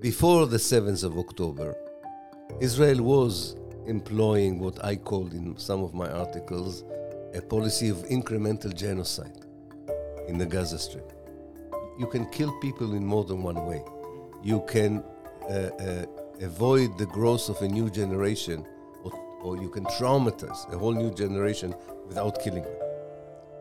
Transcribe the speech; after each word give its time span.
before 0.00 0.46
the 0.46 0.56
7th 0.56 1.04
of 1.04 1.18
October, 1.18 1.76
Israel 2.58 3.02
was 3.02 3.56
employing 3.86 4.58
what 4.58 4.82
I 4.82 4.96
called 4.96 5.34
in 5.34 5.58
some 5.58 5.82
of 5.82 5.92
my 5.92 6.10
articles 6.10 6.84
a 7.34 7.42
policy 7.42 7.90
of 7.90 7.98
incremental 8.06 8.74
genocide 8.74 9.44
in 10.26 10.38
the 10.38 10.46
Gaza 10.46 10.78
Strip. 10.78 11.12
You 11.98 12.06
can 12.06 12.24
kill 12.30 12.50
people 12.60 12.94
in 12.94 13.04
more 13.04 13.24
than 13.24 13.42
one 13.42 13.66
way. 13.66 13.84
You 14.42 14.64
can 14.66 15.04
uh, 15.42 15.52
uh, 15.52 16.06
avoid 16.40 16.96
the 16.96 17.06
growth 17.06 17.50
of 17.50 17.60
a 17.60 17.68
new 17.68 17.90
generation, 17.90 18.66
or, 19.04 19.12
or 19.42 19.58
you 19.58 19.68
can 19.68 19.84
traumatize 19.84 20.72
a 20.72 20.78
whole 20.78 20.94
new 20.94 21.12
generation 21.12 21.74
without 22.08 22.42
killing 22.42 22.62
them. 22.62 22.78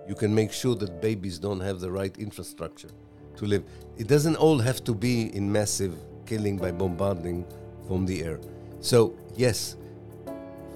You 0.08 0.16
can 0.16 0.34
make 0.34 0.54
sure 0.54 0.76
that 0.76 1.02
babies 1.02 1.38
don't 1.38 1.60
have 1.60 1.82
the 1.82 1.92
right 1.92 2.18
infrastructure 2.18 2.90
to 3.36 3.46
live. 3.46 3.64
It 3.98 4.08
doesn't 4.08 4.38
all 4.38 4.58
have 4.60 4.84
to 4.86 4.94
be 4.94 5.36
in 5.36 5.52
massive 5.52 5.96
killing 6.30 6.58
by 6.58 6.72
bombarding 6.72 7.46
from 7.88 8.06
the 8.06 8.24
air. 8.24 8.40
So, 8.82 9.14
yes, 9.36 9.76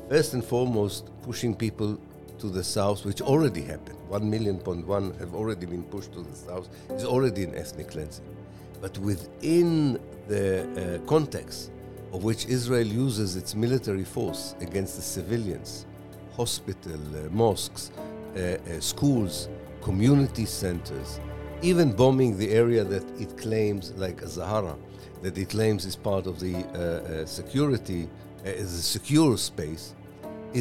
first 0.09 0.34
and 0.34 0.43
foremost, 0.43 1.09
pushing 1.21 1.55
people 1.55 1.99
to 2.39 2.49
the 2.49 2.63
south, 2.63 3.05
which 3.05 3.21
already 3.21 3.62
happened. 3.62 3.98
One 4.09 4.29
million 4.29 4.57
point 4.57 4.85
one 4.85 5.13
have 5.20 5.34
already 5.34 5.66
been 5.66 5.84
pushed 5.84 6.12
to 6.13 6.21
the 6.21 6.35
south. 6.35 6.67
Is 6.89 7.05
already 7.05 7.43
an 7.43 7.55
ethnic 7.55 7.91
cleansing, 7.91 8.26
but 8.81 8.98
within 8.98 9.99
the 10.27 10.45
uh, 10.55 11.07
context 11.07 11.71
of 12.12 12.23
which 12.23 12.45
Israel 12.45 12.85
uses 12.85 13.35
its 13.35 13.55
military 13.55 14.04
force 14.04 14.55
against 14.59 14.95
the 14.98 15.01
civilians, 15.01 15.85
hospital, 16.35 17.01
uh, 17.15 17.29
mosques, 17.31 17.91
uh, 17.91 18.40
uh 18.40 18.79
schools, 18.79 19.49
community 19.81 20.45
centers, 20.45 21.20
even 21.62 21.91
bombing 21.91 22.38
the 22.38 22.49
area 22.51 22.84
that 22.84 23.05
it 23.20 23.38
claims, 23.38 23.93
like 23.95 24.20
Zahara, 24.21 24.76
that 25.24 25.38
it 25.38 25.49
claims 25.55 25.82
is 25.85 25.96
part 25.96 26.26
of 26.32 26.35
the 26.46 26.55
uh, 26.55 26.79
uh, 26.79 27.26
security, 27.40 28.02
is 28.46 28.71
a 28.84 28.85
secure 28.96 29.38
space, 29.38 29.85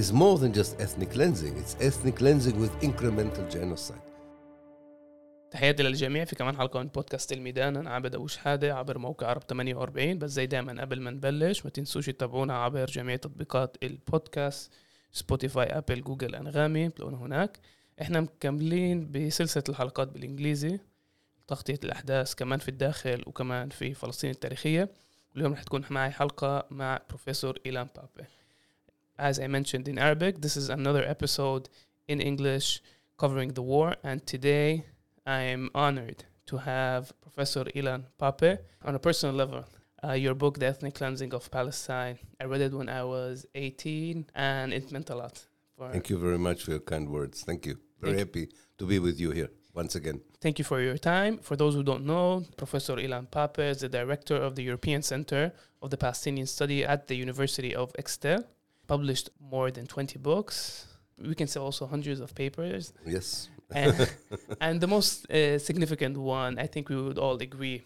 is 0.00 0.12
more 0.12 0.36
than 0.42 0.52
just 0.60 0.80
ethnic 0.80 1.10
cleansing. 1.16 1.55
It's 1.62 1.74
ethnic 1.88 2.16
cleansing 2.22 2.56
with 2.62 2.72
incremental 2.88 3.44
genocide. 3.50 4.02
تحياتي 5.50 5.83
للجميع 5.83 6.24
في 6.24 6.36
كمان 6.36 6.56
حلقة 6.56 6.80
من 6.80 6.88
بودكاست 6.88 7.33
الميدان 7.33 7.77
أنا 7.77 7.90
عابد 7.90 8.14
أبو 8.14 8.27
شحادة 8.27 8.74
عبر 8.74 8.98
موقع 8.98 9.27
عرب 9.27 9.42
48 9.42 10.18
بس 10.18 10.30
زي 10.30 10.46
دايما 10.46 10.80
قبل 10.83 11.00
ما 11.00 11.10
نبلش 11.10 11.64
ما 11.64 11.70
تنسوش 11.70 12.06
تتابعونا 12.06 12.55
عبر 12.55 12.86
جميع 12.86 13.16
تطبيقات 13.16 13.77
البودكاست 13.83 14.72
سبوتيفاي 15.12 15.66
أبل 15.66 16.02
جوجل 16.02 16.34
أنغامي. 16.34 16.88
بتلاقونا 16.88 17.16
هناك. 17.16 17.58
إحنا 18.00 18.20
مكملين 18.20 19.10
بسلسلة 19.10 19.64
الحلقات 19.68 20.08
بالإنجليزي. 20.08 20.78
تغطية 21.53 21.81
الأحداث 21.84 22.34
كمان 22.34 22.58
في 22.58 22.69
الداخل 22.69 23.22
وكمان 23.27 23.69
في 23.69 23.95
فلسطين 23.95 24.31
التاريخية 24.31 24.91
رح 25.36 25.62
تكون 25.62 25.84
معي 25.91 26.11
حلقة 26.11 26.67
مع 26.70 27.00
بروفيسور 27.08 27.58
إيلان 27.67 27.89
بابي 27.97 28.28
As 29.19 29.39
I 29.39 29.47
mentioned 29.47 29.86
in 29.86 29.98
Arabic, 29.98 30.41
this 30.41 30.56
is 30.56 30.70
another 30.70 31.05
episode 31.14 31.69
in 32.08 32.19
English 32.20 32.80
covering 33.23 33.50
the 33.58 33.64
war 33.73 33.89
and 34.03 34.19
today 34.34 34.70
I 35.27 35.41
am 35.55 35.70
honored 35.75 36.20
to 36.50 36.56
have 36.56 37.03
Professor 37.27 37.64
Ilan 37.78 38.03
Pappé 38.20 38.53
on 38.86 38.95
a 38.95 39.03
personal 39.08 39.34
level. 39.42 39.62
Uh, 40.03 40.12
your 40.25 40.34
book, 40.42 40.55
The 40.58 40.67
Ethnic 40.73 40.95
Cleansing 40.95 41.33
of 41.39 41.50
Palestine, 41.50 42.17
I 42.41 42.45
read 42.53 42.62
it 42.62 42.73
when 42.73 42.89
I 42.89 43.05
was 43.05 43.47
18 43.55 44.27
and 44.34 44.73
it 44.73 44.91
meant 44.91 45.11
a 45.11 45.17
lot. 45.23 45.36
Thank 45.92 46.08
you 46.11 46.19
very 46.19 46.39
much 46.39 46.64
for 46.64 46.70
your 46.70 46.84
kind 46.92 47.08
words. 47.11 47.45
Thank 47.45 47.67
you. 47.67 47.77
Very 48.00 48.17
Thank 48.17 48.28
happy 48.28 48.48
to 48.78 48.84
be 48.86 48.98
with 48.98 49.20
you 49.20 49.30
here 49.30 49.50
once 49.74 49.94
again. 49.94 50.20
Thank 50.40 50.58
you 50.58 50.64
for 50.64 50.80
your 50.80 50.98
time. 50.98 51.38
For 51.38 51.56
those 51.56 51.74
who 51.74 51.82
don't 51.82 52.04
know, 52.04 52.44
Professor 52.56 52.96
Ilan 52.96 53.28
Pappé 53.28 53.70
is 53.70 53.80
the 53.80 53.88
director 53.88 54.36
of 54.36 54.54
the 54.54 54.62
European 54.62 55.02
Center 55.02 55.52
of 55.80 55.90
the 55.90 55.96
Palestinian 55.96 56.46
Study 56.46 56.84
at 56.84 57.08
the 57.08 57.16
University 57.16 57.74
of 57.74 57.92
Exeter. 57.98 58.44
Published 58.86 59.30
more 59.40 59.70
than 59.70 59.86
20 59.86 60.18
books. 60.18 60.86
We 61.18 61.34
can 61.34 61.46
say 61.46 61.61
also 61.61 61.86
hundreds 61.86 62.20
of 62.20 62.34
papers. 62.34 62.92
Yes. 63.06 63.48
and, 63.74 64.11
and 64.61 64.80
the 64.80 64.86
most 64.86 65.30
uh, 65.30 65.58
significant 65.58 66.16
one, 66.18 66.58
I 66.58 66.66
think 66.66 66.88
we 66.88 67.00
would 67.00 67.18
all 67.18 67.36
agree, 67.36 67.84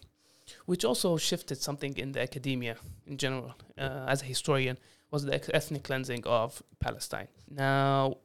which 0.65 0.83
also 0.83 1.17
shifted 1.17 1.61
something 1.61 1.95
in 1.97 2.11
the 2.11 2.21
academia 2.21 2.75
in 3.05 3.17
general, 3.17 3.53
uh, 3.77 4.05
as 4.07 4.21
a 4.21 4.25
historian, 4.25 4.77
was 5.11 5.23
the 5.23 5.55
ethnic 5.55 5.83
cleansing 5.83 6.23
of 6.25 6.61
Palestine. 6.79 7.27
Now, 7.49 8.17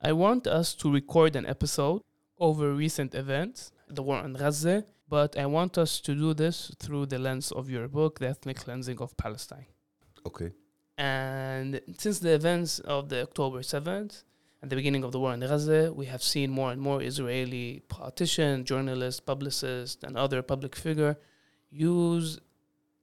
I 0.00 0.12
want 0.12 0.46
us 0.46 0.74
to 0.74 0.92
record 0.92 1.34
an 1.36 1.46
episode 1.46 2.02
over 2.40 2.72
recent 2.72 3.14
events, 3.14 3.70
the 3.88 4.02
war 4.02 4.24
in 4.24 4.32
Gaza, 4.32 4.84
but 5.08 5.36
I 5.36 5.46
want 5.46 5.76
us 5.76 6.00
to 6.00 6.14
do 6.14 6.32
this 6.34 6.72
through 6.78 7.06
the 7.06 7.18
lens 7.18 7.52
of 7.52 7.68
your 7.68 7.86
book, 7.86 8.18
The 8.18 8.28
Ethnic 8.28 8.58
Cleansing 8.58 8.98
of 9.00 9.16
Palestine. 9.16 9.66
Okay. 10.26 10.52
And 10.96 11.80
since 11.98 12.18
the 12.20 12.32
events 12.32 12.78
of 12.80 13.08
the 13.08 13.22
October 13.22 13.60
7th, 13.60 14.24
at 14.62 14.68
the 14.68 14.76
beginning 14.76 15.04
of 15.04 15.12
the 15.12 15.18
war 15.18 15.32
in 15.32 15.40
Gaza, 15.40 15.92
we 15.92 16.06
have 16.06 16.22
seen 16.22 16.50
more 16.50 16.70
and 16.70 16.80
more 16.80 17.02
Israeli 17.02 17.82
politicians, 17.88 18.68
journalists, 18.68 19.20
publicists, 19.20 20.02
and 20.02 20.16
other 20.16 20.42
public 20.42 20.76
figure 20.76 21.16
use 21.70 22.38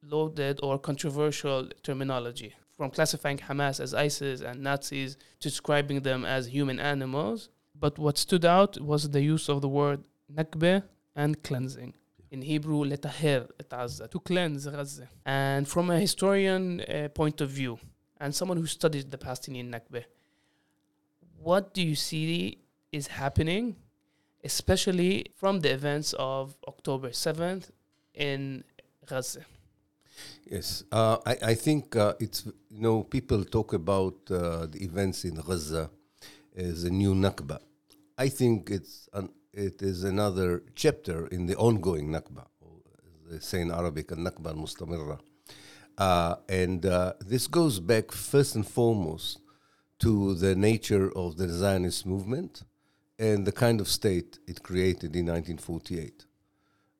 loaded 0.03 0.59
or 0.61 0.77
controversial 0.77 1.67
terminology, 1.83 2.53
from 2.75 2.91
classifying 2.91 3.37
Hamas 3.37 3.79
as 3.79 3.93
ISIS 3.93 4.41
and 4.41 4.61
Nazis 4.61 5.17
to 5.39 5.49
describing 5.49 6.01
them 6.01 6.25
as 6.25 6.47
human 6.47 6.79
animals 6.79 7.49
but 7.79 7.97
what 7.99 8.17
stood 8.17 8.45
out 8.45 8.79
was 8.79 9.09
the 9.09 9.21
use 9.21 9.49
of 9.49 9.61
the 9.61 9.67
word 9.67 10.03
nakbeh 10.33 10.83
and 11.15 11.41
cleansing. 11.43 11.93
In 12.29 12.41
Hebrew, 12.41 12.83
letahir 12.83 13.47
Gaza, 13.69 14.07
to 14.07 14.19
cleanse 14.19 14.67
Gaza. 14.67 15.07
And 15.25 15.67
from 15.67 15.89
a 15.89 15.99
historian 15.99 16.81
uh, 16.81 17.07
point 17.09 17.41
of 17.41 17.49
view, 17.49 17.79
and 18.19 18.33
someone 18.35 18.57
who 18.57 18.65
studied 18.65 19.11
the 19.11 19.17
Palestinian 19.17 19.71
nakbeh, 19.71 20.03
what 21.41 21.73
do 21.73 21.81
you 21.81 21.95
see 21.95 22.57
is 22.91 23.07
happening, 23.07 23.75
especially 24.43 25.27
from 25.35 25.61
the 25.61 25.71
events 25.71 26.13
of 26.19 26.55
October 26.67 27.09
7th 27.09 27.69
in 28.13 28.63
Gaza? 29.05 29.45
Yes, 30.49 30.83
uh, 30.91 31.17
I, 31.25 31.37
I 31.51 31.53
think 31.53 31.95
uh, 31.95 32.13
it's, 32.19 32.45
you 32.69 32.81
know, 32.81 33.03
people 33.03 33.43
talk 33.45 33.73
about 33.73 34.15
uh, 34.31 34.65
the 34.65 34.79
events 34.83 35.23
in 35.25 35.35
Gaza 35.35 35.89
as 36.57 36.83
a 36.83 36.89
new 36.89 37.13
Nakba. 37.13 37.59
I 38.17 38.29
think 38.29 38.69
it's 38.71 39.07
an, 39.13 39.29
it 39.53 39.81
is 39.81 40.03
another 40.03 40.63
chapter 40.75 41.27
in 41.27 41.45
the 41.45 41.55
ongoing 41.55 42.09
Nakba, 42.09 42.45
they 43.29 43.39
say 43.39 43.61
in 43.61 43.71
Arabic, 43.71 44.07
Nakba 44.07 44.47
al-Mustamirra. 44.47 45.19
Uh, 45.97 46.35
and 46.49 46.85
uh, 46.85 47.13
this 47.19 47.47
goes 47.47 47.79
back 47.79 48.11
first 48.11 48.55
and 48.55 48.67
foremost 48.67 49.39
to 49.99 50.35
the 50.35 50.55
nature 50.55 51.11
of 51.15 51.37
the 51.37 51.49
Zionist 51.49 52.05
movement 52.05 52.63
and 53.17 53.45
the 53.45 53.51
kind 53.51 53.81
of 53.81 53.87
state 53.87 54.39
it 54.47 54.61
created 54.61 55.15
in 55.15 55.25
1948. 55.25 56.25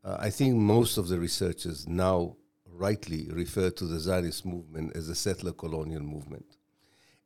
Uh, 0.03 0.17
I 0.19 0.29
think 0.29 0.56
most 0.56 0.97
of 0.97 1.07
the 1.07 1.19
researchers 1.19 1.88
now 1.88 2.38
rightly 2.66 3.28
refer 3.31 3.69
to 3.72 3.85
the 3.85 4.00
Zionist 4.00 4.46
movement 4.46 4.96
as 4.96 5.09
a 5.09 5.16
settler 5.16 5.51
colonial 5.51 6.01
movement. 6.01 6.56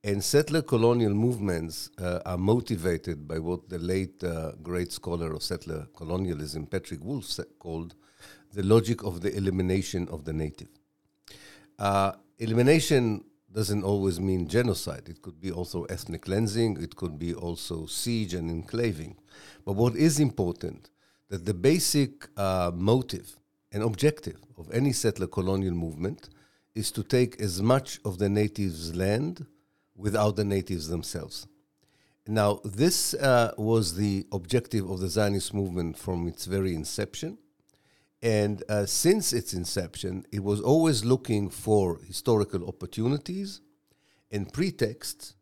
And 0.03 0.23
settler 0.23 0.63
colonial 0.63 1.13
movements 1.13 1.91
uh, 1.99 2.21
are 2.25 2.37
motivated 2.37 3.27
by 3.27 3.37
what 3.37 3.69
the 3.69 3.77
late 3.77 4.23
uh, 4.23 4.53
great 4.63 4.91
scholar 4.91 5.31
of 5.31 5.43
settler 5.43 5.85
colonialism, 5.95 6.65
Patrick 6.65 7.03
Wolfe, 7.03 7.39
called 7.59 7.93
the 8.51 8.63
logic 8.63 9.03
of 9.03 9.21
the 9.21 9.35
elimination 9.35 10.07
of 10.09 10.25
the 10.25 10.33
native. 10.33 10.69
Uh, 11.77 12.13
elimination 12.39 13.23
doesn't 13.53 13.83
always 13.83 14.19
mean 14.19 14.47
genocide. 14.47 15.07
It 15.07 15.21
could 15.21 15.39
be 15.39 15.51
also 15.51 15.83
ethnic 15.83 16.23
cleansing. 16.23 16.81
It 16.81 16.95
could 16.95 17.19
be 17.19 17.35
also 17.35 17.85
siege 17.85 18.33
and 18.33 18.49
enclaving. 18.49 19.17
But 19.65 19.73
what 19.73 19.95
is 19.95 20.19
important 20.19 20.89
that 21.29 21.45
the 21.45 21.53
basic 21.53 22.27
uh, 22.37 22.71
motive 22.73 23.37
and 23.71 23.83
objective 23.83 24.37
of 24.57 24.71
any 24.73 24.93
settler 24.93 25.27
colonial 25.27 25.75
movement 25.75 26.29
is 26.73 26.91
to 26.91 27.03
take 27.03 27.39
as 27.39 27.61
much 27.61 27.99
of 28.03 28.17
the 28.17 28.29
natives' 28.29 28.95
land 28.95 29.45
without 30.01 30.35
the 30.35 30.43
natives 30.43 30.87
themselves. 30.87 31.47
Now, 32.27 32.59
this 32.63 33.13
uh, 33.13 33.53
was 33.57 33.95
the 33.95 34.27
objective 34.31 34.89
of 34.89 34.99
the 34.99 35.07
Zionist 35.07 35.53
movement 35.53 35.97
from 35.97 36.27
its 36.27 36.45
very 36.45 36.73
inception. 36.75 37.37
And 38.21 38.63
uh, 38.69 38.85
since 38.85 39.33
its 39.33 39.53
inception, 39.53 40.25
it 40.31 40.43
was 40.43 40.61
always 40.61 41.03
looking 41.03 41.49
for 41.49 41.99
historical 42.05 42.67
opportunities 42.67 43.61
and 44.31 44.51
pretexts 44.51 45.35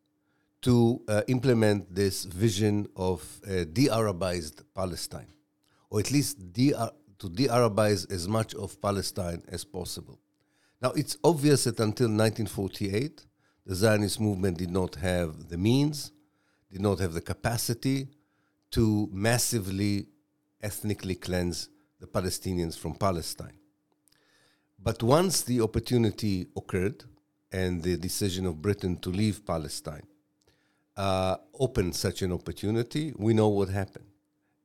to 0.62 1.02
uh, 1.08 1.22
implement 1.28 1.94
this 1.94 2.24
vision 2.26 2.88
of 2.96 3.42
a 3.46 3.66
de 3.66 3.88
Arabized 3.88 4.64
Palestine, 4.74 5.32
or 5.90 6.00
at 6.00 6.12
least 6.12 6.54
de- 6.54 6.74
to 7.20 7.30
de 7.30 7.48
Arabize 7.48 8.10
as 8.12 8.28
much 8.28 8.56
of 8.56 8.82
Palestine 8.82 9.44
as 9.50 9.64
possible. 9.64 10.20
Now, 10.82 10.92
it's 10.92 11.18
obvious 11.24 11.66
that 11.66 11.80
until 11.80 12.08
1948, 12.08 13.26
the 13.70 13.76
Zionist 13.76 14.20
movement 14.20 14.58
did 14.58 14.72
not 14.72 14.96
have 14.96 15.50
the 15.50 15.58
means, 15.58 16.12
did 16.72 16.82
not 16.82 16.98
have 16.98 17.14
the 17.14 17.22
capacity 17.22 18.08
to 18.72 19.08
massively 19.14 20.08
ethnically 20.60 21.14
cleanse 21.14 21.70
the 22.00 22.08
Palestinians 22.08 22.76
from 22.76 22.96
Palestine. 22.96 23.58
but 24.88 25.04
once 25.04 25.44
the 25.44 25.62
opportunity 25.62 26.48
occurred 26.58 27.04
and 27.52 27.84
the 27.84 27.96
decision 27.96 28.48
of 28.48 28.60
Britain 28.60 28.98
to 28.98 29.12
leave 29.12 29.46
Palestine 29.46 30.08
uh, 30.98 31.36
opened 31.60 31.96
such 31.96 32.24
an 32.24 32.32
opportunity, 32.32 33.14
we 33.18 33.36
know 33.36 33.50
what 33.50 33.70
happened. 33.70 34.10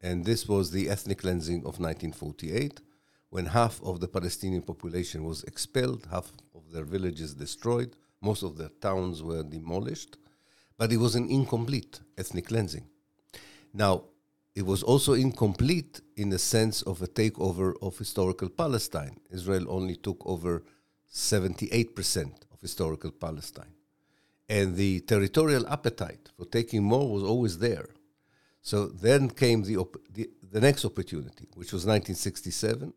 And 0.01 0.25
this 0.25 0.49
was 0.49 0.71
the 0.71 0.89
ethnic 0.89 1.19
cleansing 1.19 1.61
of 1.69 1.79
1948, 1.79 2.81
when 3.29 3.47
half 3.47 3.83
of 3.83 4.01
the 4.01 4.09
Palestinian 4.09 4.63
population 4.63 5.25
was 5.25 5.45
expelled, 5.45 6.07
half 6.11 6.33
of 6.55 6.73
their 6.73 6.85
villages 6.85 7.35
destroyed, 7.35 7.97
most 8.25 8.43
of 8.43 8.57
the 8.57 8.69
towns 8.81 9.23
were 9.23 9.43
demolished, 9.43 10.17
but 10.79 10.93
it 10.93 10.97
was 10.97 11.15
an 11.15 11.29
incomplete 11.29 12.01
ethnic 12.17 12.47
cleansing. 12.47 12.87
Now, 13.73 14.05
it 14.55 14.65
was 14.65 14.83
also 14.83 15.15
incomplete 15.15 16.01
in 16.17 16.31
the 16.31 16.39
sense 16.39 16.83
of 16.83 17.03
a 17.03 17.09
takeover 17.09 17.75
of 17.83 17.99
historical 17.99 18.49
Palestine. 18.49 19.17
Israel 19.31 19.67
only 19.69 19.97
took 19.97 20.25
over 20.25 20.63
78% 21.13 22.25
of 22.53 22.61
historical 22.61 23.11
Palestine. 23.11 23.75
And 24.49 24.77
the 24.77 25.01
territorial 25.01 25.67
appetite 25.67 26.31
for 26.37 26.45
taking 26.45 26.85
more 26.85 27.09
was 27.11 27.23
always 27.23 27.59
there. 27.59 27.89
So 28.63 28.87
then 28.87 29.29
came 29.29 29.63
the, 29.63 29.77
op- 29.77 30.03
the, 30.13 30.31
the, 30.51 30.61
next 30.61 30.85
opportunity, 30.85 31.49
which 31.55 31.73
was 31.73 31.85
1967, 31.85 32.93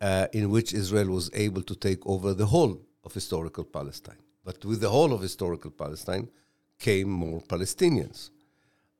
uh, 0.00 0.26
in 0.32 0.50
which 0.50 0.72
Israel 0.72 1.08
was 1.08 1.30
able 1.34 1.62
to 1.62 1.74
take 1.74 2.06
over 2.06 2.32
the 2.32 2.46
whole 2.46 2.80
of 3.04 3.12
historical 3.12 3.64
Palestine. 3.64 4.22
But 4.46 4.64
with 4.64 4.80
the 4.80 4.90
whole 4.90 5.12
of 5.12 5.20
historical 5.20 5.72
Palestine 5.72 6.28
came 6.78 7.10
more 7.10 7.40
Palestinians. 7.40 8.30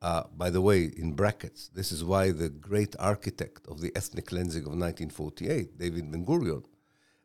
Uh, 0.02 0.24
by 0.36 0.50
the 0.50 0.60
way, 0.60 0.90
in 0.96 1.12
brackets, 1.12 1.68
this 1.72 1.92
is 1.92 2.02
why 2.02 2.32
the 2.32 2.48
great 2.48 2.96
architect 2.98 3.64
of 3.68 3.80
the 3.80 3.92
ethnic 3.94 4.26
cleansing 4.26 4.62
of 4.62 4.72
1948, 4.72 5.78
David 5.78 6.10
Ben 6.10 6.26
Gurion, 6.26 6.64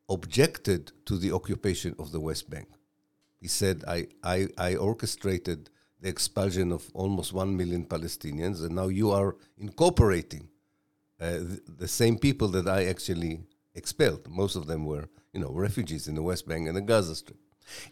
objected 0.07 0.91
to 1.05 1.17
the 1.17 1.31
occupation 1.31 1.95
of 1.97 2.11
the 2.11 2.19
West 2.19 2.47
Bank. 2.47 2.67
He 3.39 3.47
said, 3.47 3.83
I, 3.87 4.07
I, 4.23 4.49
I 4.55 4.75
orchestrated 4.75 5.71
the 5.99 6.09
expulsion 6.09 6.71
of 6.71 6.91
almost 6.93 7.33
1 7.33 7.57
million 7.57 7.85
Palestinians, 7.85 8.63
and 8.63 8.75
now 8.75 8.89
you 8.89 9.09
are 9.09 9.35
incorporating 9.57 10.47
uh, 11.19 11.31
the, 11.31 11.61
the 11.79 11.87
same 11.87 12.19
people 12.19 12.49
that 12.49 12.67
I 12.67 12.85
actually 12.85 13.41
expelled. 13.73 14.29
Most 14.29 14.55
of 14.55 14.67
them 14.67 14.85
were, 14.85 15.09
you 15.33 15.39
know, 15.39 15.51
refugees 15.51 16.07
in 16.07 16.13
the 16.13 16.21
West 16.21 16.47
Bank 16.47 16.67
and 16.67 16.77
the 16.77 16.81
Gaza 16.81 17.15
Strip. 17.15 17.37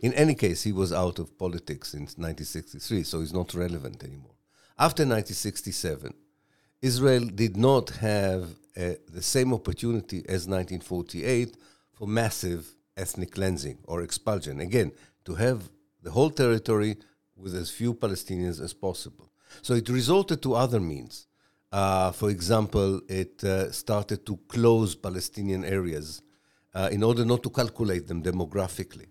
In 0.02 0.14
any 0.14 0.36
case, 0.36 0.64
he 0.64 0.72
was 0.72 0.92
out 0.92 1.20
of 1.20 1.38
politics 1.38 1.94
in 1.94 2.02
1963, 2.02 3.04
so 3.04 3.20
he's 3.20 3.34
not 3.34 3.54
relevant 3.54 4.04
anymore. 4.04 4.36
After 4.78 5.04
1967, 5.04 6.14
Israel 6.82 7.26
did 7.26 7.58
not 7.58 7.90
have 7.90 8.44
uh, 8.78 8.94
the 9.12 9.22
same 9.22 9.54
opportunity 9.54 10.20
as 10.20 10.48
1948 10.48 11.58
for 11.92 12.08
massive 12.08 12.76
ethnic 12.96 13.32
cleansing 13.32 13.78
or 13.86 14.02
expulsion. 14.02 14.60
Again, 14.60 14.92
to 15.26 15.36
have 15.36 15.70
the 16.02 16.12
whole 16.12 16.30
territory 16.30 16.98
with 17.36 17.56
as 17.56 17.70
few 17.70 17.94
Palestinians 17.94 18.62
as 18.62 18.74
possible. 18.74 19.32
So 19.62 19.74
it 19.74 19.90
resorted 19.90 20.42
to 20.44 20.56
other 20.56 20.80
means. 20.80 21.28
Uh, 21.72 22.12
for 22.12 22.30
example, 22.30 23.02
it 23.08 23.44
uh, 23.44 23.72
started 23.72 24.26
to 24.26 24.38
close 24.48 24.96
Palestinian 24.96 25.64
areas 25.64 26.22
uh, 26.74 26.90
in 26.92 27.04
order 27.04 27.26
not 27.26 27.44
to 27.44 27.50
calculate 27.50 28.08
them 28.08 28.24
demographically. 28.24 29.08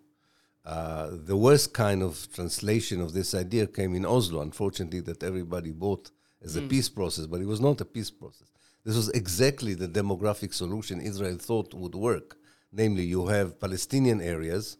Uh, 0.64 1.10
the 1.12 1.36
worst 1.36 1.72
kind 1.72 2.02
of 2.02 2.28
translation 2.32 3.00
of 3.00 3.12
this 3.12 3.34
idea 3.34 3.66
came 3.66 3.94
in 3.94 4.04
Oslo, 4.04 4.42
unfortunately, 4.42 5.00
that 5.00 5.22
everybody 5.22 5.72
bought 5.72 6.10
as 6.42 6.56
a 6.56 6.60
mm. 6.60 6.68
peace 6.68 6.88
process, 6.88 7.26
but 7.26 7.40
it 7.40 7.46
was 7.46 7.60
not 7.60 7.80
a 7.80 7.84
peace 7.84 8.10
process. 8.10 8.48
This 8.84 8.96
was 8.96 9.08
exactly 9.10 9.74
the 9.74 9.88
demographic 9.88 10.54
solution 10.54 11.00
Israel 11.00 11.36
thought 11.36 11.74
would 11.74 11.94
work. 11.94 12.36
Namely, 12.72 13.04
you 13.04 13.26
have 13.26 13.58
Palestinian 13.58 14.20
areas, 14.20 14.76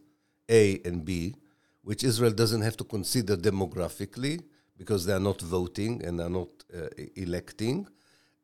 A 0.49 0.79
and 0.85 1.03
B, 1.03 1.35
which 1.83 2.03
Israel 2.03 2.31
doesn't 2.31 2.61
have 2.61 2.77
to 2.77 2.83
consider 2.83 3.35
demographically 3.35 4.41
because 4.77 5.05
they 5.05 5.13
are 5.13 5.19
not 5.19 5.41
voting 5.41 6.03
and 6.05 6.21
are 6.21 6.29
not 6.29 6.49
uh, 6.75 6.87
electing. 7.15 7.87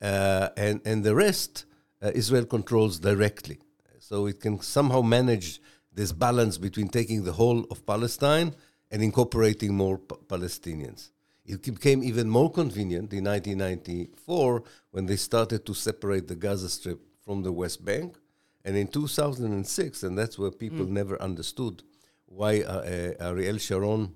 Uh, 0.01 0.49
and, 0.57 0.81
and 0.83 1.03
the 1.03 1.15
rest, 1.15 1.65
uh, 2.01 2.11
Israel 2.13 2.45
controls 2.45 2.99
directly. 2.99 3.59
So 3.99 4.27
it 4.27 4.39
can 4.39 4.61
somehow 4.61 5.01
manage 5.01 5.61
this 5.95 6.11
balance 6.11 6.57
between 6.57 6.89
taking 6.89 7.23
the 7.23 7.31
whole 7.31 7.63
of 7.71 7.85
Palestine 7.85 8.53
and 8.91 9.01
incorporating 9.01 9.73
more 9.73 9.97
P- 9.97 10.15
Palestinians. 10.27 11.09
It 11.45 11.63
became 11.63 12.03
even 12.03 12.29
more 12.29 12.51
convenient 12.51 13.13
in 13.13 13.23
1994 13.23 14.63
when 14.91 15.05
they 15.05 15.15
started 15.15 15.65
to 15.65 15.73
separate 15.73 16.27
the 16.27 16.35
Gaza 16.35 16.69
Strip 16.69 16.99
from 17.23 17.43
the 17.43 17.51
West 17.51 17.85
Bank. 17.85 18.15
And 18.65 18.75
in 18.75 18.87
2006, 18.87 20.03
and 20.03 20.17
that's 20.17 20.37
where 20.39 20.51
people 20.51 20.85
mm. 20.85 20.89
never 20.89 21.21
understood 21.21 21.83
why 22.25 22.61
uh, 22.61 23.13
uh, 23.19 23.29
Ariel 23.29 23.57
Sharon 23.57 24.13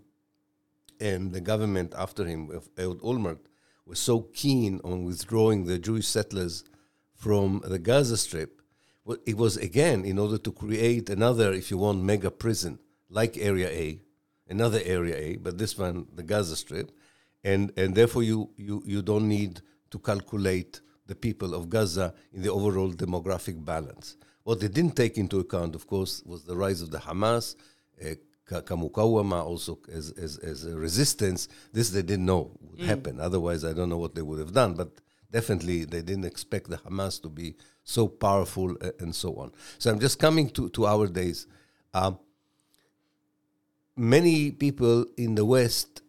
and 0.99 1.31
the 1.31 1.39
government 1.41 1.93
after 1.97 2.25
him, 2.25 2.49
Ehud 2.77 2.99
Olmert, 3.01 3.39
were 3.85 3.95
so 3.95 4.21
keen 4.33 4.81
on 4.83 5.03
withdrawing 5.05 5.65
the 5.65 5.77
Jewish 5.79 6.07
settlers 6.07 6.63
from 7.15 7.61
the 7.65 7.79
Gaza 7.79 8.17
Strip 8.17 8.58
it 9.25 9.37
was 9.37 9.57
again 9.57 10.05
in 10.05 10.19
order 10.19 10.37
to 10.37 10.51
create 10.51 11.09
another, 11.09 11.51
if 11.53 11.71
you 11.71 11.77
want, 11.77 12.03
mega 12.03 12.29
prison 12.31 12.79
like 13.09 13.37
Area 13.37 13.69
A, 13.69 13.99
another 14.49 14.79
Area 14.83 15.15
A, 15.17 15.37
but 15.37 15.57
this 15.57 15.77
one, 15.77 16.05
the 16.13 16.23
Gaza 16.23 16.55
Strip, 16.55 16.91
and 17.43 17.71
and 17.77 17.95
therefore 17.95 18.23
you 18.23 18.49
you 18.57 18.83
you 18.85 19.01
don't 19.01 19.27
need 19.27 19.61
to 19.91 19.99
calculate 19.99 20.81
the 21.07 21.15
people 21.15 21.55
of 21.55 21.69
Gaza 21.69 22.13
in 22.33 22.41
the 22.43 22.51
overall 22.51 22.91
demographic 22.91 23.63
balance. 23.65 24.17
What 24.43 24.59
they 24.59 24.67
didn't 24.67 24.95
take 24.95 25.17
into 25.17 25.39
account, 25.39 25.75
of 25.75 25.87
course, 25.87 26.23
was 26.25 26.43
the 26.43 26.55
rise 26.55 26.81
of 26.81 26.91
the 26.91 26.99
Hamas, 26.99 27.55
uh, 28.03 28.15
Kamukawama 28.49 29.43
also 29.45 29.79
as, 29.91 30.11
as, 30.11 30.37
as 30.37 30.65
a 30.65 30.75
resistance. 30.75 31.47
This 31.71 31.89
they 31.89 32.01
didn't 32.01 32.25
know 32.25 32.51
would 32.61 32.79
mm. 32.79 32.85
happen. 32.85 33.19
Otherwise, 33.19 33.63
I 33.63 33.73
don't 33.73 33.89
know 33.89 33.97
what 33.97 34.15
they 34.15 34.21
would 34.21 34.39
have 34.39 34.53
done. 34.53 34.73
But 34.73 34.89
definitely, 35.31 35.85
they 35.85 36.01
didn't 36.01 36.25
expect 36.25 36.69
the 36.69 36.77
Hamas 36.77 37.21
to 37.21 37.29
be 37.29 37.55
so 37.89 38.07
powerful, 38.07 38.77
uh, 38.81 38.91
and 38.99 39.15
so 39.15 39.33
on. 39.35 39.51
So 39.79 39.91
I'm 39.91 39.99
just 39.99 40.19
coming 40.19 40.49
to, 40.51 40.69
to 40.69 40.85
our 40.85 41.07
days. 41.07 41.47
Uh, 41.91 42.11
many 43.95 44.51
people 44.51 45.05
in 45.17 45.33
the 45.33 45.43
West 45.43 46.03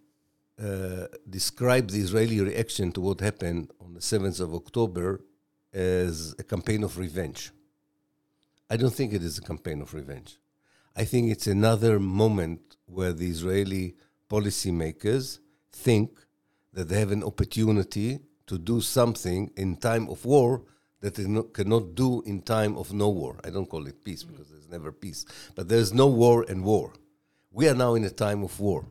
uh, 0.62 1.06
describe 1.28 1.90
the 1.90 2.00
Israeli 2.00 2.40
reaction 2.42 2.92
to 2.92 3.00
what 3.00 3.20
happened 3.20 3.70
on 3.80 3.94
the 3.94 4.00
7th 4.00 4.40
of 4.40 4.54
October 4.54 5.22
as 5.72 6.34
a 6.38 6.42
campaign 6.42 6.84
of 6.84 6.98
revenge. 6.98 7.50
I 8.68 8.76
don't 8.76 8.92
think 8.92 9.14
it 9.14 9.22
is 9.22 9.38
a 9.38 9.42
campaign 9.42 9.80
of 9.80 9.94
revenge. 9.94 10.36
I 10.94 11.04
think 11.04 11.30
it's 11.30 11.46
another 11.46 11.98
moment 11.98 12.76
where 12.84 13.14
the 13.14 13.28
Israeli 13.28 13.94
policymakers 14.28 15.38
think 15.72 16.10
that 16.74 16.90
they 16.90 16.98
have 17.00 17.10
an 17.10 17.24
opportunity 17.24 18.20
to 18.48 18.58
do 18.58 18.82
something 18.82 19.50
in 19.56 19.76
time 19.76 20.08
of 20.10 20.26
war 20.26 20.62
that 21.00 21.14
they 21.14 21.24
not, 21.24 21.52
cannot 21.52 21.94
do 21.94 22.22
in 22.26 22.42
time 22.42 22.76
of 22.76 22.92
no 22.92 23.08
war. 23.08 23.38
I 23.44 23.50
don't 23.50 23.68
call 23.68 23.86
it 23.86 24.04
peace 24.04 24.22
because 24.22 24.48
there's 24.48 24.68
never 24.68 24.92
peace, 24.92 25.24
but 25.54 25.68
there's 25.68 25.92
no 25.92 26.06
war 26.06 26.44
and 26.48 26.64
war. 26.64 26.92
We 27.50 27.68
are 27.68 27.74
now 27.74 27.94
in 27.94 28.04
a 28.04 28.10
time 28.10 28.42
of 28.42 28.58
war. 28.60 28.86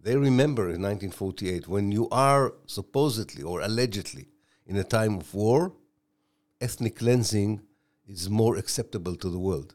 They 0.00 0.16
remember 0.16 0.64
in 0.64 0.82
1948 0.82 1.68
when 1.68 1.92
you 1.92 2.08
are 2.10 2.54
supposedly 2.66 3.42
or 3.42 3.60
allegedly 3.60 4.28
in 4.66 4.76
a 4.76 4.84
time 4.84 5.16
of 5.16 5.32
war, 5.34 5.72
ethnic 6.60 6.96
cleansing 6.96 7.60
is 8.08 8.28
more 8.28 8.56
acceptable 8.56 9.14
to 9.16 9.30
the 9.30 9.38
world. 9.38 9.74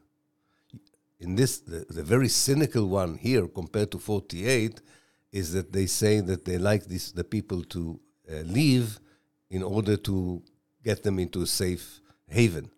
In 1.20 1.34
this, 1.34 1.58
the, 1.58 1.86
the 1.88 2.02
very 2.02 2.28
cynical 2.28 2.88
one 2.88 3.16
here 3.16 3.46
compared 3.48 3.90
to 3.92 3.98
48 3.98 4.80
is 5.32 5.52
that 5.52 5.72
they 5.72 5.86
say 5.86 6.20
that 6.20 6.44
they 6.44 6.58
like 6.58 6.84
this, 6.86 7.12
the 7.12 7.24
people 7.24 7.64
to 7.64 7.98
uh, 8.30 8.36
leave 8.40 9.00
in 9.50 9.62
order 9.62 9.96
to 9.96 10.42
get 10.88 11.02
them 11.02 11.18
into 11.18 11.42
a 11.42 11.46
safe 11.46 12.00
haven. 12.28 12.70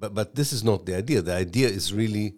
But, 0.00 0.14
but 0.18 0.34
this 0.34 0.52
is 0.52 0.62
not 0.64 0.84
the 0.84 0.96
idea. 0.96 1.22
The 1.22 1.34
idea 1.46 1.68
is 1.68 1.94
really 2.02 2.28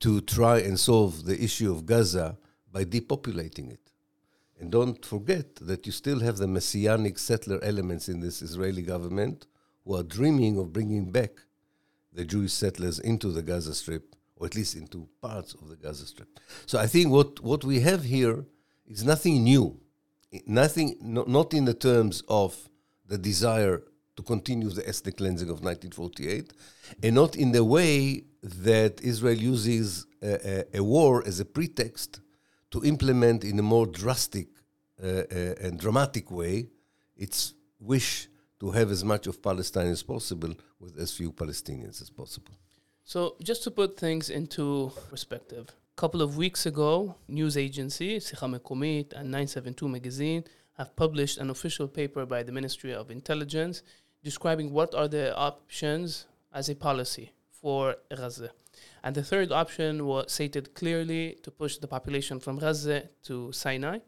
to 0.00 0.22
try 0.22 0.56
and 0.58 0.76
solve 0.80 1.26
the 1.26 1.38
issue 1.46 1.70
of 1.70 1.84
Gaza 1.84 2.38
by 2.72 2.84
depopulating 2.84 3.70
it. 3.70 3.84
And 4.58 4.70
don't 4.70 5.04
forget 5.04 5.48
that 5.56 5.84
you 5.86 5.92
still 5.92 6.20
have 6.20 6.38
the 6.38 6.46
messianic 6.46 7.18
settler 7.18 7.58
elements 7.62 8.08
in 8.08 8.20
this 8.20 8.40
Israeli 8.40 8.82
government 8.82 9.46
who 9.84 9.96
are 9.98 10.02
dreaming 10.02 10.58
of 10.58 10.72
bringing 10.72 11.10
back 11.18 11.32
the 12.12 12.24
Jewish 12.24 12.54
settlers 12.54 12.98
into 12.98 13.28
the 13.32 13.42
Gaza 13.42 13.74
Strip, 13.74 14.16
or 14.36 14.46
at 14.46 14.54
least 14.54 14.76
into 14.76 15.08
parts 15.20 15.52
of 15.60 15.68
the 15.68 15.76
Gaza 15.76 16.06
Strip. 16.06 16.40
So 16.64 16.78
I 16.78 16.86
think 16.86 17.10
what, 17.10 17.40
what 17.40 17.64
we 17.64 17.80
have 17.80 18.04
here 18.04 18.46
is 18.86 19.04
nothing 19.04 19.44
new, 19.44 19.78
nothing, 20.46 20.96
no, 21.02 21.24
not 21.38 21.52
in 21.52 21.66
the 21.66 21.74
terms 21.74 22.22
of 22.28 22.70
the 23.06 23.18
desire 23.18 23.82
to 24.16 24.22
continue 24.22 24.68
the 24.70 24.86
ethnic 24.88 25.16
cleansing 25.16 25.48
of 25.48 25.62
1948, 25.62 26.52
and 27.02 27.14
not 27.14 27.36
in 27.36 27.52
the 27.52 27.64
way 27.64 28.24
that 28.42 29.00
Israel 29.02 29.36
uses 29.36 30.06
a, 30.22 30.64
a, 30.74 30.78
a 30.78 30.82
war 30.82 31.22
as 31.26 31.40
a 31.40 31.44
pretext 31.44 32.20
to 32.70 32.84
implement 32.84 33.44
in 33.44 33.58
a 33.58 33.62
more 33.62 33.86
drastic 33.86 34.48
uh, 35.02 35.06
uh, 35.06 35.54
and 35.60 35.78
dramatic 35.78 36.30
way 36.30 36.68
its 37.16 37.54
wish 37.80 38.28
to 38.60 38.70
have 38.70 38.90
as 38.90 39.04
much 39.04 39.26
of 39.26 39.42
Palestine 39.42 39.88
as 39.88 40.02
possible 40.02 40.54
with 40.78 40.98
as 40.98 41.12
few 41.12 41.32
Palestinians 41.32 42.00
as 42.00 42.10
possible. 42.10 42.52
So, 43.04 43.36
just 43.42 43.62
to 43.64 43.70
put 43.70 43.98
things 43.98 44.30
into 44.30 44.90
perspective, 45.10 45.66
a 45.68 46.00
couple 46.00 46.22
of 46.22 46.36
weeks 46.36 46.64
ago, 46.66 47.16
news 47.28 47.56
agency 47.56 48.18
Sikha 48.18 48.46
Mekomit 48.46 49.12
and 49.12 49.30
972 49.30 49.88
magazine 49.88 50.44
have 50.78 50.96
published 50.96 51.38
an 51.38 51.50
official 51.50 51.86
paper 51.86 52.24
by 52.26 52.42
the 52.42 52.52
Ministry 52.52 52.92
of 52.94 53.10
Intelligence 53.10 53.82
describing 54.24 54.72
what 54.72 54.94
are 54.94 55.06
the 55.06 55.36
options 55.36 56.26
as 56.52 56.68
a 56.68 56.74
policy 56.74 57.32
for 57.50 57.96
Gaza. 58.10 58.50
And 59.04 59.14
the 59.14 59.22
third 59.22 59.52
option 59.52 60.06
was 60.06 60.32
stated 60.32 60.74
clearly 60.74 61.38
to 61.42 61.50
push 61.50 61.76
the 61.76 61.86
population 61.86 62.40
from 62.40 62.58
Gaza 62.58 63.02
to 63.24 63.52
Sinai. 63.52 63.98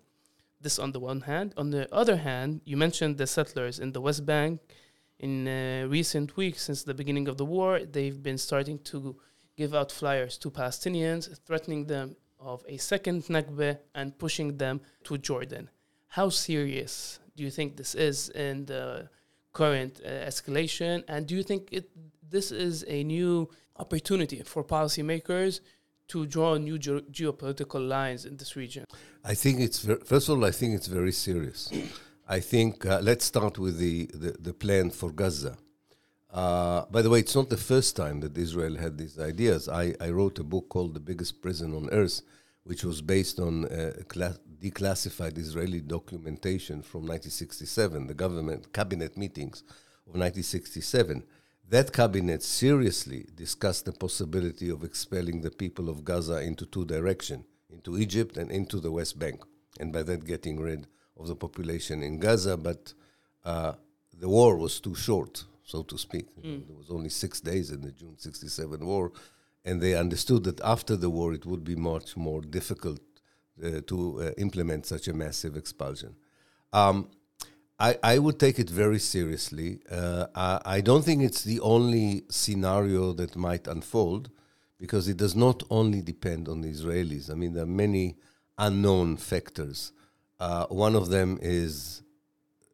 This 0.61 0.79
on 0.79 0.93
the 0.93 1.01
one 1.01 1.21
hand. 1.21 1.53
On 1.57 1.71
the 1.71 1.87
other 1.95 2.17
hand, 2.17 2.63
you 2.65 2.77
mentioned 2.77 3.19
the 3.19 3.27
settlers 3.27 3.79
in 3.79 3.93
the 3.93 4.01
West 4.01 4.25
Bank. 4.25 4.61
In 5.19 5.47
uh, 5.47 5.87
recent 5.89 6.37
weeks, 6.37 6.63
since 6.63 6.83
the 6.83 6.95
beginning 6.95 7.29
of 7.29 7.37
the 7.37 7.45
war, 7.45 7.81
they've 7.81 8.23
been 8.23 8.39
starting 8.39 8.79
to 8.91 9.17
give 9.57 9.75
out 9.75 9.93
flyers 9.93 10.37
to 10.39 10.51
Palestinians, 10.51 11.39
threatening 11.47 11.87
them 11.87 12.17
of 12.39 12.65
a 12.69 12.77
second 12.77 13.25
Nakba 13.25 13.79
and 13.95 14.19
pushing 14.19 14.57
them 14.57 14.81
to 15.05 15.19
Jordan. 15.19 15.71
How 16.09 16.29
serious 16.31 17.19
do 17.37 17.43
you 17.43 17.51
think 17.51 17.77
this 17.77 17.95
is 17.95 18.31
in 18.31 18.67
the 18.67 19.09
current 19.61 20.01
uh, 20.05 20.11
escalation? 20.31 20.95
And 21.09 21.27
do 21.27 21.35
you 21.39 21.45
think 21.51 21.63
it, 21.73 21.85
this 22.35 22.49
is 22.67 22.85
a 22.99 23.03
new 23.05 23.49
opportunity 23.85 24.43
for 24.53 24.63
policymakers 24.63 25.61
to 26.13 26.27
draw 26.35 26.57
new 26.69 26.79
ge- 26.79 27.05
geopolitical 27.19 27.83
lines 27.97 28.27
in 28.29 28.37
this 28.37 28.55
region? 28.63 28.85
I 29.25 29.35
think 29.43 29.61
it's 29.67 29.81
ver- 29.87 30.03
first 30.13 30.29
of 30.29 30.33
all, 30.37 30.45
I 30.45 30.55
think 30.59 30.75
it's 30.79 30.91
very 31.01 31.13
serious. 31.13 31.61
I 32.39 32.41
think 32.41 32.85
uh, 32.85 33.01
let's 33.03 33.25
start 33.25 33.55
with 33.59 33.79
the, 33.79 33.97
the, 34.23 34.31
the 34.49 34.53
plan 34.53 34.91
for 34.91 35.11
Gaza. 35.11 35.57
Uh, 36.31 36.85
by 36.91 37.01
the 37.03 37.09
way, 37.09 37.21
it's 37.21 37.37
not 37.41 37.49
the 37.49 37.63
first 37.73 37.97
time 37.97 38.21
that 38.21 38.37
Israel 38.37 38.77
had 38.77 38.99
these 38.99 39.19
ideas. 39.19 39.69
I, 39.69 39.95
I 40.07 40.11
wrote 40.11 40.39
a 40.39 40.45
book 40.45 40.69
called 40.69 40.93
The 40.93 41.05
Biggest 41.11 41.41
Prison 41.41 41.73
on 41.75 41.89
Earth, 41.93 42.21
which 42.67 42.83
was 42.83 43.01
based 43.01 43.39
on 43.39 43.65
uh, 43.67 43.93
cla- 44.09 44.37
declassified 44.61 45.39
Israeli 45.39 45.81
documentation 45.81 46.83
from 46.83 47.03
1967, 47.03 48.09
the 48.09 48.15
government 48.15 48.73
cabinet 48.73 49.17
meetings 49.17 49.63
of 50.09 50.15
1967. 50.15 51.23
That 51.69 51.93
cabinet 51.93 52.43
seriously 52.43 53.27
discussed 53.37 53.85
the 53.85 53.93
possibility 53.93 54.69
of 54.69 54.83
expelling 54.83 55.43
the 55.43 55.51
people 55.51 55.89
of 55.89 56.05
Gaza 56.05 56.41
into 56.41 56.67
two 56.67 56.85
directions, 56.85 57.45
into 57.71 57.99
Egypt 57.99 58.37
and 58.37 58.51
into 58.51 58.81
the 58.81 58.91
West 58.91 59.17
Bank, 59.17 59.45
and 59.79 59.93
by 59.93 60.03
that 60.03 60.25
getting 60.25 60.61
rid 60.61 60.89
of 61.17 61.29
the 61.29 61.37
population 61.37 62.03
in 62.03 62.19
Gaza. 62.19 62.57
But 62.57 62.95
uh, 63.45 63.75
the 64.19 64.29
war 64.29 64.57
was 64.57 64.81
too 64.81 64.97
short, 64.97 65.45
so 65.63 65.85
to 65.85 65.97
speak. 65.97 66.27
Mm. 66.37 66.67
There 66.67 66.77
was 66.77 66.91
only 66.91 67.11
six 67.11 67.41
days 67.41 67.71
in 67.71 67.81
the 67.81 67.93
June 67.93 68.19
67 68.19 68.85
war, 68.85 69.13
and 69.67 69.83
they 69.83 69.95
understood 69.95 70.45
that 70.45 70.61
after 70.61 70.97
the 70.97 71.11
war 71.11 71.35
it 71.35 71.45
would 71.45 71.65
be 71.65 71.75
much 71.77 72.17
more 72.17 72.41
difficult 72.41 73.01
uh, 73.63 73.81
to 73.87 74.23
uh, 74.23 74.31
implement 74.39 74.87
such 74.87 75.09
a 75.09 75.13
massive 75.13 75.57
expulsion. 75.57 76.15
Um, 76.73 77.11
I, 77.79 77.99
I 78.03 78.19
would 78.19 78.39
take 78.39 78.59
it 78.59 78.71
very 78.71 78.99
seriously. 78.99 79.81
Uh, 79.91 80.27
I, 80.35 80.61
I, 80.65 80.81
don't 80.81 81.05
think 81.05 81.23
it's 81.23 81.45
the 81.45 81.61
only 81.61 82.25
scenario 82.31 83.13
that 83.15 83.37
might 83.37 83.67
unfold 83.67 84.31
because 84.79 85.09
it 85.09 85.19
does 85.19 85.35
not 85.35 85.63
only 85.69 86.01
depend 86.01 86.49
on 86.49 86.61
the 86.63 86.71
Israelis. 86.71 87.31
I 87.31 87.35
mean, 87.35 87.53
there 87.53 87.65
are 87.65 87.67
many 87.85 88.17
unknown 88.57 89.17
factors. 89.19 89.93
Uh, 90.41 90.67
one 90.67 90.95
of 90.95 91.09
them 91.09 91.39
is 91.43 92.03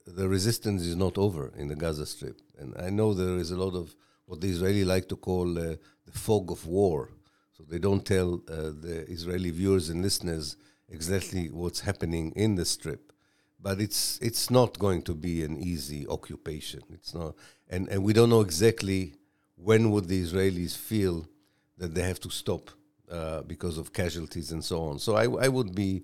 the 0.07 0.29
resistance 0.29 0.83
is 0.83 0.97
not 0.97 1.17
over 1.19 1.53
in 1.57 1.69
the 1.69 1.77
Gaza 1.77 2.07
Strip. 2.07 2.41
And 2.59 2.75
I 2.79 2.91
know 2.91 3.15
there 3.15 3.39
is 3.39 3.51
a 3.51 3.57
lot 3.57 3.75
of 3.75 3.95
what 4.27 4.41
the 4.41 4.49
Israeli 4.49 4.85
like 4.85 5.09
to 5.09 5.17
call 5.17 5.59
uh, 5.59 5.77
the 6.07 6.19
fog 6.19 6.51
of 6.51 6.67
war. 6.67 7.11
So 7.57 7.65
they 7.69 7.79
don't 7.79 8.05
tell 8.05 8.43
uh, 8.49 8.73
the 8.81 9.05
Israeli 9.09 9.51
viewers 9.51 9.89
and 9.89 10.03
listeners 10.03 10.57
exactly 10.89 11.49
what's 11.51 11.81
happening 11.81 12.33
in 12.37 12.55
the 12.57 12.65
strip. 12.65 13.13
But 13.61 13.81
it's 13.81 14.19
it's 14.21 14.51
not 14.51 14.79
going 14.79 15.03
to 15.03 15.15
be 15.15 15.45
an 15.45 15.57
easy 15.57 16.07
occupation. 16.09 16.83
It's 16.93 17.15
not, 17.15 17.35
and, 17.71 17.89
and 17.89 18.03
we 18.03 18.13
don't 18.13 18.31
know 18.31 18.41
exactly 18.41 19.15
when 19.57 19.91
would 19.93 20.09
the 20.09 20.21
Israelis 20.21 20.77
feel 20.77 21.29
that 21.79 21.95
they 21.95 22.03
have 22.03 22.19
to 22.21 22.31
stop 22.31 22.71
uh, 23.11 23.43
because 23.43 23.79
of 23.79 23.93
casualties 23.93 24.51
and 24.51 24.65
so 24.65 24.83
on. 24.83 24.99
So 24.99 25.15
I, 25.15 25.25
I 25.45 25.49
would 25.49 25.75
be 25.75 26.03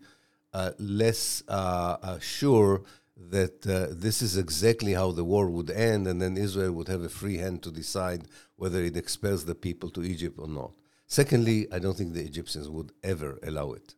uh, 0.52 0.71
less 0.78 1.43
uh, 1.49 1.97
uh 2.02 2.19
sure 2.21 2.83
that 3.18 3.66
uh, 3.66 3.88
this 3.90 4.22
is 4.22 4.37
exactly 4.37 4.92
how 4.92 5.10
the 5.10 5.25
war 5.25 5.50
would 5.50 5.70
end, 5.70 6.06
and 6.06 6.22
then 6.22 6.37
Israel 6.37 6.72
would 6.72 6.88
have 6.88 7.02
a 7.02 7.08
free 7.08 7.38
hand 7.38 7.62
to 7.64 7.70
decide 7.70 8.28
whether 8.56 8.82
it 8.82 8.96
expels 8.96 9.44
the 9.44 9.54
people 9.54 9.90
to 9.90 10.02
Egypt 10.04 10.38
or 10.38 10.48
not. 10.48 10.72
Secondly, 11.06 11.66
I 11.72 11.78
don't 11.78 11.96
think 11.96 12.14
the 12.14 12.25
Egyptians 12.25 12.68
would 12.68 12.92
ever 13.02 13.38
allow 13.42 13.72
it. 13.72 13.94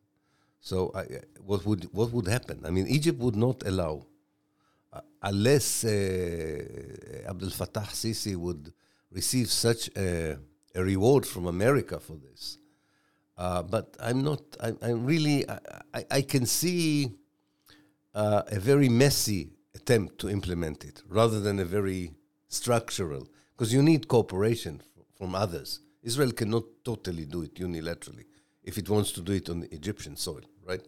So, 0.60 0.92
I, 0.94 1.04
what 1.40 1.66
would 1.66 1.88
what 1.92 2.12
would 2.12 2.28
happen? 2.28 2.62
I 2.64 2.70
mean, 2.70 2.86
Egypt 2.86 3.18
would 3.18 3.36
not 3.36 3.66
allow, 3.66 4.06
uh, 4.92 5.00
unless 5.22 5.84
uh, 5.84 5.88
Abdel 7.26 7.50
Fattah 7.50 7.88
Sisi 7.88 8.36
would 8.36 8.72
receive 9.10 9.50
such 9.50 9.90
a, 9.96 10.38
a, 10.74 10.84
reward 10.84 11.26
from 11.26 11.46
America 11.46 11.98
for 11.98 12.16
this. 12.16 12.58
Uh, 13.36 13.62
but 13.62 13.96
I'm 14.00 14.22
not. 14.22 14.42
I, 14.62 14.72
I'm 14.82 15.04
really. 15.04 15.48
I, 15.94 16.04
I 16.10 16.22
can 16.22 16.46
see 16.46 17.19
uh, 18.14 18.42
a 18.48 18.58
very 18.58 18.88
messy 18.88 19.50
attempt 19.74 20.18
to 20.18 20.28
implement 20.28 20.84
it, 20.84 21.02
rather 21.08 21.40
than 21.40 21.58
a 21.60 21.64
very 21.64 22.12
structural, 22.48 23.28
because 23.52 23.72
you 23.72 23.82
need 23.82 24.08
cooperation 24.08 24.82
from 25.16 25.34
others. 25.34 25.80
Israel 26.02 26.32
cannot 26.32 26.64
totally 26.84 27.26
do 27.26 27.42
it 27.42 27.54
unilaterally 27.54 28.24
if 28.64 28.78
it 28.78 28.88
wants 28.88 29.12
to 29.12 29.20
do 29.20 29.32
it 29.32 29.48
on 29.48 29.66
Egyptian 29.70 30.16
soil, 30.16 30.40
right? 30.66 30.82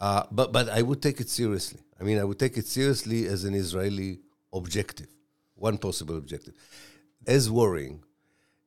Uh, 0.00 0.24
but 0.30 0.52
but 0.52 0.68
I 0.68 0.82
would 0.82 1.00
take 1.02 1.20
it 1.20 1.28
seriously. 1.28 1.80
I 2.00 2.04
mean, 2.04 2.18
I 2.18 2.24
would 2.24 2.38
take 2.38 2.56
it 2.56 2.66
seriously 2.66 3.26
as 3.26 3.44
an 3.44 3.54
Israeli 3.54 4.20
objective, 4.52 5.08
one 5.54 5.78
possible 5.78 6.16
objective. 6.16 6.54
As 7.26 7.50
worrying 7.50 8.02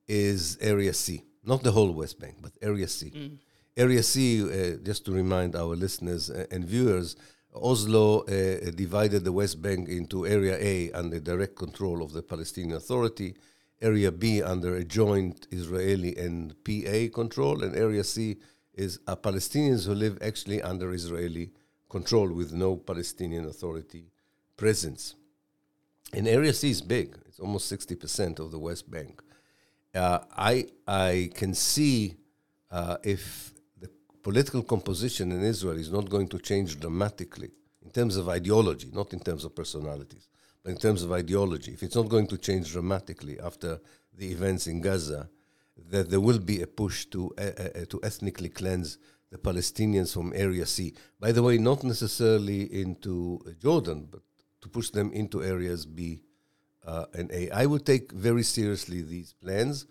is 0.07 0.57
Area 0.61 0.93
C, 0.93 1.23
not 1.43 1.63
the 1.63 1.71
whole 1.71 1.91
West 1.91 2.19
Bank, 2.19 2.35
but 2.41 2.51
Area 2.61 2.87
C. 2.87 3.09
Mm. 3.09 3.37
Area 3.75 4.03
C, 4.03 4.43
uh, 4.43 4.77
just 4.83 5.05
to 5.05 5.11
remind 5.11 5.55
our 5.55 5.75
listeners 5.75 6.29
and 6.29 6.63
viewers, 6.63 7.15
Oslo 7.55 8.21
uh, 8.21 8.71
divided 8.71 9.23
the 9.23 9.31
West 9.31 9.61
Bank 9.61 9.87
into 9.87 10.25
Area 10.25 10.57
A 10.59 10.91
under 10.91 11.19
direct 11.19 11.55
control 11.55 12.01
of 12.01 12.11
the 12.11 12.23
Palestinian 12.23 12.77
Authority 12.77 13.35
Area 13.81 14.11
B 14.11 14.41
under 14.41 14.75
a 14.75 14.83
joint 14.83 15.47
Israeli 15.51 16.15
and 16.15 16.55
PA 16.63 17.13
control, 17.13 17.63
and 17.63 17.75
Area 17.75 18.03
C 18.03 18.37
is 18.73 18.99
uh, 19.07 19.15
Palestinians 19.15 19.85
who 19.85 19.93
live 19.93 20.17
actually 20.21 20.61
under 20.61 20.93
Israeli 20.93 21.51
control 21.89 22.31
with 22.31 22.53
no 22.53 22.77
Palestinian 22.77 23.45
Authority 23.45 24.05
presence. 24.57 25.15
And 26.13 26.27
Area 26.27 26.53
C 26.53 26.69
is 26.69 26.81
big; 26.81 27.17
it's 27.27 27.39
almost 27.39 27.67
sixty 27.67 27.95
percent 27.95 28.39
of 28.39 28.51
the 28.51 28.59
West 28.59 28.89
Bank. 28.89 29.21
Uh, 29.93 30.19
I 30.35 30.67
I 30.87 31.29
can 31.33 31.53
see 31.53 32.15
uh, 32.71 32.97
if 33.03 33.53
political 34.23 34.63
composition 34.63 35.31
in 35.31 35.43
Israel 35.43 35.77
is 35.77 35.91
not 35.91 36.09
going 36.09 36.27
to 36.29 36.39
change 36.39 36.79
dramatically 36.79 37.51
in 37.83 37.91
terms 37.91 38.15
of 38.15 38.29
ideology, 38.29 38.89
not 38.93 39.13
in 39.13 39.19
terms 39.19 39.43
of 39.43 39.53
personalities 39.53 40.29
but 40.63 40.71
in 40.71 40.77
terms 40.77 41.03
of 41.03 41.11
ideology, 41.11 41.73
if 41.73 41.83
it's 41.83 41.95
not 41.95 42.07
going 42.07 42.27
to 42.27 42.37
change 42.37 42.71
dramatically 42.71 43.39
after 43.39 43.79
the 44.17 44.31
events 44.31 44.67
in 44.67 44.81
Gaza, 44.81 45.29
that 45.89 46.09
there 46.09 46.21
will 46.21 46.39
be 46.39 46.61
a 46.61 46.67
push 46.67 47.05
to 47.07 47.33
uh, 47.37 47.41
uh, 47.41 47.85
to 47.89 47.99
ethnically 48.03 48.49
cleanse 48.49 48.97
the 49.31 49.37
Palestinians 49.37 50.13
from 50.13 50.31
Area 50.35 50.65
C. 50.65 50.93
By 51.19 51.31
the 51.31 51.43
way, 51.43 51.57
not 51.57 51.83
necessarily 51.83 52.81
into 52.81 53.41
Jordan, 53.61 54.07
but 54.09 54.21
to 54.61 54.69
push 54.69 54.91
them 54.91 55.11
into 55.11 55.43
areas 55.43 55.85
B 55.85 56.21
uh, 56.85 57.05
and 57.13 57.29
A. 57.31 57.49
I 57.49 57.65
would 57.65 57.85
take 57.85 58.11
very 58.11 58.43
seriously 58.43 59.01
these 59.01 59.33
plans. 59.33 59.85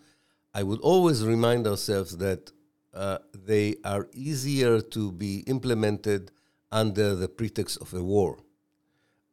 I 0.55 0.63
would 0.63 0.79
always 0.79 1.23
remind 1.23 1.67
ourselves 1.67 2.17
that 2.17 2.51
uh, 2.93 3.17
they 3.33 3.75
are 3.83 4.07
easier 4.13 4.81
to 4.81 5.11
be 5.11 5.39
implemented 5.47 6.31
under 6.71 7.15
the 7.15 7.27
pretext 7.27 7.77
of 7.81 7.93
a 7.93 8.03
war. 8.03 8.39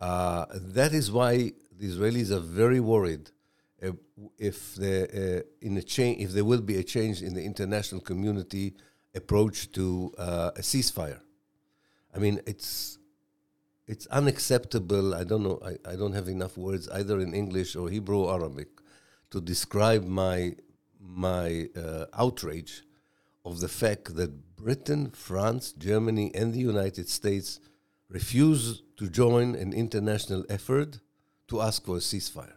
Uh, 0.00 0.46
that 0.54 0.92
is 0.92 1.10
why 1.12 1.52
the 1.78 1.86
Israelis 1.86 2.30
are 2.30 2.40
very 2.40 2.80
worried 2.80 3.30
uh, 3.82 3.92
if 4.38 4.74
the 4.74 5.42
uh, 5.42 5.66
in 5.66 5.76
a 5.76 5.82
change 5.82 6.22
if 6.22 6.32
there 6.32 6.44
will 6.44 6.60
be 6.60 6.76
a 6.76 6.82
change 6.82 7.22
in 7.22 7.34
the 7.34 7.42
international 7.42 8.00
community 8.00 8.74
approach 9.14 9.72
to 9.72 10.12
uh, 10.18 10.50
a 10.56 10.60
ceasefire. 10.60 11.20
I 12.14 12.18
mean, 12.18 12.40
it's 12.46 12.98
it's 13.86 14.06
unacceptable. 14.06 15.14
I 15.14 15.24
don't 15.24 15.42
know. 15.42 15.60
I, 15.64 15.92
I 15.92 15.96
don't 15.96 16.12
have 16.12 16.28
enough 16.28 16.56
words 16.56 16.88
either 16.88 17.20
in 17.20 17.34
English 17.34 17.76
or 17.76 17.88
Hebrew 17.88 18.20
or 18.24 18.34
Arabic 18.34 18.68
to 19.30 19.40
describe 19.40 20.04
my 20.04 20.54
my 21.00 21.68
uh, 21.76 22.06
outrage 22.14 22.82
of 23.44 23.60
the 23.60 23.68
fact 23.68 24.16
that 24.16 24.56
Britain, 24.56 25.10
France, 25.10 25.72
Germany, 25.72 26.30
and 26.34 26.52
the 26.52 26.58
United 26.58 27.08
States 27.08 27.60
refuse 28.08 28.82
to 28.96 29.08
join 29.08 29.54
an 29.54 29.72
international 29.72 30.44
effort 30.48 31.00
to 31.48 31.60
ask 31.60 31.84
for 31.84 31.96
a 31.96 32.00
ceasefire. 32.00 32.54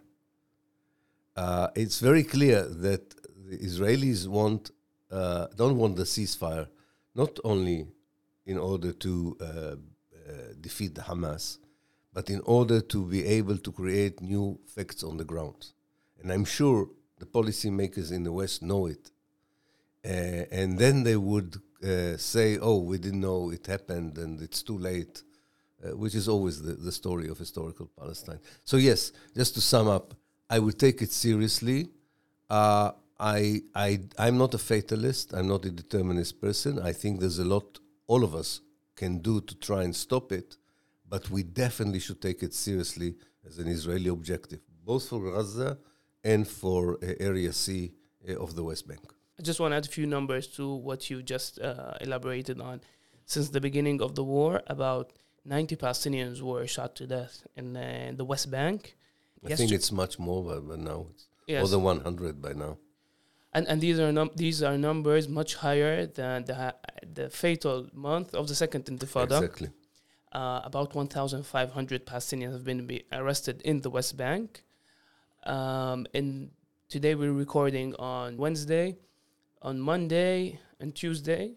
Uh, 1.36 1.68
it's 1.76 2.00
very 2.00 2.24
clear 2.24 2.64
that 2.68 3.16
the 3.50 3.58
Israelis 3.58 4.28
want 4.28 4.72
uh, 5.12 5.48
don't 5.56 5.78
want 5.78 5.96
the 5.96 6.04
ceasefire, 6.04 6.68
not 7.14 7.40
only 7.44 7.88
in 8.46 8.58
order 8.58 8.92
to 8.92 9.38
uh, 9.40 9.46
uh, 9.46 9.76
defeat 10.60 10.96
the 10.96 11.02
Hamas, 11.02 11.60
but 12.14 12.30
in 12.30 12.42
order 12.46 12.82
to 12.82 13.06
be 13.06 13.24
able 13.26 13.58
to 13.58 13.72
create 13.72 14.22
new 14.22 14.60
facts 14.66 15.04
on 15.04 15.18
the 15.18 15.24
ground. 15.24 15.68
And 16.20 16.32
I'm 16.32 16.46
sure 16.46 16.90
the 17.20 17.26
policymakers 17.26 18.12
in 18.12 18.24
the 18.24 18.32
West 18.32 18.64
know 18.64 18.88
it. 18.88 19.12
Uh, 20.06 20.46
and 20.52 20.78
then 20.78 21.04
they 21.04 21.16
would 21.16 21.62
uh, 21.84 22.18
say, 22.18 22.58
oh, 22.60 22.80
we 22.80 22.98
didn't 22.98 23.22
know 23.22 23.52
it 23.52 23.66
happened 23.68 24.18
and 24.18 24.42
it's 24.42 24.62
too 24.62 24.78
late, 24.78 25.24
uh, 25.84 25.96
which 25.96 26.16
is 26.16 26.28
always 26.28 26.62
the, 26.62 26.74
the 26.74 26.92
story 26.92 27.30
of 27.30 27.38
historical 27.38 27.90
Palestine. 27.98 28.40
So, 28.66 28.78
yes, 28.78 29.12
just 29.36 29.54
to 29.56 29.62
sum 29.62 29.88
up, 29.88 30.14
I 30.50 30.60
would 30.60 30.78
take 30.78 31.02
it 31.02 31.12
seriously. 31.12 31.88
I, 33.20 33.62
I, 33.74 34.02
I'm 34.18 34.38
not 34.38 34.54
a 34.54 34.58
fatalist, 34.58 35.34
I'm 35.34 35.48
not 35.48 35.64
a 35.66 35.72
determinist 35.72 36.42
person. 36.42 36.80
I 36.80 36.92
think 36.92 37.22
there's 37.22 37.40
a 37.40 37.46
lot 37.46 37.80
all 38.08 38.24
of 38.24 38.36
us 38.36 38.60
can 38.96 39.20
do 39.20 39.40
to 39.42 39.56
try 39.56 39.84
and 39.84 39.96
stop 39.96 40.32
it, 40.32 40.58
but 41.08 41.30
we 41.30 41.44
definitely 41.44 42.00
should 42.00 42.22
take 42.22 42.44
it 42.44 42.54
seriously 42.54 43.16
as 43.48 43.60
an 43.60 43.68
Israeli 43.68 44.10
objective, 44.10 44.60
both 44.84 45.08
for 45.08 45.32
Gaza 45.32 45.78
and 46.24 46.48
for 46.48 46.96
uh, 46.96 47.14
Area 47.20 47.54
C 47.54 47.94
uh, 48.28 48.36
of 48.36 48.56
the 48.56 48.64
West 48.64 48.88
Bank. 48.88 49.02
I 49.40 49.42
just 49.42 49.60
want 49.60 49.72
to 49.72 49.78
add 49.78 49.86
a 49.86 49.90
few 49.90 50.06
numbers 50.06 50.48
to 50.58 50.74
what 50.76 51.10
you 51.10 51.24
just 51.24 51.60
uh, 51.60 51.94
elaborated 52.02 52.62
on. 52.62 52.82
Since 53.26 53.50
the 53.50 53.62
beginning 53.62 54.02
of 54.02 54.16
the 54.16 54.24
war, 54.24 54.62
about 54.68 55.14
90 55.46 55.76
Palestinians 55.76 56.42
were 56.42 56.68
shot 56.68 56.96
to 56.98 57.08
death 57.08 57.46
in 57.56 57.76
uh, 57.76 58.12
the 58.16 58.26
West 58.26 58.52
Bank. 58.52 58.96
I 59.46 59.56
think 59.56 59.72
it's 59.72 59.92
much 59.92 60.20
more 60.20 60.44
by, 60.44 60.60
by 60.60 60.76
now. 60.76 61.08
It's 61.12 61.28
yes. 61.48 61.62
more 61.62 61.70
than 61.70 61.84
100 61.84 62.42
by 62.42 62.54
now. 62.54 62.78
And, 63.54 63.68
and 63.68 63.82
these 63.82 64.00
are 64.00 64.12
num- 64.12 64.32
these 64.36 64.64
are 64.64 64.78
numbers 64.78 65.28
much 65.28 65.56
higher 65.56 66.08
than 66.08 66.46
the 66.46 66.74
the 67.14 67.30
fatal 67.30 67.88
month 67.94 68.34
of 68.34 68.48
the 68.48 68.56
second 68.56 68.86
Intifada. 68.86 69.38
Exactly. 69.38 69.70
Uh, 70.32 70.62
about 70.64 70.96
1,500 70.96 72.08
Palestinians 72.08 72.54
have 72.54 72.64
been 72.64 73.00
arrested 73.12 73.62
in 73.62 73.82
the 73.82 73.92
West 73.92 74.18
Bank. 74.18 74.64
Um, 75.44 76.08
and 76.16 76.50
today 76.90 77.14
we're 77.14 77.34
recording 77.34 77.94
on 77.96 78.38
Wednesday. 78.38 78.98
On 79.64 79.80
Monday 79.80 80.60
and 80.82 80.94
Tuesday, 80.94 81.54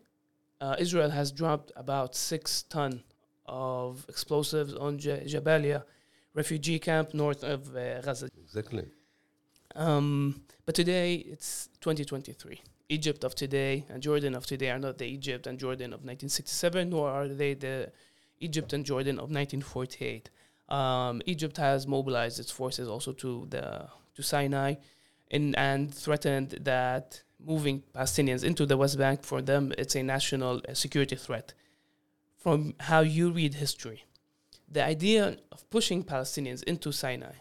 uh, 0.60 0.76
Israel 0.78 1.10
has 1.10 1.32
dropped 1.32 1.72
about 1.74 2.14
six 2.14 2.62
ton 2.62 3.02
of 3.46 4.06
explosives 4.08 4.74
on 4.74 4.98
J- 4.98 5.24
Jabalia 5.26 5.82
refugee 6.32 6.78
camp 6.78 7.14
north 7.14 7.42
of 7.42 7.74
uh, 7.74 8.00
Gaza. 8.02 8.28
Exactly. 8.38 8.84
Um, 9.74 10.42
but 10.64 10.76
today 10.76 11.16
it's 11.16 11.68
2023. 11.80 12.60
Egypt 12.88 13.24
of 13.24 13.34
today 13.34 13.84
and 13.88 14.00
Jordan 14.00 14.36
of 14.36 14.46
today 14.46 14.70
are 14.70 14.78
not 14.78 14.98
the 14.98 15.06
Egypt 15.06 15.48
and 15.48 15.58
Jordan 15.58 15.86
of 15.86 16.00
1967, 16.00 16.90
nor 16.90 17.10
are 17.10 17.26
they 17.26 17.54
the 17.54 17.90
Egypt 18.38 18.72
and 18.72 18.84
Jordan 18.84 19.16
of 19.16 19.30
1948. 19.30 20.30
Um, 20.68 21.22
Egypt 21.26 21.56
has 21.56 21.88
mobilized 21.88 22.38
its 22.38 22.52
forces 22.52 22.88
also 22.88 23.12
to 23.14 23.46
the 23.50 23.88
to 24.14 24.22
Sinai, 24.22 24.74
in, 25.30 25.54
and 25.56 25.92
threatened 25.92 26.50
that 26.62 27.22
moving 27.44 27.82
Palestinians 27.94 28.44
into 28.44 28.66
the 28.66 28.76
West 28.76 28.98
Bank 28.98 29.22
for 29.22 29.42
them 29.42 29.72
it's 29.78 29.94
a 29.94 30.02
national 30.02 30.62
uh, 30.68 30.74
security 30.74 31.16
threat. 31.16 31.54
From 32.38 32.74
how 32.80 33.00
you 33.00 33.30
read 33.30 33.54
history, 33.54 34.04
the 34.70 34.84
idea 34.84 35.36
of 35.52 35.68
pushing 35.70 36.04
Palestinians 36.04 36.62
into 36.64 36.92
Sinai 36.92 37.34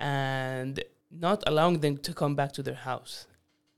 and 0.00 0.82
not 1.10 1.42
allowing 1.46 1.80
them 1.80 1.96
to 1.98 2.14
come 2.14 2.34
back 2.34 2.52
to 2.52 2.62
their 2.62 2.74
house. 2.74 3.26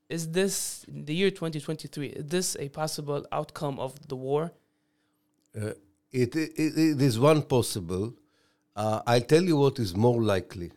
Is 0.09 0.31
this 0.33 0.85
the 0.89 1.15
year 1.15 1.30
2023? 1.30 2.09
Is 2.09 2.26
this 2.26 2.56
a 2.59 2.69
possible 2.69 3.25
outcome 3.30 3.78
of 3.78 4.09
the 4.09 4.17
war? 4.17 4.52
Uh, 5.56 5.73
it, 6.11 6.35
it, 6.35 6.52
it 6.56 7.00
is 7.00 7.19
one 7.19 7.43
possible. 7.43 8.15
Uh, 8.75 9.02
I'll 9.06 9.21
tell 9.21 9.43
you 9.43 9.56
what 9.56 9.78
is 9.78 9.95
more 9.95 10.21
likely, 10.21 10.73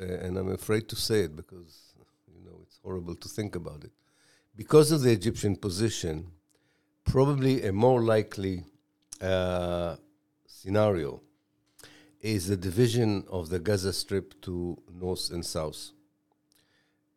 uh, 0.00 0.04
and 0.04 0.36
I'm 0.36 0.50
afraid 0.50 0.88
to 0.88 0.96
say 0.96 1.20
it 1.20 1.36
because 1.36 1.83
horrible 2.84 3.14
to 3.16 3.28
think 3.28 3.56
about 3.56 3.82
it. 3.82 3.92
Because 4.54 4.92
of 4.92 5.00
the 5.02 5.10
Egyptian 5.10 5.56
position, 5.56 6.30
probably 7.04 7.64
a 7.66 7.72
more 7.72 8.02
likely 8.02 8.64
uh, 9.20 9.96
scenario 10.46 11.20
is 12.20 12.48
the 12.48 12.56
division 12.56 13.24
of 13.30 13.48
the 13.48 13.58
Gaza 13.58 13.92
Strip 13.92 14.40
to 14.42 14.76
north 14.92 15.30
and 15.30 15.44
south. 15.44 15.90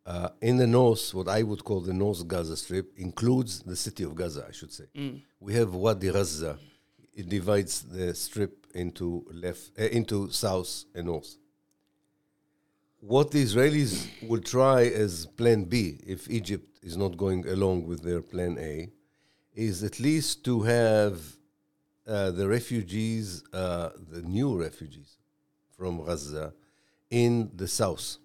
Uh, 0.06 0.30
in 0.42 0.58
the 0.58 0.68
north, 0.68 1.14
what 1.14 1.28
I 1.28 1.44
would 1.44 1.64
call 1.64 1.82
the 1.82 1.94
North 1.94 2.26
Gaza 2.28 2.56
Strip 2.56 2.94
includes 2.98 3.60
the 3.60 3.76
city 3.76 4.04
of 4.04 4.16
Gaza, 4.16 4.46
I 4.48 4.52
should 4.52 4.72
say. 4.72 4.86
Mm. 4.96 5.22
We 5.40 5.54
have 5.56 5.74
Wadi 5.74 6.12
Gaza. 6.12 6.58
It 7.14 7.28
divides 7.28 7.82
the 7.82 8.14
strip 8.16 8.68
into 8.74 9.26
left, 9.32 9.72
uh, 9.80 9.84
into 9.84 10.30
south 10.32 10.86
and 10.96 11.08
north. 11.08 11.36
What 13.00 13.30
the 13.32 13.44
Israelis 13.44 14.08
will 14.28 14.42
try 14.42 14.86
as 14.86 15.28
Plan 15.28 15.66
B, 15.66 16.00
if 16.06 16.30
Egypt 16.30 16.80
is 16.82 16.98
not 16.98 17.16
going 17.16 17.48
along 17.48 17.86
with 17.86 18.02
their 18.02 18.22
Plan 18.22 18.58
A, 18.60 18.90
is 19.54 19.84
at 19.84 20.00
least 20.00 20.44
to 20.46 20.64
have 20.64 21.22
uh, 22.08 22.32
the 22.32 22.48
refugees, 22.48 23.44
uh, 23.54 23.90
the 24.10 24.24
new 24.24 24.60
refugees 24.60 25.18
from 25.78 26.04
Gaza, 26.04 26.54
in 27.12 27.52
the 27.56 27.68
south, 27.68 28.18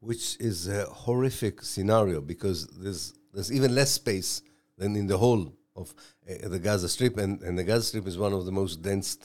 which 0.00 0.38
is 0.40 0.68
a 0.68 0.86
horrific 0.86 1.62
scenario 1.62 2.20
because 2.20 2.66
there's 2.68 3.12
there's 3.34 3.52
even 3.52 3.74
less 3.74 3.90
space 3.90 4.40
than 4.78 4.96
in 4.96 5.06
the 5.06 5.18
whole 5.18 5.52
of 5.76 5.94
uh, 6.28 6.48
the 6.48 6.58
Gaza 6.58 6.88
Strip, 6.88 7.18
and, 7.18 7.42
and 7.42 7.58
the 7.58 7.64
Gaza 7.64 7.82
Strip 7.82 8.06
is 8.06 8.16
one 8.16 8.32
of 8.32 8.46
the 8.46 8.52
most 8.52 8.80
dense 8.80 9.18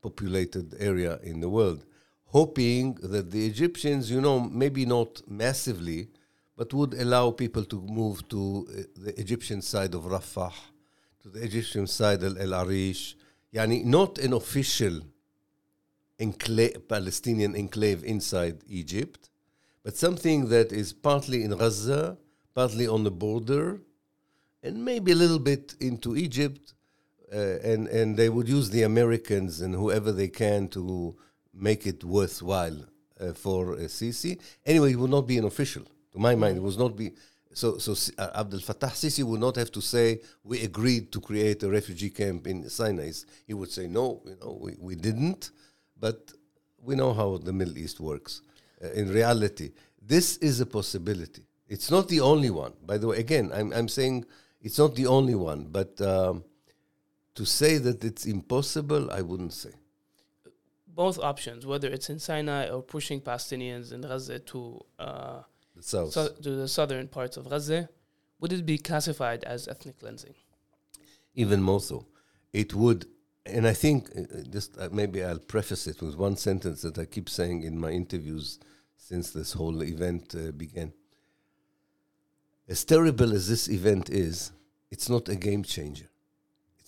populated 0.00 0.74
area 0.80 1.18
in 1.22 1.40
the 1.40 1.48
world. 1.50 1.84
Hoping 2.28 2.94
that 3.02 3.30
the 3.30 3.46
Egyptians, 3.46 4.10
you 4.10 4.20
know, 4.20 4.38
maybe 4.40 4.84
not 4.84 5.22
massively, 5.28 6.08
but 6.56 6.72
would 6.74 6.94
allow 6.94 7.30
people 7.30 7.64
to 7.64 7.80
move 7.80 8.28
to 8.28 8.66
uh, 8.68 8.82
the 8.96 9.18
Egyptian 9.18 9.62
side 9.62 9.94
of 9.94 10.02
Rafah 10.02 10.52
to 11.22 11.28
the 11.28 11.42
Egyptian 11.42 11.86
side, 11.86 12.22
of 12.22 12.38
El 12.38 12.54
Arish, 12.54 13.16
yani 13.52 13.84
not 13.84 14.18
an 14.18 14.32
official 14.32 15.00
Palestinian 16.88 17.54
enclave 17.54 18.02
inside 18.04 18.58
Egypt, 18.68 19.30
but 19.84 19.96
something 19.96 20.48
that 20.48 20.72
is 20.72 20.92
partly 20.92 21.44
in 21.44 21.56
Gaza, 21.56 22.18
partly 22.54 22.86
on 22.88 23.04
the 23.04 23.10
border, 23.10 23.80
and 24.62 24.84
maybe 24.84 25.12
a 25.12 25.14
little 25.14 25.38
bit 25.38 25.76
into 25.80 26.16
Egypt. 26.16 26.74
Uh, 27.30 27.58
and, 27.62 27.88
and 27.88 28.16
they 28.16 28.30
would 28.30 28.48
use 28.48 28.70
the 28.70 28.82
Americans 28.82 29.60
and 29.60 29.74
whoever 29.74 30.10
they 30.12 30.28
can 30.28 30.66
to 30.66 31.14
make 31.58 31.86
it 31.86 32.04
worthwhile 32.04 32.84
uh, 33.20 33.32
for 33.32 33.74
uh, 33.74 33.78
Sisi. 33.88 34.38
Anyway, 34.64 34.92
it 34.92 34.96
would 34.96 35.10
not 35.10 35.26
be 35.26 35.38
an 35.38 35.44
official. 35.44 35.82
To 36.12 36.18
my 36.18 36.34
mind, 36.34 36.56
it 36.56 36.60
would 36.60 36.78
not 36.78 36.96
be 36.96 37.12
so, 37.52 37.78
so 37.78 37.94
uh, 38.18 38.30
Abdel 38.34 38.60
Fattah 38.60 38.90
Sisi 38.90 39.24
would 39.24 39.40
not 39.40 39.56
have 39.56 39.72
to 39.72 39.80
say 39.80 40.20
we 40.44 40.62
agreed 40.62 41.10
to 41.12 41.20
create 41.20 41.62
a 41.62 41.68
refugee 41.68 42.10
camp 42.10 42.46
in 42.46 42.68
Sinai. 42.68 43.10
He 43.46 43.54
would 43.54 43.70
say 43.70 43.86
no, 43.86 44.22
you 44.24 44.36
know, 44.40 44.58
we, 44.60 44.76
we 44.78 44.94
didn't, 44.94 45.50
but 45.98 46.32
we 46.80 46.94
know 46.94 47.12
how 47.12 47.38
the 47.38 47.52
Middle 47.52 47.76
East 47.76 48.00
works. 48.00 48.42
Uh, 48.82 48.90
in 48.92 49.12
reality, 49.12 49.72
this 50.00 50.36
is 50.36 50.60
a 50.60 50.66
possibility. 50.66 51.42
It's 51.68 51.90
not 51.90 52.08
the 52.08 52.20
only 52.20 52.50
one. 52.50 52.74
By 52.86 52.98
the 52.98 53.08
way, 53.08 53.18
again, 53.18 53.50
I'm 53.52 53.72
I'm 53.72 53.88
saying 53.88 54.24
it's 54.62 54.78
not 54.78 54.94
the 54.94 55.06
only 55.06 55.34
one, 55.34 55.66
but 55.70 56.00
um, 56.00 56.44
to 57.34 57.44
say 57.44 57.78
that 57.78 58.04
it's 58.04 58.24
impossible, 58.24 59.10
I 59.10 59.22
wouldn't 59.22 59.52
say. 59.52 59.70
Both 60.98 61.18
options, 61.20 61.64
whether 61.64 61.88
it's 61.96 62.10
in 62.10 62.18
Sinai 62.18 62.68
or 62.68 62.82
pushing 62.82 63.20
Palestinians 63.20 63.92
in 63.92 64.00
Gaza 64.00 64.40
to. 64.50 64.60
Uh, 64.98 65.42
the 65.76 65.82
south. 65.84 66.12
So, 66.12 66.22
to 66.28 66.50
the 66.62 66.66
southern 66.66 67.06
parts 67.06 67.36
of 67.36 67.48
Gaza, 67.48 67.88
would 68.40 68.52
it 68.52 68.66
be 68.66 68.78
classified 68.78 69.44
as 69.44 69.68
ethnic 69.68 70.00
cleansing? 70.00 70.34
Even 71.34 71.62
more 71.62 71.80
so. 71.80 72.06
It 72.52 72.74
would, 72.74 73.06
and 73.46 73.64
I 73.64 73.74
think, 73.74 74.10
uh, 74.16 74.22
uh, 74.22 74.42
just 74.50 74.76
uh, 74.76 74.88
maybe 74.90 75.22
I'll 75.22 75.38
preface 75.54 75.86
it 75.86 76.02
with 76.02 76.16
one 76.16 76.36
sentence 76.36 76.82
that 76.82 76.98
I 76.98 77.04
keep 77.04 77.28
saying 77.28 77.62
in 77.62 77.78
my 77.78 77.90
interviews 77.90 78.58
since 78.96 79.30
this 79.30 79.52
whole 79.52 79.84
event 79.84 80.34
uh, 80.34 80.50
began. 80.50 80.92
As 82.68 82.84
terrible 82.84 83.32
as 83.32 83.48
this 83.48 83.68
event 83.68 84.10
is, 84.10 84.50
it's 84.90 85.08
not 85.08 85.28
a 85.28 85.36
game 85.36 85.62
changer. 85.62 86.08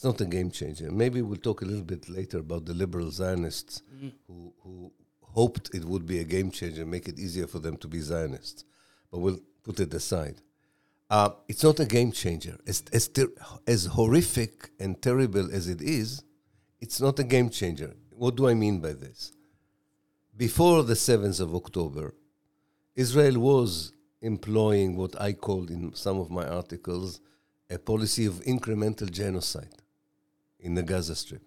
It's 0.01 0.05
not 0.07 0.23
a 0.23 0.25
game 0.25 0.51
changer. 0.51 0.91
Maybe 0.91 1.21
we'll 1.21 1.37
talk 1.37 1.61
a 1.61 1.67
little 1.67 1.85
bit 1.85 2.09
later 2.09 2.39
about 2.39 2.65
the 2.65 2.73
liberal 2.73 3.11
Zionists 3.11 3.83
mm. 3.95 4.11
who, 4.27 4.51
who 4.63 4.91
hoped 5.21 5.75
it 5.75 5.85
would 5.85 6.07
be 6.07 6.21
a 6.21 6.25
game 6.25 6.51
changer, 6.51 6.87
make 6.87 7.07
it 7.07 7.19
easier 7.19 7.47
for 7.47 7.59
them 7.59 7.77
to 7.77 7.87
be 7.87 8.01
Zionists 8.01 8.65
but 9.11 9.19
we'll 9.19 9.41
put 9.63 9.79
it 9.79 9.93
aside. 9.93 10.41
Uh, 11.11 11.29
it's 11.49 11.63
not 11.63 11.79
a 11.81 11.85
game 11.85 12.13
changer. 12.13 12.57
As, 12.67 12.83
as, 12.95 13.09
ter- 13.09 13.35
as 13.67 13.85
horrific 13.85 14.71
and 14.81 15.03
terrible 15.03 15.55
as 15.55 15.69
it 15.69 15.83
is, 15.83 16.23
it's 16.81 16.99
not 16.99 17.19
a 17.19 17.23
game 17.23 17.51
changer. 17.51 17.95
What 18.09 18.37
do 18.37 18.49
I 18.49 18.55
mean 18.55 18.81
by 18.81 18.95
this? 18.95 19.33
Before 20.35 20.83
the 20.83 20.95
7th 20.95 21.41
of 21.41 21.55
October, 21.55 22.15
Israel 22.97 23.39
was 23.39 23.93
employing 24.23 24.97
what 24.97 25.21
I 25.21 25.35
called 25.35 25.71
in 25.71 25.93
some 25.95 26.19
of 26.19 26.31
my 26.31 26.47
articles 26.47 27.21
a 27.69 27.79
policy 27.79 28.25
of 28.25 28.37
incremental 28.47 29.11
genocide 29.11 29.80
in 30.61 30.75
the 30.75 30.83
Gaza 30.83 31.15
Strip. 31.15 31.43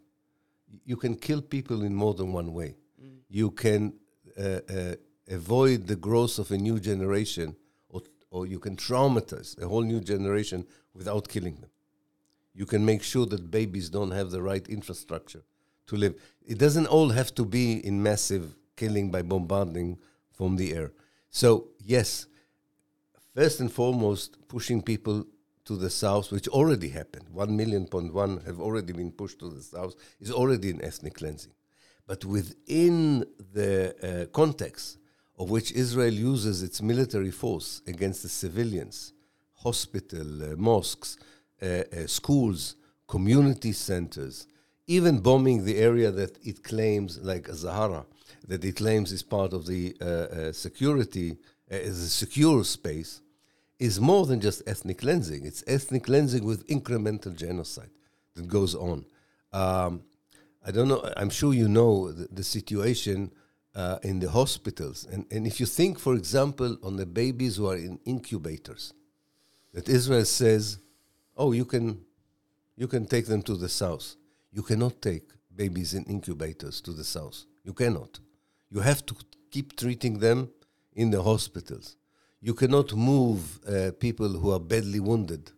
You 0.85 0.97
can 0.97 1.15
kill 1.15 1.41
people 1.41 1.83
in 1.83 1.93
more 1.93 2.13
than 2.13 2.33
one 2.33 2.53
way. 2.53 2.75
Mm. 3.01 3.17
You 3.29 3.51
can 3.51 3.93
uh, 4.37 4.59
uh, 4.69 4.95
avoid 5.29 5.87
the 5.87 5.95
growth 5.95 6.39
of 6.39 6.51
a 6.51 6.57
new 6.57 6.79
generation, 6.79 7.55
or, 7.89 8.01
or 8.31 8.45
you 8.47 8.59
can 8.59 8.75
traumatize 8.75 9.61
a 9.61 9.67
whole 9.67 9.83
new 9.83 9.99
generation 9.99 10.65
without 10.93 11.27
killing 11.27 11.55
them. 11.55 11.69
You 12.55 12.65
can 12.65 12.85
make 12.85 13.03
sure 13.03 13.25
that 13.27 13.49
babies 13.49 13.89
don't 13.89 14.11
have 14.11 14.31
the 14.31 14.41
right 14.41 14.67
infrastructure 14.67 15.43
to 15.87 15.95
live. 15.95 16.15
It 16.45 16.57
doesn't 16.57 16.87
all 16.87 17.09
have 17.09 17.33
to 17.35 17.45
be 17.45 17.85
in 17.85 18.01
massive 18.01 18.55
killing 18.75 19.11
by 19.11 19.21
bombarding 19.21 19.97
from 20.31 20.55
the 20.55 20.73
air. 20.73 20.91
So, 21.29 21.69
yes, 21.79 22.27
first 23.35 23.59
and 23.59 23.71
foremost, 23.71 24.37
pushing 24.47 24.81
people 24.81 25.25
to 25.65 25.75
the 25.75 25.89
south, 25.89 26.31
which 26.31 26.47
already 26.47 26.89
happened. 26.89 27.29
One 27.29 27.55
million 27.55 27.87
point 27.87 28.13
one 28.13 28.41
have 28.45 28.59
already 28.59 28.93
been 28.93 29.11
pushed 29.11 29.39
to 29.39 29.49
the 29.49 29.61
south, 29.61 29.95
is 30.19 30.31
already 30.31 30.71
an 30.71 30.83
ethnic 30.83 31.15
cleansing. 31.15 31.53
But 32.05 32.25
within 32.25 33.25
the 33.53 33.95
uh, 34.03 34.25
context 34.35 34.97
of 35.39 35.49
which 35.49 35.71
Israel 35.71 36.13
uses 36.13 36.61
its 36.63 36.81
military 36.81 37.31
force 37.31 37.81
against 37.87 38.23
the 38.23 38.29
civilians, 38.29 39.13
hospital, 39.55 40.43
uh, 40.43 40.55
mosques, 40.57 41.17
uh, 41.61 41.65
uh 41.65 42.07
schools, 42.07 42.75
community 43.07 43.71
centers, 43.71 44.47
even 44.87 45.19
bombing 45.19 45.63
the 45.63 45.77
area 45.77 46.11
that 46.11 46.37
it 46.45 46.63
claims, 46.63 47.19
like 47.21 47.47
Zahara, 47.47 48.05
that 48.47 48.65
it 48.65 48.75
claims 48.75 49.11
is 49.11 49.23
part 49.23 49.53
of 49.53 49.65
the 49.65 49.95
uh, 50.01 50.05
uh, 50.05 50.51
security, 50.51 51.37
is 51.69 51.99
a 52.03 52.09
secure 52.09 52.63
space, 52.63 53.21
is 53.79 53.99
more 53.99 54.25
than 54.25 54.39
just 54.39 54.61
ethnic 54.67 54.99
cleansing. 54.99 55.45
It's 55.45 55.63
ethnic 55.67 56.03
cleansing 56.03 56.45
with 56.45 56.67
incremental 56.67 57.35
genocide 57.35 57.89
that 58.35 58.47
goes 58.47 58.75
on. 58.75 59.05
Um, 59.51 60.03
I 60.65 60.71
don't 60.71 60.87
know, 60.87 61.11
I'm 61.17 61.29
sure 61.29 61.53
you 61.53 61.67
know 61.67 62.11
the, 62.11 62.27
the 62.31 62.43
situation 62.43 63.31
uh, 63.75 63.99
in 64.03 64.19
the 64.19 64.29
hospitals. 64.29 65.05
And, 65.11 65.25
and 65.31 65.45
if 65.45 65.59
you 65.59 65.65
think, 65.65 65.99
for 65.99 66.15
example, 66.15 66.77
on 66.83 66.95
the 66.95 67.05
babies 67.05 67.57
who 67.57 67.69
are 67.69 67.75
in 67.75 67.99
incubators, 68.05 68.93
that 69.73 69.89
Israel 69.89 70.25
says, 70.25 70.77
oh, 71.35 71.51
you 71.51 71.65
can, 71.65 72.01
you 72.77 72.87
can 72.87 73.05
take 73.05 73.25
them 73.25 73.41
to 73.43 73.55
the 73.55 73.69
south. 73.69 74.15
You 74.51 74.61
cannot 74.61 75.01
take 75.01 75.23
babies 75.55 75.93
in 75.93 76.03
incubators 76.05 76.79
to 76.81 76.91
the 76.91 77.03
south. 77.03 77.45
You 77.63 77.73
cannot. 77.73 78.19
You 78.69 78.79
have 78.79 79.05
to 79.07 79.15
keep 79.51 79.75
treating 79.75 80.19
them 80.19 80.49
in 80.93 81.11
the 81.11 81.21
hospitals 81.21 81.97
you 82.43 82.53
cannot 82.53 82.93
move 82.93 83.39
uh, 83.65 83.91
people 83.97 84.27
who 84.27 84.51
are 84.51 84.59
badly 84.59 84.99
wounded 84.99 85.49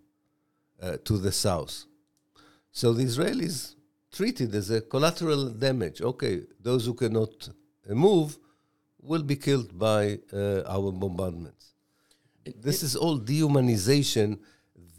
uh, 0.80 0.98
to 1.04 1.18
the 1.18 1.32
south. 1.32 1.86
So 2.72 2.94
the 2.94 3.04
Israelis 3.04 3.74
treated 4.12 4.54
as 4.54 4.70
a 4.70 4.82
collateral 4.82 5.50
damage. 5.50 6.00
Okay, 6.02 6.44
those 6.62 6.86
who 6.86 6.94
cannot 6.94 7.50
uh, 7.50 7.96
move 7.96 8.38
will 9.02 9.24
be 9.24 9.36
killed 9.36 9.78
by 9.78 10.20
uh, 10.32 10.62
our 10.68 10.92
bombardments. 10.92 11.74
It, 12.46 12.62
this 12.62 12.84
it 12.84 12.88
is 12.88 12.96
all 12.96 13.18
dehumanization 13.20 14.38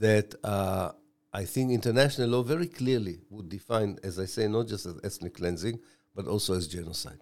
that 0.01 0.35
uh, 0.43 0.91
I 1.33 1.45
think 1.45 1.71
international 1.71 2.31
law 2.31 2.43
very 2.43 2.67
clearly 2.67 3.21
would 3.31 3.49
define, 3.49 3.99
as 4.03 4.19
I 4.19 4.25
say, 4.25 4.49
not 4.49 4.67
just 4.67 4.87
as 4.87 4.97
ethnic 5.05 5.35
cleansing, 5.35 5.79
but 6.17 6.27
also 6.27 6.55
as 6.55 6.67
genocide. 6.67 7.21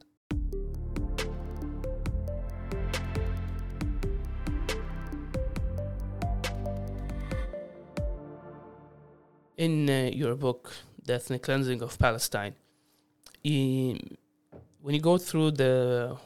In 9.64 9.88
uh, 9.88 10.10
your 10.12 10.34
book, 10.34 10.72
The 11.04 11.14
Ethnic 11.14 11.42
Cleansing 11.42 11.80
of 11.82 11.98
Palestine, 11.98 12.54
you, 13.42 13.98
when 14.82 14.94
you 14.94 15.00
go 15.00 15.16
through 15.18 15.52
the 15.52 16.16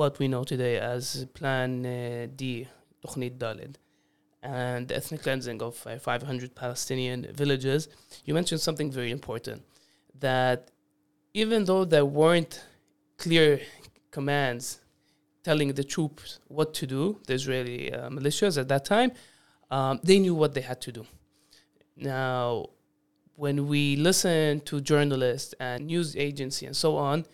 what 0.00 0.18
we 0.18 0.28
know 0.28 0.44
today 0.44 0.78
as 0.78 1.26
Plan 1.32 1.86
uh, 1.86 2.26
D, 2.36 2.68
Tuhnit 3.02 3.38
Dalid, 3.38 3.76
and 4.42 4.86
the 4.88 4.94
ethnic 4.94 5.22
cleansing 5.22 5.60
of 5.62 5.84
uh, 5.86 5.98
500 5.98 6.54
Palestinian 6.54 7.26
villages, 7.32 7.88
you 8.24 8.34
mentioned 8.34 8.60
something 8.60 8.90
very 8.90 9.10
important 9.10 9.62
that 10.18 10.70
even 11.34 11.64
though 11.64 11.84
there 11.84 12.04
weren't 12.04 12.62
clear 13.16 13.60
commands 14.10 14.80
telling 15.42 15.72
the 15.72 15.84
troops 15.84 16.40
what 16.48 16.74
to 16.74 16.86
do, 16.86 17.18
the 17.26 17.34
Israeli 17.34 17.92
uh, 17.92 18.10
militias 18.10 18.58
at 18.58 18.68
that 18.68 18.84
time, 18.84 19.12
um, 19.70 19.98
they 20.02 20.18
knew 20.18 20.34
what 20.34 20.54
they 20.54 20.60
had 20.60 20.80
to 20.82 20.92
do. 20.92 21.06
Now, 21.96 22.66
when 23.36 23.68
we 23.68 23.96
listen 23.96 24.60
to 24.60 24.80
journalists 24.80 25.54
and 25.60 25.86
news 25.86 26.16
agency 26.16 26.66
and 26.66 26.76
so 26.76 26.96
on, 26.96 27.26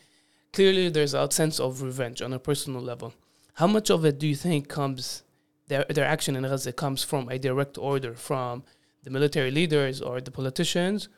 clearly 0.52 0.88
there's 0.90 1.14
a 1.14 1.30
sense 1.30 1.58
of 1.58 1.80
revenge 1.80 2.20
on 2.20 2.32
a 2.32 2.38
personal 2.38 2.82
level. 2.82 3.14
How 3.54 3.66
much 3.66 3.90
of 3.90 4.04
it 4.04 4.18
do 4.18 4.26
you 4.26 4.34
think 4.36 4.68
comes 4.68 5.22
their 5.68 5.84
their 5.88 6.04
action 6.04 6.36
in 6.36 6.42
Gaza 6.42 6.72
comes 6.72 7.04
from 7.04 7.28
a 7.28 7.38
direct 7.38 7.78
order 7.78 8.14
from 8.14 8.64
the 9.04 9.10
military 9.10 9.50
leaders 9.50 10.00
or 10.00 10.20
the 10.20 10.30
politicians, 10.30 11.08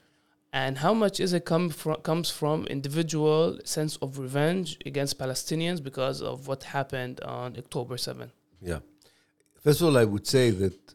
and 0.53 0.79
how 0.79 0.95
much 0.95 1.19
is 1.19 1.33
it 1.33 1.45
come 1.45 1.71
from 1.71 1.97
comes 2.03 2.31
from 2.31 2.67
individual 2.67 3.59
sense 3.65 3.97
of 3.97 4.19
revenge 4.19 4.79
against 4.85 5.19
Palestinians 5.19 5.83
because 5.83 6.21
of 6.21 6.47
what 6.47 6.65
happened 6.65 7.21
on 7.23 7.57
October 7.57 7.97
7? 7.97 8.31
Yeah. 8.61 8.81
First 9.63 9.81
of 9.81 9.87
all, 9.89 9.97
I 9.97 10.05
would 10.05 10.27
say 10.27 10.51
that 10.51 10.95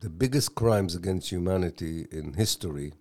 the 0.00 0.08
biggest 0.08 0.54
crimes 0.54 0.94
against 0.96 1.30
humanity 1.30 2.06
in 2.10 2.34
history 2.34 2.94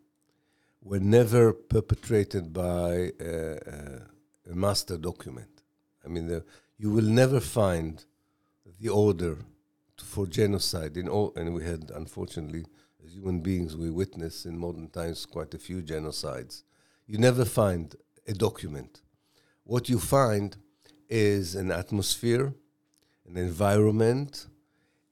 were 0.88 1.00
never 1.00 1.52
perpetrated 1.52 2.54
by 2.54 3.12
a, 3.20 3.60
a 4.50 4.56
master 4.56 4.98
document. 4.98 5.62
I 6.06 6.08
mean, 6.08 6.28
the, 6.28 6.46
you 6.78 6.92
will 6.92 7.10
never 7.24 7.42
find 7.42 8.04
the 8.80 8.90
order 8.90 9.38
for 9.98 10.26
genocide 10.26 10.96
in 10.96 11.10
all, 11.10 11.34
and 11.36 11.54
we 11.54 11.66
had, 11.66 11.92
unfortunately, 11.94 12.66
as 13.04 13.14
human 13.14 13.42
beings, 13.42 13.76
we 13.76 13.90
witness 13.90 14.46
in 14.46 14.58
modern 14.58 14.88
times 14.88 15.26
quite 15.26 15.54
a 15.54 15.60
few 15.60 15.82
genocides. 15.82 16.64
You 17.06 17.18
never 17.18 17.44
find 17.44 17.94
a 18.26 18.34
document. 18.34 19.02
What 19.64 19.90
you 19.90 20.00
find 20.00 20.56
is 21.10 21.56
an 21.56 21.72
atmosphere, 21.72 22.54
an 23.28 23.36
environment, 23.36 24.48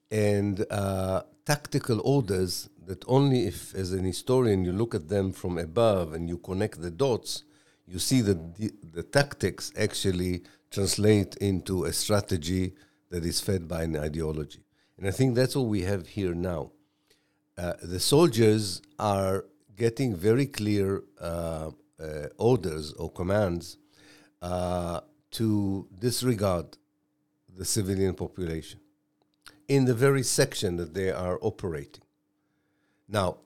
and 0.09 0.65
uh, 0.71 1.23
tactical 1.45 2.01
orders 2.03 2.69
that 2.86 3.03
only 3.08 3.45
if, 3.47 3.73
as 3.75 3.91
an 3.91 4.03
historian, 4.03 4.63
you 4.63 4.71
look 4.71 4.95
at 4.95 5.10
them 5.10 5.31
from 5.31 5.58
above 5.58 6.13
and 6.13 6.29
you 6.29 6.38
connect 6.38 6.81
the 6.81 6.91
dots, 6.91 7.43
you 7.88 7.99
see 7.99 8.21
that 8.21 8.55
the, 8.55 8.71
the 8.93 9.03
tactics 9.03 9.71
actually 9.77 10.43
translate 10.71 11.36
into 11.38 11.86
a 11.86 11.93
strategy 11.93 12.73
that 13.10 13.23
is 13.25 13.39
fed 13.39 13.67
by 13.67 13.84
an 13.84 13.95
ideology. 13.95 14.63
And 14.97 15.08
I 15.08 15.12
think 15.12 15.36
that's 15.36 15.55
what 15.55 15.67
we 15.67 15.81
have 15.81 16.08
here 16.08 16.34
now. 16.34 16.71
Uh, 17.58 17.73
the 17.81 17.99
soldiers 17.99 18.81
are 18.99 19.45
getting 19.75 20.15
very 20.15 20.45
clear 20.45 21.03
uh, 21.21 21.71
uh, 21.99 22.27
orders 22.38 22.93
or 22.93 23.12
commands 23.12 23.77
uh, 24.41 25.01
to 25.31 25.88
disregard 25.99 26.77
the 27.55 27.65
civilian 27.65 28.13
population 28.13 28.79
in 29.67 29.86
the 29.86 29.93
very 29.93 30.23
section 30.23 30.78
that 30.78 30.93
they 30.93 31.12
are 31.12 31.39
operating. 31.41 32.04
Now, 33.08 33.38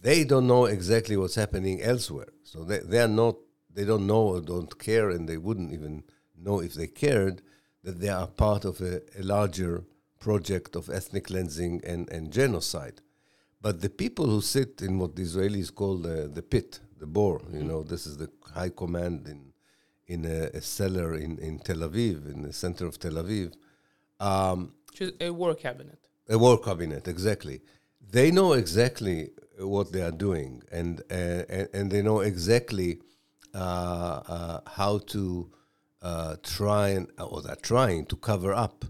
they 0.00 0.24
don't 0.24 0.46
know 0.46 0.66
exactly 0.66 1.16
what's 1.16 1.34
happening 1.34 1.82
elsewhere. 1.82 2.32
So 2.44 2.64
they, 2.64 2.78
they 2.78 3.00
are 3.00 3.08
not, 3.08 3.36
they 3.72 3.84
don't 3.84 4.06
know 4.06 4.28
or 4.28 4.40
don't 4.40 4.78
care, 4.78 5.10
and 5.10 5.28
they 5.28 5.36
wouldn't 5.36 5.72
even 5.72 6.04
know 6.36 6.60
if 6.60 6.74
they 6.74 6.86
cared 6.86 7.42
that 7.82 8.00
they 8.00 8.08
are 8.08 8.26
part 8.26 8.64
of 8.64 8.80
a, 8.80 9.00
a 9.18 9.22
larger 9.22 9.84
project 10.20 10.76
of 10.76 10.88
ethnic 10.88 11.26
cleansing 11.26 11.80
and, 11.84 12.08
and 12.10 12.32
genocide. 12.32 13.00
But 13.60 13.80
the 13.80 13.90
people 13.90 14.26
who 14.26 14.40
sit 14.40 14.82
in 14.82 14.98
what 14.98 15.16
the 15.16 15.22
Israelis 15.22 15.74
call 15.74 15.98
the, 15.98 16.30
the 16.32 16.42
pit, 16.42 16.80
the 16.98 17.06
Bor, 17.06 17.40
you 17.52 17.64
know, 17.64 17.82
this 17.82 18.06
is 18.06 18.16
the 18.16 18.30
high 18.54 18.70
command 18.70 19.26
in, 19.26 19.52
in 20.06 20.24
a, 20.24 20.56
a 20.56 20.60
cellar 20.60 21.14
in, 21.14 21.38
in 21.38 21.58
Tel 21.58 21.78
Aviv, 21.78 22.32
in 22.32 22.42
the 22.42 22.52
center 22.52 22.86
of 22.86 22.98
Tel 22.98 23.12
Aviv, 23.12 23.54
um, 24.20 24.72
a 25.20 25.30
war 25.30 25.54
cabinet. 25.54 25.98
A 26.28 26.38
war 26.38 26.58
cabinet, 26.58 27.08
exactly. 27.08 27.60
They 28.10 28.30
know 28.30 28.52
exactly 28.52 29.30
what 29.58 29.92
they 29.92 30.02
are 30.02 30.12
doing, 30.12 30.62
and 30.70 31.00
uh, 31.10 31.42
and, 31.72 31.90
they 31.90 32.02
know 32.02 32.20
exactly 32.20 33.00
uh, 33.54 33.58
uh, 33.58 34.60
how 34.66 34.98
to 34.98 35.50
uh, 36.02 36.36
try 36.42 36.88
and 36.90 37.08
or 37.18 37.42
they're 37.42 37.56
trying 37.56 38.06
to 38.06 38.16
cover 38.16 38.54
up, 38.54 38.84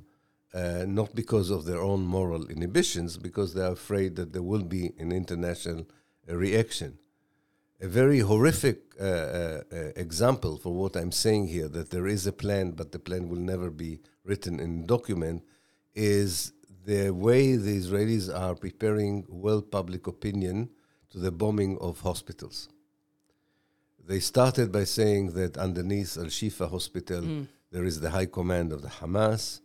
uh, 0.55 0.85
not 0.87 1.14
because 1.14 1.51
of 1.51 1.64
their 1.64 1.81
own 1.81 2.03
moral 2.03 2.47
inhibitions, 2.49 3.16
because 3.16 3.55
they're 3.55 3.73
afraid 3.73 4.16
that 4.16 4.33
there 4.33 4.42
will 4.42 4.64
be 4.64 4.92
an 4.99 5.12
international 5.12 5.87
reaction. 6.27 6.99
A 7.81 7.87
very 7.87 8.18
horrific 8.18 8.79
uh, 9.01 9.61
example 9.94 10.59
for 10.59 10.75
what 10.75 10.97
I'm 10.97 11.12
saying 11.12 11.47
here 11.47 11.68
that 11.68 11.90
there 11.90 12.09
is 12.09 12.27
a 12.27 12.33
plan, 12.33 12.73
but 12.73 12.90
the 12.90 12.99
plan 12.99 13.29
will 13.29 13.38
never 13.38 13.71
be 13.71 14.01
written 14.25 14.59
in 14.59 14.85
document 14.85 15.44
is 15.94 16.53
the 16.85 17.11
way 17.11 17.57
the 17.57 17.77
Israelis 17.79 18.33
are 18.35 18.55
preparing 18.55 19.24
world 19.29 19.70
public 19.70 20.07
opinion 20.07 20.70
to 21.11 21.18
the 21.18 21.31
bombing 21.31 21.79
of 21.79 22.01
hospitals. 22.01 22.68
They 24.07 24.20
started 24.20 24.72
by 24.72 24.85
saying 24.85 25.33
that 25.33 25.57
underneath 25.59 26.16
Al 26.16 26.27
Shifa 26.27 26.70
Hospital 26.70 27.22
Mm. 27.22 27.48
there 27.70 27.85
is 27.85 28.01
the 28.01 28.11
high 28.11 28.27
command 28.27 28.72
of 28.72 28.81
the 28.83 28.88
Hamas. 28.88 29.61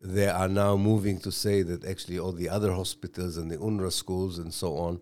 They 0.00 0.28
are 0.28 0.48
now 0.48 0.76
moving 0.76 1.18
to 1.20 1.30
say 1.30 1.62
that 1.62 1.84
actually 1.84 2.18
all 2.18 2.32
the 2.32 2.48
other 2.48 2.72
hospitals 2.72 3.36
and 3.36 3.50
the 3.50 3.58
UNRWA 3.58 3.92
schools 3.92 4.38
and 4.38 4.52
so 4.52 4.76
on. 4.76 5.00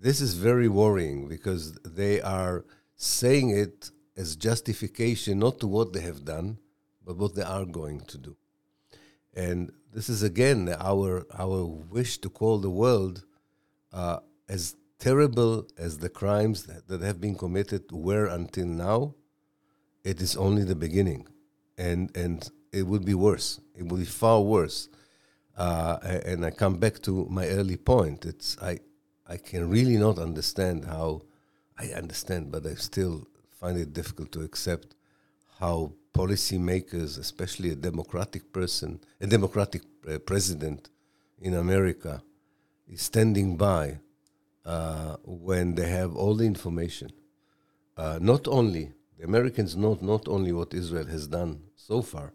This 0.00 0.20
is 0.20 0.34
very 0.34 0.68
worrying 0.68 1.26
because 1.28 1.72
they 1.84 2.20
are 2.20 2.64
saying 2.96 3.50
it 3.50 3.90
as 4.16 4.36
justification 4.36 5.38
not 5.40 5.58
to 5.60 5.66
what 5.66 5.92
they 5.92 6.00
have 6.00 6.24
done, 6.24 6.58
but 7.04 7.16
what 7.16 7.34
they 7.34 7.42
are 7.42 7.64
going 7.64 8.00
to 8.02 8.18
do. 8.18 8.36
And 9.34 9.72
this 9.92 10.08
is 10.08 10.22
again 10.22 10.74
our 10.78 11.26
our 11.36 11.64
wish 11.64 12.18
to 12.18 12.28
call 12.28 12.58
the 12.58 12.70
world 12.70 13.24
uh, 13.92 14.18
as 14.48 14.76
terrible 14.98 15.66
as 15.78 15.98
the 15.98 16.08
crimes 16.08 16.64
that, 16.64 16.88
that 16.88 17.00
have 17.00 17.20
been 17.20 17.34
committed 17.34 17.90
were 17.92 18.26
until 18.26 18.66
now. 18.66 19.14
It 20.04 20.20
is 20.20 20.36
only 20.36 20.64
the 20.64 20.74
beginning, 20.76 21.26
and 21.76 22.14
and 22.16 22.48
it 22.72 22.82
would 22.82 23.04
be 23.04 23.14
worse. 23.14 23.60
It 23.74 23.88
will 23.88 23.98
be 23.98 24.04
far 24.04 24.40
worse. 24.42 24.88
Uh, 25.56 25.98
and 26.24 26.46
I 26.46 26.50
come 26.50 26.78
back 26.78 27.00
to 27.02 27.26
my 27.28 27.48
early 27.48 27.76
point. 27.76 28.24
It's 28.24 28.56
I 28.62 28.78
I 29.26 29.36
can 29.36 29.68
really 29.68 29.96
not 29.96 30.18
understand 30.18 30.84
how 30.84 31.22
I 31.78 31.88
understand, 31.88 32.50
but 32.50 32.66
I 32.66 32.74
still 32.74 33.26
find 33.50 33.76
it 33.78 33.92
difficult 33.92 34.32
to 34.32 34.42
accept 34.42 34.94
how 35.58 35.92
policymakers, 36.18 37.18
especially 37.18 37.70
a 37.70 37.76
democratic 37.76 38.52
person, 38.52 39.00
a 39.20 39.26
democratic 39.26 39.82
uh, 40.08 40.18
president 40.18 40.90
in 41.40 41.54
America, 41.54 42.22
is 42.88 43.02
standing 43.02 43.56
by 43.56 43.98
uh, 44.64 45.16
when 45.24 45.74
they 45.76 45.88
have 45.88 46.16
all 46.16 46.34
the 46.34 46.44
information. 46.44 47.10
Uh, 47.96 48.18
not 48.20 48.48
only 48.48 48.92
the 49.18 49.24
Americans 49.24 49.76
know 49.76 49.98
not 50.00 50.28
only 50.28 50.52
what 50.52 50.74
Israel 50.74 51.06
has 51.06 51.26
done 51.26 51.60
so 51.76 52.02
far. 52.02 52.32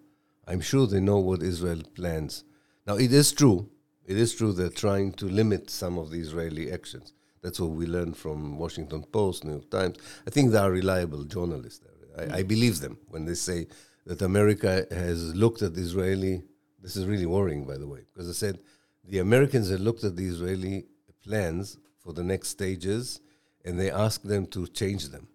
I'm 0.47 0.61
sure 0.61 0.85
they 0.85 0.99
know 0.99 1.19
what 1.19 1.41
Israel 1.41 1.81
plans. 1.95 2.43
Now 2.85 2.95
it 2.95 3.13
is 3.13 3.31
true. 3.31 3.69
It 4.05 4.17
is 4.17 4.35
true 4.35 4.51
they're 4.51 4.81
trying 4.85 5.13
to 5.13 5.25
limit 5.25 5.69
some 5.69 5.97
of 5.97 6.09
the 6.11 6.19
Israeli 6.19 6.71
actions. 6.71 7.13
That's 7.41 7.59
what 7.59 7.71
we 7.71 7.85
learned 7.85 8.17
from 8.17 8.57
Washington 8.57 9.03
Post, 9.03 9.45
New 9.45 9.53
York 9.53 9.69
Times. 9.69 9.97
I 10.27 10.29
think 10.29 10.51
they 10.51 10.57
are 10.57 10.71
reliable 10.71 11.23
journalists. 11.23 11.85
I, 12.17 12.39
I 12.39 12.43
believe 12.43 12.79
them 12.79 12.97
when 13.07 13.25
they 13.25 13.33
say 13.33 13.67
that 14.05 14.21
America 14.21 14.85
has 14.91 15.35
looked 15.35 15.61
at 15.61 15.73
the 15.75 15.81
Israeli. 15.81 16.43
This 16.81 16.95
is 16.95 17.05
really 17.05 17.25
worrying, 17.25 17.65
by 17.65 17.77
the 17.77 17.87
way, 17.87 18.01
because 18.13 18.29
I 18.29 18.33
said 18.33 18.59
the 19.07 19.19
Americans 19.19 19.69
have 19.69 19.79
looked 19.79 20.03
at 20.03 20.15
the 20.15 20.25
Israeli 20.25 20.85
plans 21.23 21.77
for 21.99 22.13
the 22.13 22.23
next 22.23 22.49
stages, 22.49 23.21
and 23.63 23.79
they 23.79 23.89
asked 23.89 24.27
them 24.27 24.45
to 24.47 24.67
change 24.67 25.09
them, 25.09 25.27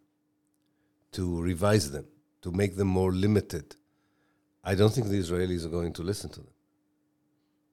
to 1.12 1.40
revise 1.40 1.90
them, 1.90 2.06
to 2.42 2.52
make 2.52 2.76
them 2.76 2.88
more 2.88 3.12
limited. 3.12 3.74
I 4.62 4.74
don't 4.74 4.92
think 4.92 5.08
the 5.08 5.18
Israelis 5.18 5.64
are 5.64 5.70
going 5.70 5.94
to 5.94 6.02
listen 6.02 6.28
to 6.30 6.40
them. 6.40 6.52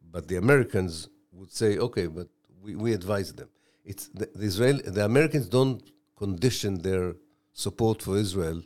But 0.10 0.30
the 0.30 0.38
Americans 0.38 1.10
would 1.34 1.52
say, 1.52 1.78
okay, 1.78 2.08
but 2.08 2.30
we, 2.62 2.76
we 2.78 2.94
advise 2.94 3.34
them. 3.34 3.50
It's 3.84 4.08
the, 4.08 4.30
the 4.34 4.46
Israel, 4.46 4.80
the 4.86 5.04
Americans 5.04 5.48
don't 5.48 5.84
condition 6.16 6.82
their 6.82 7.16
support 7.52 8.02
for 8.02 8.18
Israel 8.18 8.64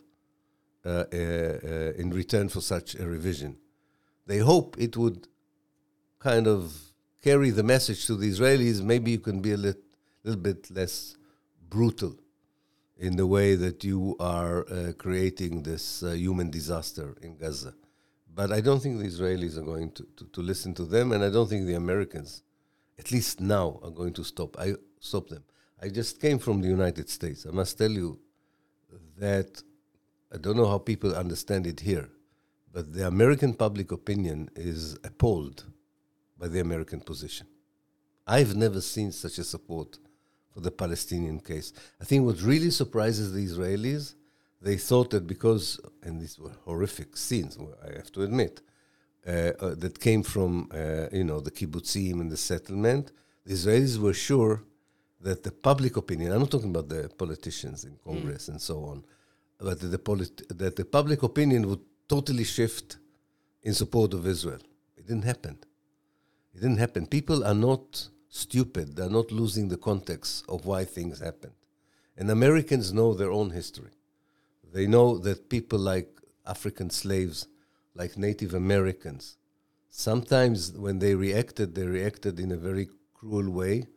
in 0.86 2.12
return 2.14 2.50
for 2.50 2.62
such 2.62 2.96
a 2.96 3.06
revision. 3.08 3.58
They 4.26 4.40
hope 4.40 4.76
it 4.78 4.96
would 4.96 5.28
kind 6.20 6.48
of 6.48 6.74
carry 7.22 7.50
the 7.50 7.64
message 7.64 8.06
to 8.08 8.16
the 8.16 8.30
Israelis. 8.30 8.82
Maybe 8.82 9.12
you 9.12 9.20
can 9.20 9.42
be 9.42 9.54
a 9.54 9.58
lit, 9.58 9.82
little 10.24 10.42
bit 10.42 10.70
less 10.72 11.16
brutal 11.70 12.16
in 12.98 13.16
the 13.16 13.26
way 13.26 13.56
that 13.56 13.84
you 13.84 14.16
are 14.20 14.70
uh, 14.70 14.92
creating 14.98 15.64
this 15.64 16.04
uh, 16.04 16.12
human 16.12 16.50
disaster 16.50 17.16
in 17.22 17.38
Gaza. 17.38 17.74
But 18.34 18.52
I 18.52 18.62
don't 18.62 18.82
think 18.82 19.00
the 19.00 19.06
Israelis 19.08 19.58
are 19.58 19.64
going 19.64 19.92
to, 19.92 20.08
to, 20.18 20.26
to 20.26 20.42
listen 20.42 20.74
to 20.76 20.86
them, 20.86 21.12
and 21.12 21.24
I 21.24 21.30
don't 21.30 21.48
think 21.48 21.66
the 21.66 21.76
Americans, 21.76 22.44
at 22.98 23.12
least 23.12 23.42
now, 23.42 23.80
are 23.84 23.90
going 23.90 24.14
to 24.14 24.24
stop. 24.24 24.58
I 24.60 24.76
stop 25.00 25.30
them. 25.30 25.44
I 25.82 25.88
just 25.90 26.22
came 26.22 26.40
from 26.40 26.62
the 26.62 26.68
United 26.68 27.10
States. 27.10 27.46
I 27.46 27.52
must 27.52 27.78
tell 27.78 27.92
you 27.92 28.20
that 29.18 29.64
I 30.32 30.38
don't 30.38 30.58
know 30.58 30.68
how 30.68 30.78
people 30.78 31.16
understand 31.16 31.66
it 31.66 31.80
here, 31.80 32.10
but 32.72 32.94
the 32.94 33.08
American 33.08 33.54
public 33.54 33.92
opinion 33.92 34.50
is 34.56 34.98
appalled 35.04 35.66
by 36.38 36.48
the 36.48 36.60
American 36.60 37.00
position. 37.00 37.48
I've 38.28 38.56
never 38.56 38.80
seen 38.80 39.12
such 39.12 39.40
a 39.40 39.44
support 39.44 39.98
for 40.54 40.60
the 40.62 40.72
Palestinian 40.72 41.40
case. 41.40 41.74
I 42.00 42.06
think 42.06 42.26
what 42.26 42.42
really 42.42 42.70
surprises 42.70 43.34
the 43.34 43.44
Israelis, 43.46 44.14
they 44.62 44.78
thought 44.78 45.10
that 45.12 45.26
because, 45.26 45.80
and 46.04 46.22
these 46.22 46.38
were 46.38 46.52
horrific 46.66 47.18
scenes, 47.18 47.58
I 47.84 47.96
have 47.96 48.12
to 48.12 48.22
admit, 48.22 48.62
uh, 49.28 49.32
uh, 49.32 49.76
that 49.76 50.00
came 50.00 50.22
from, 50.24 50.70
uh, 50.72 51.08
you 51.12 51.24
know, 51.24 51.40
the 51.40 51.52
kibbutzim 51.52 52.22
and 52.22 52.32
the 52.32 52.38
settlement, 52.38 53.12
the 53.46 53.54
Israelis 53.54 53.98
were 53.98 54.14
sure 54.14 54.64
that 55.22 55.44
the 55.44 55.52
public 55.52 55.98
opinion, 55.98 56.32
I'm 56.32 56.40
not 56.40 56.52
talking 56.52 56.70
about 56.70 56.88
the 56.88 57.10
politicians 57.18 57.84
in 57.84 57.98
Congress 58.04 58.48
and 58.48 58.62
so 58.62 58.84
on, 58.86 59.04
but 59.60 59.80
the, 59.80 60.00
polit- 60.00 60.58
that 60.58 60.76
the 60.76 60.86
public 60.86 61.24
opinion 61.24 61.68
would 61.68 61.82
totally 62.08 62.44
shift 62.44 62.98
in 63.62 63.74
support 63.74 64.14
of 64.14 64.26
Israel. 64.26 64.60
It 64.98 65.08
didn't 65.08 65.26
happen. 65.26 65.58
It 66.54 66.62
didn't 66.62 66.78
happen. 66.78 67.06
People 67.06 67.44
are 67.44 67.54
not 67.54 68.08
stupid. 68.30 68.96
They're 68.96 69.10
not 69.10 69.32
losing 69.32 69.68
the 69.68 69.78
context 69.78 70.46
of 70.48 70.66
why 70.66 70.86
things 70.86 71.20
happened. 71.20 71.54
And 72.18 72.30
Americans 72.32 72.94
know 72.94 73.14
their 73.14 73.32
own 73.32 73.52
history. 73.52 73.92
They 74.72 74.88
know 74.88 75.18
that 75.20 75.50
people 75.50 75.80
like 75.80 76.10
African 76.46 76.90
slaves, 76.90 77.48
like 77.96 78.18
Native 78.18 78.54
Americans, 78.54 79.38
sometimes 79.90 80.72
when 80.72 81.00
they 81.00 81.16
reacted, 81.16 81.76
they 81.76 81.86
reacted 81.86 82.40
in 82.40 82.52
a 82.52 82.58
very 82.58 82.88
cruel 83.14 83.50
way, 83.50 83.88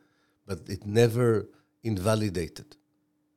but 0.46 0.60
it 0.68 0.86
never 0.86 1.48
invalidated 1.82 2.76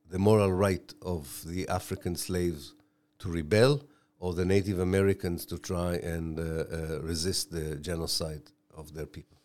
the 0.10 0.20
moral 0.20 0.52
right 0.52 0.94
of 1.02 1.44
the 1.46 1.68
African 1.68 2.16
slaves 2.16 2.74
to 3.20 3.30
rebel 3.30 3.84
or 4.20 4.34
the 4.34 4.46
Native 4.46 4.80
Americans 4.80 5.46
to 5.46 5.58
try 5.58 5.96
and 5.96 6.40
uh, 6.40 6.44
uh, 6.44 7.00
resist 7.02 7.52
the 7.52 7.76
genocide 7.76 8.44
of 8.76 8.94
their 8.94 9.06
people. 9.06 9.38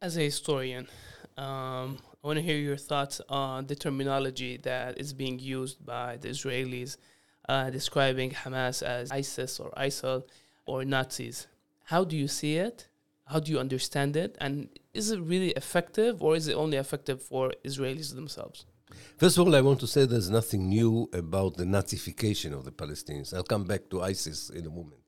As 0.00 0.16
a 0.16 0.22
historian, 0.22 0.86
um, 1.36 1.98
I 2.22 2.26
want 2.26 2.36
to 2.38 2.42
hear 2.42 2.58
your 2.58 2.76
thoughts 2.76 3.20
on 3.28 3.66
the 3.66 3.74
terminology 3.74 4.56
that 4.58 4.98
is 4.98 5.12
being 5.12 5.38
used 5.38 5.84
by 5.84 6.16
the 6.16 6.28
Israelis, 6.28 6.96
uh, 7.48 7.70
describing 7.70 8.30
Hamas 8.30 8.82
as 8.82 9.10
ISIS 9.10 9.58
or 9.58 9.70
ISIL 9.76 10.24
or 10.66 10.84
Nazis. 10.84 11.46
How 11.84 12.04
do 12.04 12.16
you 12.16 12.28
see 12.28 12.56
it? 12.56 12.88
How 13.26 13.40
do 13.40 13.52
you 13.52 13.58
understand 13.58 14.16
it? 14.16 14.36
And 14.40 14.68
is 14.92 15.10
it 15.10 15.20
really 15.20 15.50
effective, 15.50 16.22
or 16.22 16.36
is 16.36 16.48
it 16.48 16.54
only 16.54 16.76
effective 16.76 17.22
for 17.22 17.52
Israelis 17.64 18.14
themselves? 18.14 18.66
First 19.16 19.38
of 19.38 19.46
all, 19.46 19.54
I 19.54 19.60
want 19.60 19.80
to 19.80 19.86
say 19.86 20.06
there's 20.06 20.30
nothing 20.30 20.68
new 20.68 21.08
about 21.12 21.56
the 21.56 21.64
Nazification 21.64 22.52
of 22.52 22.64
the 22.64 22.72
Palestinians. 22.72 23.32
I'll 23.34 23.42
come 23.42 23.64
back 23.64 23.88
to 23.90 24.02
ISIS 24.02 24.50
in 24.50 24.66
a 24.66 24.70
moment. 24.70 25.02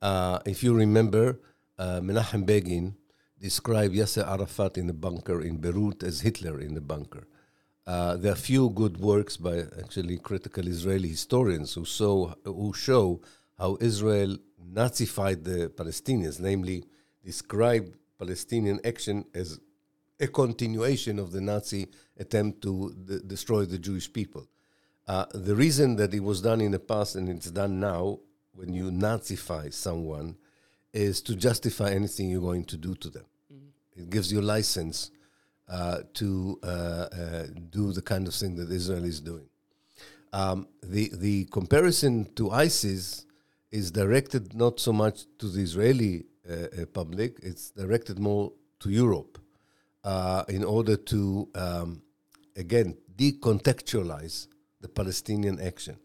Uh, 0.00 0.38
if 0.46 0.62
you 0.62 0.74
remember, 0.74 1.40
uh, 1.78 2.00
Menachem 2.00 2.46
Begin 2.46 2.96
described 3.38 3.94
Yasser 3.94 4.26
Arafat 4.26 4.78
in 4.78 4.86
the 4.86 4.94
bunker 4.94 5.42
in 5.42 5.58
Beirut 5.58 6.02
as 6.02 6.20
Hitler 6.20 6.60
in 6.60 6.74
the 6.74 6.80
bunker. 6.80 7.26
Uh, 7.86 8.16
there 8.16 8.32
are 8.32 8.36
few 8.36 8.70
good 8.70 8.96
works 8.96 9.36
by 9.36 9.58
actually 9.78 10.18
critical 10.18 10.66
Israeli 10.66 11.08
historians 11.08 11.74
who, 11.74 11.84
saw, 11.84 12.34
who 12.44 12.72
show 12.72 13.20
how 13.58 13.76
Israel 13.80 14.36
Nazified 14.72 15.44
the 15.44 15.68
Palestinians, 15.68 16.40
namely, 16.40 16.84
described 17.24 17.96
Palestinian 18.18 18.80
action 18.84 19.24
as 19.34 19.60
a 20.18 20.26
continuation 20.26 21.18
of 21.18 21.30
the 21.30 21.40
Nazi 21.40 21.86
attempt 22.18 22.62
to 22.62 22.94
d- 23.04 23.20
destroy 23.26 23.64
the 23.64 23.78
Jewish 23.78 24.12
people. 24.12 24.46
Uh, 25.06 25.26
the 25.34 25.54
reason 25.54 25.96
that 25.96 26.12
it 26.14 26.20
was 26.20 26.40
done 26.40 26.60
in 26.60 26.72
the 26.72 26.78
past 26.78 27.14
and 27.14 27.28
it's 27.28 27.50
done 27.50 27.78
now, 27.78 28.18
when 28.54 28.72
you 28.72 28.90
Nazify 28.90 29.72
someone, 29.72 30.36
is 30.92 31.20
to 31.22 31.36
justify 31.36 31.90
anything 31.90 32.30
you're 32.30 32.40
going 32.40 32.64
to 32.64 32.76
do 32.76 32.94
to 32.96 33.10
them. 33.10 33.24
It 33.96 34.10
gives 34.10 34.32
you 34.32 34.40
license 34.40 35.10
uh, 35.68 35.98
to 36.14 36.58
uh, 36.62 36.66
uh, 36.66 37.46
do 37.70 37.92
the 37.92 38.02
kind 38.02 38.26
of 38.26 38.34
thing 38.34 38.56
that 38.56 38.70
Israel 38.70 39.04
is 39.04 39.20
doing. 39.20 39.48
Um, 40.32 40.68
the 40.82 41.10
the 41.14 41.44
comparison 41.46 42.32
to 42.34 42.50
ISIS 42.50 43.26
is 43.70 43.90
directed 43.90 44.54
not 44.54 44.80
so 44.80 44.92
much 44.92 45.24
to 45.38 45.48
the 45.48 45.62
Israeli 45.62 46.26
uh, 46.48 46.52
uh, 46.54 46.86
public; 46.92 47.38
it's 47.42 47.70
directed 47.70 48.18
more 48.18 48.52
to 48.80 48.90
Europe, 48.90 49.38
uh, 50.04 50.44
in 50.48 50.62
order 50.62 50.96
to 50.96 51.48
um, 51.54 52.02
again 52.56 52.96
decontextualize 53.16 54.48
the 54.80 54.88
Palestinian 54.88 55.60
action. 55.60 55.96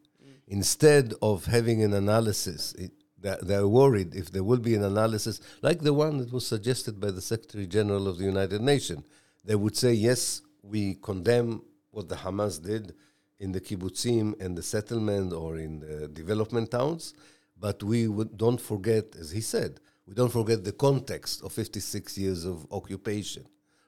Instead 0.47 1.13
of 1.21 1.45
having 1.45 1.83
an 1.83 1.93
analysis, 1.93 2.73
it, 2.73 2.91
They're, 3.21 3.67
worried 3.67 4.15
if 4.15 4.31
there 4.31 4.43
will 4.43 4.59
be 4.59 4.75
an 4.75 4.83
analysis 4.83 5.39
like 5.61 5.81
the 5.81 5.93
one 5.93 6.17
that 6.17 6.31
was 6.33 6.45
suggested 6.47 6.99
by 6.99 7.11
the 7.11 7.21
Secretary 7.21 7.67
General 7.67 8.07
of 8.07 8.17
the 8.17 8.25
United 8.25 8.61
Nations. 8.61 9.03
They 9.45 9.55
would 9.55 9.77
say, 9.77 9.93
yes, 9.93 10.41
we 10.63 10.95
condemn 10.95 11.61
what 11.91 12.09
the 12.09 12.15
Hamas 12.15 12.61
did 12.61 12.93
in 13.39 13.51
the 13.51 13.61
kibbutzim 13.61 14.39
and 14.43 14.57
the 14.57 14.63
settlement 14.63 15.33
or 15.33 15.57
in 15.57 15.79
the 15.79 16.07
development 16.07 16.71
towns, 16.71 17.13
but 17.59 17.83
we 17.83 18.07
would, 18.07 18.37
don't 18.37 18.61
forget, 18.61 19.15
as 19.19 19.31
he 19.31 19.41
said, 19.41 19.79
we 20.07 20.13
don't 20.13 20.31
forget 20.31 20.63
the 20.63 20.71
context 20.71 21.43
of 21.43 21.51
56 21.51 22.17
years 22.17 22.45
of 22.45 22.65
occupation, 22.71 23.45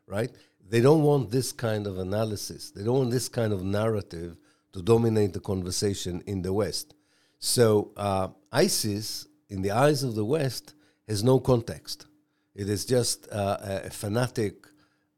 right? 0.08 0.32
They 0.69 0.82
don't 0.82 1.04
want 1.04 1.30
this 1.30 1.52
kind 1.52 1.88
of 1.88 1.99
analysis. 1.99 2.71
They 2.71 2.84
don't 2.84 2.97
want 2.97 3.12
this 3.12 3.30
kind 3.30 3.54
of 3.54 3.63
narrative 3.63 4.38
to 4.73 4.82
dominate 4.82 5.34
the 5.34 5.39
conversation 5.39 6.23
in 6.26 6.41
the 6.41 6.52
West. 6.52 6.95
So 7.39 7.91
uh, 7.97 8.30
ISIS, 8.52 9.28
in 9.49 9.62
the 9.62 9.71
eyes 9.71 10.04
of 10.04 10.15
the 10.15 10.26
West, 10.26 10.73
has 11.08 11.23
no 11.23 11.39
context. 11.39 12.08
It 12.56 12.69
is 12.69 12.86
just 12.86 13.28
uh, 13.32 13.58
a 13.62 13.89
fanatic, 13.89 14.67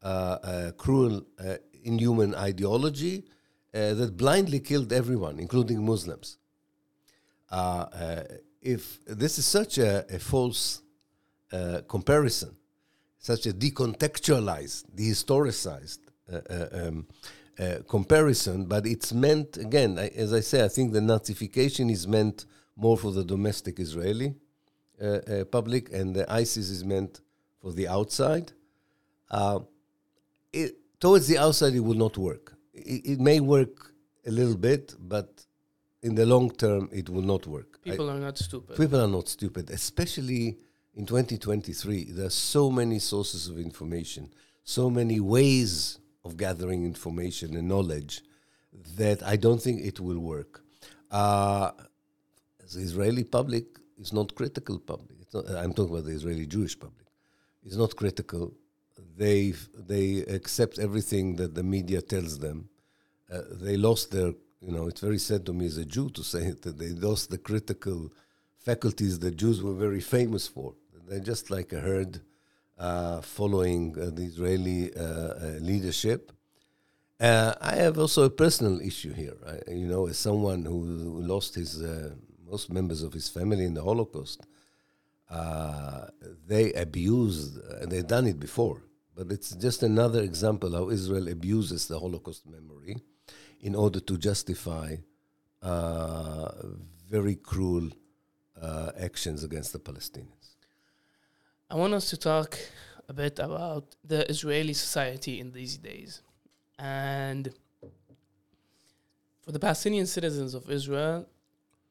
uh, 0.02 0.06
uh 0.06 0.70
cruel, 0.72 1.22
uh, 1.38 1.56
inhuman 1.84 2.34
ideology 2.34 3.24
uh, 3.74 3.94
that 3.94 4.16
blindly 4.16 4.60
killed 4.60 4.92
everyone, 4.92 5.38
including 5.38 5.84
Muslims. 5.84 6.38
if 8.62 9.04
this 9.06 9.38
is 9.38 9.46
such 9.46 9.78
a, 9.78 10.04
a 10.12 10.18
false 10.18 10.82
comparison, 11.88 12.56
such 13.26 13.44
a 13.46 13.52
decontextualized, 13.52 14.84
dehistoricized 14.94 15.98
um, 16.72 17.06
uh, 17.58 17.78
comparison, 17.88 18.66
but 18.66 18.86
it's 18.86 19.12
meant, 19.12 19.56
again, 19.56 19.98
I, 19.98 20.08
as 20.24 20.32
I 20.32 20.40
say, 20.40 20.64
I 20.64 20.68
think 20.68 20.92
the 20.92 21.00
Nazification 21.00 21.90
is 21.90 22.06
meant 22.06 22.44
more 22.76 22.96
for 22.96 23.10
the 23.10 23.24
domestic 23.24 23.80
Israeli 23.80 24.36
uh, 25.02 25.06
uh, 25.06 25.44
public, 25.46 25.92
and 25.92 26.14
the 26.14 26.24
ISIS 26.32 26.70
is 26.70 26.84
meant 26.84 27.20
for 27.60 27.72
the 27.72 27.88
outside. 27.88 28.52
Uh, 29.28 29.58
it, 30.52 30.76
towards 31.00 31.26
the 31.26 31.38
outside, 31.38 31.74
it 31.74 31.80
will 31.80 32.00
not 32.06 32.16
work. 32.16 32.54
It, 32.74 33.00
it, 33.12 33.20
may 33.20 33.40
work 33.40 33.92
a 34.24 34.30
little 34.30 34.56
bit, 34.56 34.94
but 35.00 35.44
in 36.00 36.14
the 36.14 36.26
long 36.26 36.50
term, 36.50 36.88
it 36.92 37.08
will 37.08 37.22
not 37.22 37.44
work. 37.48 37.82
People 37.82 38.08
I, 38.08 38.14
are 38.14 38.20
not 38.20 38.38
stupid. 38.38 38.76
People 38.76 39.00
are 39.00 39.08
not 39.08 39.26
stupid, 39.28 39.70
especially 39.70 40.58
in 40.96 41.06
2023. 41.06 42.10
There 42.10 42.26
are 42.26 42.30
so 42.30 42.70
many 42.70 42.98
sources 42.98 43.48
of 43.48 43.58
information, 43.58 44.32
so 44.64 44.90
many 44.90 45.20
ways 45.20 45.98
of 46.24 46.36
gathering 46.36 46.84
information 46.84 47.54
and 47.56 47.68
knowledge 47.68 48.22
that 48.96 49.22
I 49.22 49.36
don't 49.36 49.62
think 49.62 49.84
it 49.84 50.00
will 50.00 50.18
work. 50.18 50.62
Uh, 51.10 51.70
the 52.72 52.80
Israeli 52.80 53.24
public 53.24 53.64
is 53.98 54.12
not 54.12 54.34
critical 54.34 54.78
public. 54.78 55.18
Not, 55.32 55.48
I'm 55.50 55.72
talking 55.72 55.92
about 55.94 56.06
the 56.06 56.12
Israeli 56.12 56.46
Jewish 56.46 56.78
public. 56.78 57.06
It's 57.64 57.76
not 57.76 57.94
critical. 57.96 58.52
They 59.16 59.54
they 59.74 60.18
accept 60.38 60.78
everything 60.78 61.36
that 61.36 61.54
the 61.54 61.62
media 61.62 62.00
tells 62.02 62.38
them. 62.38 62.68
Uh, 63.32 63.42
they 63.50 63.76
lost 63.76 64.10
their, 64.12 64.32
you 64.60 64.72
know, 64.72 64.86
it's 64.86 65.00
very 65.00 65.18
sad 65.18 65.44
to 65.46 65.52
me 65.52 65.66
as 65.66 65.78
a 65.78 65.84
Jew 65.84 66.08
to 66.10 66.22
say 66.22 66.42
it, 66.46 66.62
that 66.64 66.78
they 66.78 66.90
lost 66.90 67.30
the 67.30 67.38
critical 67.38 68.12
faculties 68.58 69.18
that 69.20 69.36
Jews 69.36 69.62
were 69.62 69.74
very 69.74 70.00
famous 70.00 70.46
for. 70.48 70.74
They're 71.08 71.20
just 71.20 71.50
like 71.50 71.72
a 71.72 71.80
herd 71.80 72.20
uh, 72.78 73.20
following 73.20 73.96
uh, 73.96 74.10
the 74.10 74.22
Israeli 74.22 74.92
uh, 74.94 75.02
uh, 75.02 75.58
leadership. 75.60 76.32
I 77.20 77.76
have 77.76 77.98
also 77.98 78.24
a 78.24 78.30
personal 78.30 78.80
issue 78.80 79.12
here. 79.12 79.36
I, 79.46 79.70
you 79.70 79.86
know, 79.86 80.08
as 80.08 80.18
someone 80.18 80.64
who, 80.64 81.22
lost 81.22 81.54
his 81.54 81.82
most 82.44 82.70
members 82.70 83.02
of 83.02 83.12
his 83.12 83.28
family 83.28 83.64
in 83.64 83.74
the 83.74 83.82
Holocaust, 83.82 84.46
they 86.46 86.72
abused, 86.72 87.56
and 87.80 87.90
they've 87.90 88.06
done 88.06 88.26
it 88.26 88.38
before, 88.38 88.82
but 89.14 89.30
it's 89.30 89.50
just 89.50 89.82
another 89.82 90.22
example 90.22 90.72
how 90.72 90.90
Israel 90.90 91.28
abuses 91.28 91.88
the 91.88 91.98
Holocaust 91.98 92.46
memory 92.46 92.96
in 93.60 93.74
order 93.74 94.00
to 94.00 94.18
justify 94.18 94.96
uh, 95.62 96.50
very 97.08 97.36
cruel 97.36 97.88
uh, 98.60 98.90
actions 99.00 99.42
against 99.42 99.72
the 99.72 99.78
Palestinians. 99.78 100.55
I 101.68 101.74
want 101.74 101.94
us 101.94 102.08
to 102.10 102.16
talk 102.16 102.56
a 103.08 103.12
bit 103.12 103.40
about 103.40 103.96
the 104.04 104.28
Israeli 104.30 104.72
society 104.72 105.40
in 105.40 105.50
these 105.50 105.76
days. 105.76 106.22
And 106.78 107.52
for 109.42 109.50
the 109.50 109.58
Palestinian 109.58 110.06
citizens 110.06 110.54
of 110.54 110.70
Israel, 110.70 111.26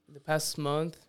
the 0.08 0.22
past 0.22 0.58
month 0.58 1.06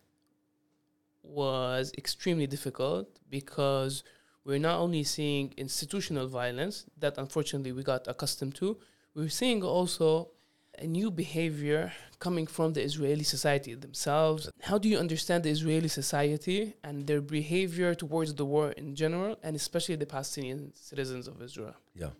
was 1.23 1.93
extremely 1.97 2.45
difficult 2.45 3.07
because 3.29 4.03
we're 4.43 4.59
not 4.59 4.79
only 4.79 5.05
seeing 5.05 5.53
institutional 5.55 6.27
violence 6.27 6.85
that 6.97 7.17
unfortunately 7.17 7.71
we 7.71 7.83
got 7.83 8.05
accustomed 8.05 8.55
to, 8.55 8.77
we're 9.15 9.29
seeing 9.29 9.63
also 9.63 10.31
a 10.77 10.87
new 10.87 11.09
behavior 11.11 11.91
coming 12.19 12.47
from 12.47 12.73
the 12.73 12.81
Israeli 12.81 13.23
society 13.23 13.73
themselves. 13.75 14.49
How 14.61 14.77
do 14.77 14.89
you 14.89 14.97
understand 14.97 15.43
the 15.43 15.49
Israeli 15.49 15.87
society 15.87 16.73
and 16.83 17.05
their 17.07 17.21
behavior 17.21 17.93
towards 17.95 18.33
the 18.33 18.45
war 18.45 18.71
in 18.71 18.95
general, 18.95 19.37
and 19.43 19.55
especially 19.55 19.95
the 19.95 20.05
Palestinian 20.05 20.71
citizens 20.75 21.27
of 21.27 21.41
Israel? 21.41 21.75
Yeah. 21.93 22.11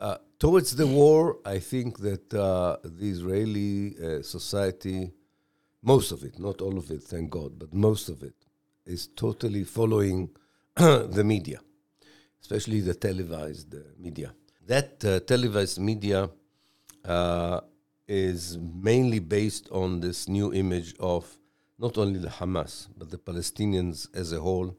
Uh, 0.00 0.18
towards 0.38 0.76
the 0.76 0.86
war, 0.86 1.38
I 1.44 1.58
think 1.58 1.98
that 2.00 2.32
uh, 2.32 2.76
the 2.84 3.08
Israeli 3.10 3.96
uh, 3.96 4.22
society, 4.22 5.12
most 5.82 6.12
of 6.12 6.22
it, 6.22 6.38
not 6.38 6.60
all 6.60 6.78
of 6.78 6.90
it, 6.90 7.02
thank 7.02 7.30
God, 7.30 7.58
but 7.58 7.74
most 7.74 8.08
of 8.08 8.22
it, 8.22 8.34
is 8.86 9.08
totally 9.08 9.64
following 9.64 10.30
the 10.76 11.24
media, 11.24 11.60
especially 12.40 12.80
the 12.80 12.94
televised 12.94 13.74
uh, 13.74 13.78
media. 13.98 14.32
That 14.66 15.04
uh, 15.04 15.20
televised 15.20 15.80
media 15.80 16.30
uh, 17.08 17.60
is 18.06 18.58
mainly 18.58 19.18
based 19.18 19.68
on 19.72 20.00
this 20.00 20.28
new 20.28 20.52
image 20.52 20.94
of 21.00 21.38
not 21.78 21.96
only 21.98 22.18
the 22.18 22.28
Hamas 22.28 22.88
but 22.96 23.10
the 23.10 23.18
Palestinians 23.18 24.06
as 24.14 24.32
a 24.32 24.40
whole 24.40 24.76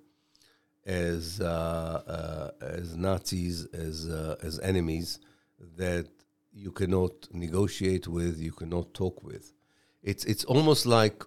as 0.86 1.42
uh, 1.42 1.46
uh, 1.46 2.66
as 2.66 2.96
Nazis 2.96 3.66
as 3.74 4.08
uh, 4.08 4.36
as 4.42 4.60
enemies 4.60 5.20
that 5.78 6.08
you 6.54 6.72
cannot 6.72 7.14
negotiate 7.34 8.08
with, 8.08 8.40
you 8.40 8.52
cannot 8.52 8.94
talk 8.94 9.24
with. 9.24 9.54
It's 10.04 10.24
it's 10.26 10.46
almost 10.46 10.86
like 10.86 11.24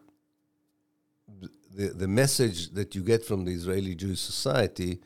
the 1.75 1.89
the 2.03 2.09
message 2.09 2.71
that 2.71 2.95
you 2.95 3.03
get 3.03 3.25
from 3.25 3.45
the 3.45 3.53
Israeli 3.53 3.95
Jewish 3.95 4.21
society 4.21 5.01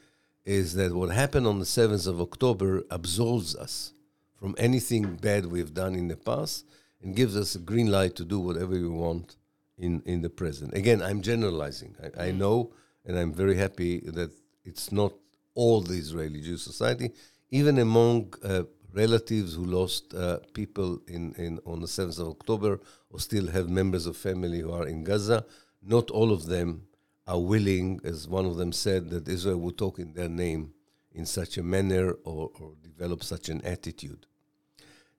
is 0.44 0.74
that 0.74 0.94
what 0.94 1.10
happened 1.10 1.46
on 1.46 1.58
the 1.58 1.66
seventh 1.66 2.06
of 2.06 2.20
October 2.20 2.84
absolves 2.90 3.56
us 3.56 3.92
from 4.36 4.54
anything 4.58 5.16
bad 5.16 5.46
we've 5.46 5.74
done 5.74 5.94
in 5.94 6.08
the 6.08 6.16
past 6.16 6.66
and 7.02 7.16
gives 7.16 7.36
us 7.36 7.54
a 7.54 7.58
green 7.58 7.90
light 7.90 8.16
to 8.16 8.24
do 8.24 8.38
whatever 8.38 8.72
we 8.72 8.88
want 8.88 9.36
in, 9.78 10.02
in 10.06 10.22
the 10.22 10.30
present. 10.30 10.74
Again, 10.74 11.02
I'm 11.02 11.22
generalizing. 11.22 11.94
I, 12.02 12.26
I 12.26 12.30
mm. 12.30 12.38
know, 12.38 12.72
and 13.04 13.18
I'm 13.18 13.32
very 13.32 13.56
happy 13.56 14.00
that 14.00 14.30
it's 14.64 14.92
not 14.92 15.12
all 15.54 15.80
the 15.80 15.94
Israeli 15.94 16.40
Jewish 16.40 16.62
society, 16.62 17.10
even 17.50 17.78
among 17.78 18.34
uh, 18.42 18.64
relatives 18.92 19.54
who 19.54 19.64
lost 19.64 20.14
uh, 20.14 20.38
people 20.54 21.00
in, 21.06 21.34
in 21.34 21.58
on 21.66 21.80
the 21.80 21.86
7th 21.86 22.18
of 22.18 22.28
October 22.28 22.80
or 23.10 23.20
still 23.20 23.46
have 23.48 23.68
members 23.68 24.06
of 24.06 24.16
family 24.16 24.60
who 24.60 24.72
are 24.72 24.86
in 24.86 25.04
Gaza, 25.04 25.44
not 25.82 26.10
all 26.10 26.32
of 26.32 26.46
them 26.46 26.86
are 27.26 27.40
willing, 27.40 28.00
as 28.04 28.28
one 28.28 28.46
of 28.46 28.56
them 28.56 28.72
said, 28.72 29.10
that 29.10 29.28
Israel 29.28 29.58
would 29.58 29.76
talk 29.76 29.98
in 29.98 30.12
their 30.14 30.28
name 30.28 30.72
in 31.16 31.26
such 31.26 31.56
a 31.56 31.62
manner 31.62 32.12
or, 32.24 32.50
or 32.60 32.72
develop 32.82 33.24
such 33.24 33.48
an 33.48 33.60
attitude. 33.64 34.26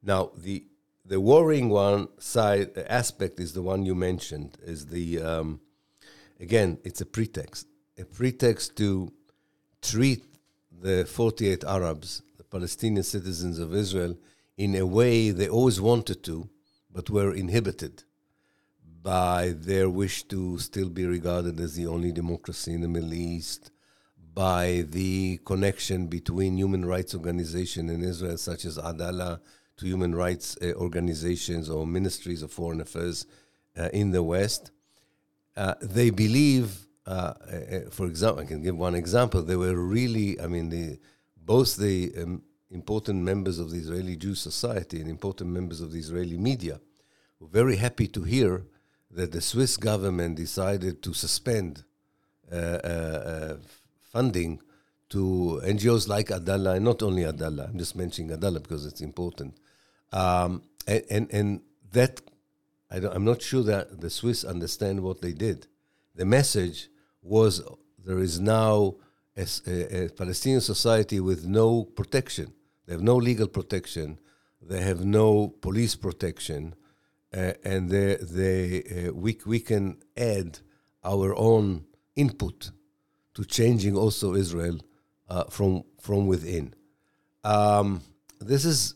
Now, 0.02 0.32
the 0.38 0.66
the 1.04 1.20
worrying 1.22 1.70
one 1.70 2.10
side 2.20 2.78
aspect 2.90 3.40
is 3.40 3.54
the 3.54 3.62
one 3.62 3.86
you 3.86 3.96
mentioned. 3.96 4.58
Is 4.64 4.86
the 4.88 5.22
um, 5.22 5.60
again, 6.40 6.78
it's 6.84 7.02
a 7.02 7.06
pretext, 7.06 7.68
a 7.98 8.06
pretext 8.06 8.76
to 8.78 9.12
treat 9.82 10.24
the 10.80 11.06
48 11.06 11.64
Arabs, 11.64 12.22
the 12.38 12.44
Palestinian 12.44 13.04
citizens 13.04 13.58
of 13.58 13.74
Israel, 13.74 14.16
in 14.58 14.76
a 14.76 14.86
way 14.86 15.32
they 15.32 15.50
always 15.50 15.82
wanted 15.82 16.24
to, 16.26 16.50
but 16.92 17.10
were 17.10 17.34
inhibited 17.34 18.04
by 19.02 19.54
their 19.56 19.90
wish 19.90 20.24
to 20.24 20.60
still 20.60 20.90
be 20.90 21.06
regarded 21.06 21.60
as 21.60 21.76
the 21.76 21.88
only 21.88 22.12
democracy 22.12 22.74
in 22.74 22.82
the 22.82 22.88
Middle 22.88 23.14
East, 23.14 23.72
by 24.38 24.86
the 24.90 25.40
connection 25.46 26.06
between 26.06 26.56
human 26.56 26.86
rights 26.86 27.16
organizations 27.16 27.90
in 27.90 28.04
Israel, 28.04 28.38
such 28.38 28.66
as 28.66 28.78
Adalah 28.78 29.42
to 29.78 29.86
human 29.88 30.14
rights 30.14 30.56
uh, 30.62 30.74
organizations 30.74 31.72
or 31.72 31.88
ministries 31.88 32.44
of 32.44 32.52
foreign 32.52 32.80
affairs 32.80 33.26
uh, 33.76 33.90
in 33.94 34.12
the 34.12 34.22
West. 34.22 34.70
Uh, 35.56 35.74
they 35.82 36.12
believe, 36.12 36.86
uh, 37.08 37.34
uh, 37.52 37.90
for 37.90 38.06
example, 38.06 38.44
I 38.44 38.46
can 38.46 38.62
give 38.62 38.78
one 38.78 38.94
example. 38.94 39.42
They 39.42 39.56
were 39.56 39.76
really, 39.76 40.40
I 40.40 40.46
mean, 40.46 40.70
the, 40.70 41.00
both 41.36 41.76
the 41.76 42.14
um, 42.22 42.44
important 42.70 43.24
members 43.24 43.58
of 43.58 43.72
the 43.72 43.78
Israeli 43.78 44.18
Jewish 44.18 44.42
society 44.42 45.02
and 45.02 45.10
important 45.10 45.50
members 45.50 45.82
of 45.82 45.92
the 45.92 45.98
Israeli 45.98 46.38
media 46.38 46.80
were 47.40 47.48
very 47.48 47.78
happy 47.78 48.08
to 48.10 48.22
hear 48.22 48.68
that 49.10 49.32
the 49.32 49.42
Swiss 49.42 49.78
government 49.78 50.36
decided 50.36 51.02
to 51.02 51.12
suspend 51.12 51.86
uh, 52.52 52.56
uh, 52.56 52.88
uh, 52.88 53.56
funding 54.12 54.62
to 55.10 55.62
NGOs 55.64 56.08
like 56.08 56.30
Adalah, 56.32 56.76
and 56.76 56.86
not 56.86 57.02
only 57.02 57.24
Adalah, 57.24 57.66
I'm 57.70 57.78
just 57.78 57.96
mentioning 57.96 58.32
Adalah 58.32 58.60
because 58.60 58.86
it's 58.86 59.02
important. 59.02 59.58
Um, 60.12 60.64
and, 60.86 61.04
and, 61.10 61.34
and 61.34 61.62
that, 61.92 62.22
I 62.92 62.98
am 62.98 63.24
not 63.26 63.42
sure 63.42 63.64
that 63.64 64.02
the 64.02 64.10
Swiss 64.10 64.44
understand 64.44 65.02
what 65.02 65.22
they 65.22 65.34
did. 65.34 65.68
The 66.16 66.26
message 66.26 66.90
was 67.22 67.62
there 68.04 68.20
is 68.20 68.40
now 68.40 68.96
a, 69.36 69.46
a, 69.68 70.06
a 70.06 70.10
Palestinian 70.10 70.62
society 70.62 71.20
with 71.20 71.46
no 71.46 71.84
protection. 71.84 72.54
They 72.86 72.94
have 72.94 73.02
no 73.02 73.16
legal 73.18 73.48
protection. 73.48 74.20
They 74.62 74.82
have 74.82 75.06
no 75.06 75.50
police 75.62 75.96
protection. 75.96 76.76
Uh, 77.34 77.54
and 77.64 77.90
they, 77.90 78.16
they, 78.16 79.08
uh, 79.08 79.14
we, 79.14 79.38
we 79.46 79.60
can 79.60 79.98
add 80.16 80.60
our 81.04 81.36
own 81.36 81.86
input 82.16 82.72
to 83.38 83.46
changing 83.46 83.96
also 83.96 84.34
Israel 84.34 84.78
uh, 85.30 85.44
from 85.56 85.84
from 86.02 86.26
within. 86.26 86.74
Um, 87.44 88.02
this 88.42 88.66
is 88.66 88.96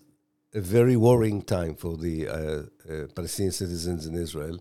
a 0.55 0.61
very 0.61 0.97
worrying 0.97 1.43
time 1.43 1.75
for 1.75 1.95
the 1.95 2.15
uh, 2.27 2.33
uh, 2.33 3.07
Palestinian 3.15 3.51
citizens 3.51 4.07
in 4.07 4.15
Israel. 4.15 4.57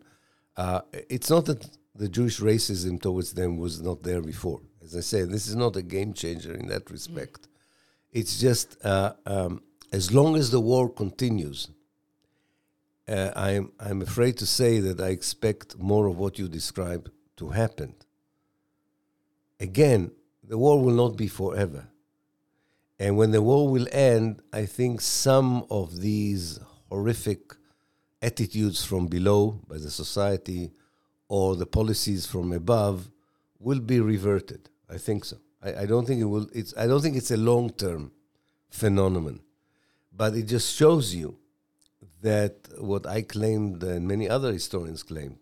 Uh, 0.54 0.82
it's 1.08 1.30
not 1.30 1.46
that 1.46 1.62
the 1.94 2.10
Jewish 2.10 2.40
racism 2.40 3.00
towards 3.00 3.32
them 3.32 3.56
was 3.56 3.80
not 3.80 4.02
there 4.02 4.20
before. 4.20 4.60
As 4.84 4.94
I 4.94 5.00
say, 5.00 5.22
this 5.22 5.46
is 5.46 5.56
not 5.56 5.76
a 5.76 5.82
game 5.82 6.12
changer 6.12 6.52
in 6.52 6.66
that 6.66 6.90
respect. 6.90 7.40
Mm. 7.42 7.48
It's 8.20 8.38
just 8.38 8.76
uh, 8.84 9.14
um, 9.24 9.62
as 9.98 10.12
long 10.12 10.36
as 10.36 10.50
the 10.50 10.60
war 10.60 10.90
continues, 10.90 11.68
uh, 13.08 13.30
I'm 13.34 13.72
I'm 13.80 14.02
afraid 14.02 14.36
to 14.42 14.46
say 14.60 14.72
that 14.80 15.00
I 15.00 15.08
expect 15.08 15.78
more 15.78 16.06
of 16.06 16.18
what 16.18 16.38
you 16.38 16.48
describe 16.48 17.10
to 17.38 17.48
happen. 17.62 17.94
Again, 19.60 20.10
the 20.42 20.56
war 20.58 20.82
will 20.82 20.94
not 20.94 21.16
be 21.16 21.28
forever. 21.28 21.86
And 22.98 23.16
when 23.16 23.30
the 23.30 23.42
war 23.42 23.68
will 23.68 23.86
end, 23.92 24.42
I 24.52 24.66
think 24.66 25.00
some 25.00 25.64
of 25.70 26.00
these 26.00 26.58
horrific 26.88 27.54
attitudes 28.22 28.84
from 28.84 29.06
below 29.06 29.60
by 29.68 29.76
the 29.78 29.90
society 29.90 30.72
or 31.28 31.56
the 31.56 31.66
policies 31.66 32.26
from 32.26 32.52
above 32.52 33.10
will 33.58 33.80
be 33.80 34.00
reverted. 34.00 34.68
I 34.88 34.98
think 34.98 35.24
so. 35.24 35.36
I, 35.62 35.82
I 35.82 35.86
don't 35.86 36.06
think 36.06 36.20
it 36.20 36.24
will. 36.24 36.48
It's. 36.52 36.74
I 36.76 36.86
don't 36.86 37.00
think 37.00 37.16
it's 37.16 37.30
a 37.30 37.36
long-term 37.36 38.12
phenomenon, 38.70 39.40
but 40.14 40.34
it 40.34 40.44
just 40.44 40.74
shows 40.74 41.14
you 41.14 41.38
that 42.22 42.56
what 42.78 43.06
I 43.06 43.22
claimed 43.22 43.82
and 43.82 44.06
many 44.06 44.28
other 44.28 44.52
historians 44.52 45.02
claimed 45.02 45.38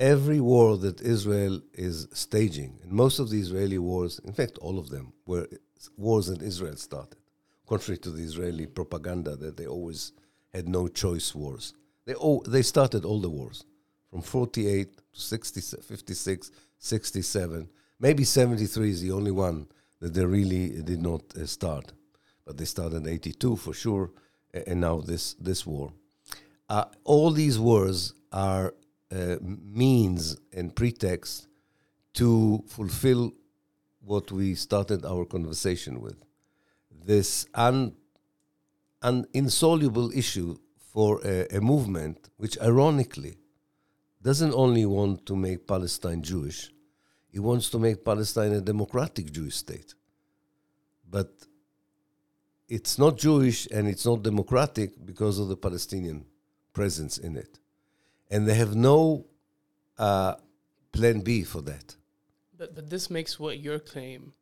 every 0.00 0.40
war 0.40 0.78
that 0.78 1.02
Israel 1.02 1.60
is 1.74 2.08
staging, 2.12 2.78
and 2.82 2.90
most 2.90 3.18
of 3.18 3.28
the 3.28 3.38
Israeli 3.38 3.78
wars, 3.78 4.18
in 4.24 4.32
fact, 4.32 4.58
all 4.58 4.78
of 4.78 4.88
them, 4.88 5.12
were 5.26 5.46
wars 5.96 6.26
that 6.26 6.42
Israel 6.42 6.76
started, 6.76 7.18
contrary 7.68 7.98
to 7.98 8.10
the 8.10 8.22
Israeli 8.22 8.66
propaganda 8.66 9.36
that 9.36 9.56
they 9.58 9.66
always 9.66 10.12
had 10.54 10.68
no 10.68 10.88
choice 10.88 11.34
wars. 11.34 11.74
They, 12.06 12.14
all, 12.14 12.40
they 12.40 12.62
started 12.62 13.04
all 13.04 13.20
the 13.20 13.28
wars 13.28 13.64
from 14.10 14.22
48 14.22 14.96
to 14.96 15.02
60, 15.12 15.60
56, 15.82 16.50
67. 16.78 17.68
Maybe 18.00 18.24
73 18.24 18.90
is 18.90 19.02
the 19.02 19.12
only 19.12 19.30
one 19.30 19.66
that 20.00 20.14
they 20.14 20.24
really 20.24 20.82
did 20.82 21.02
not 21.02 21.22
uh, 21.36 21.46
start. 21.46 21.92
But 22.46 22.56
they 22.56 22.64
started 22.64 23.06
82 23.06 23.56
for 23.56 23.74
sure, 23.74 24.10
and 24.66 24.80
now 24.80 25.00
this, 25.00 25.34
this 25.34 25.66
war. 25.66 25.92
Uh, 26.68 26.86
all 27.04 27.30
these 27.30 27.58
wars 27.58 28.14
are 28.32 28.74
uh, 29.12 29.36
means 29.42 30.36
and 30.52 30.74
pretext 30.74 31.48
to 32.14 32.62
fulfill 32.68 33.32
what 34.00 34.30
we 34.30 34.54
started 34.54 35.04
our 35.04 35.24
conversation 35.24 36.00
with 36.00 36.22
this 37.04 37.46
un, 37.54 37.92
un 39.02 39.26
insoluble 39.32 40.10
issue 40.12 40.56
for 40.92 41.20
a, 41.24 41.46
a, 41.56 41.60
movement 41.60 42.30
which 42.36 42.58
ironically 42.60 43.36
doesn't 44.22 44.52
only 44.54 44.84
want 44.86 45.24
to 45.26 45.34
make 45.36 45.66
Palestine 45.66 46.22
Jewish, 46.22 46.70
it 47.32 47.40
wants 47.40 47.70
to 47.70 47.78
make 47.78 48.04
Palestine 48.04 48.52
a 48.52 48.60
democratic 48.60 49.32
Jewish 49.32 49.56
state. 49.56 49.94
But 51.08 51.30
it's 52.68 52.98
not 52.98 53.16
Jewish 53.16 53.66
and 53.72 53.88
it's 53.88 54.04
not 54.04 54.22
democratic 54.22 55.04
because 55.04 55.38
of 55.38 55.48
the 55.48 55.56
Palestinian 55.56 56.26
presence 56.72 57.18
in 57.18 57.36
it 57.36 57.58
and 58.30 58.46
they 58.46 58.54
have 58.54 58.74
no 58.74 59.26
uh, 59.98 60.34
plan 60.92 61.20
B 61.20 61.42
for 61.42 61.62
that. 61.62 61.96
But 62.56 62.74
but 62.74 62.90
this 62.90 63.10
makes 63.10 63.38
what 63.38 63.58
your 63.58 63.78
claim 63.78 64.32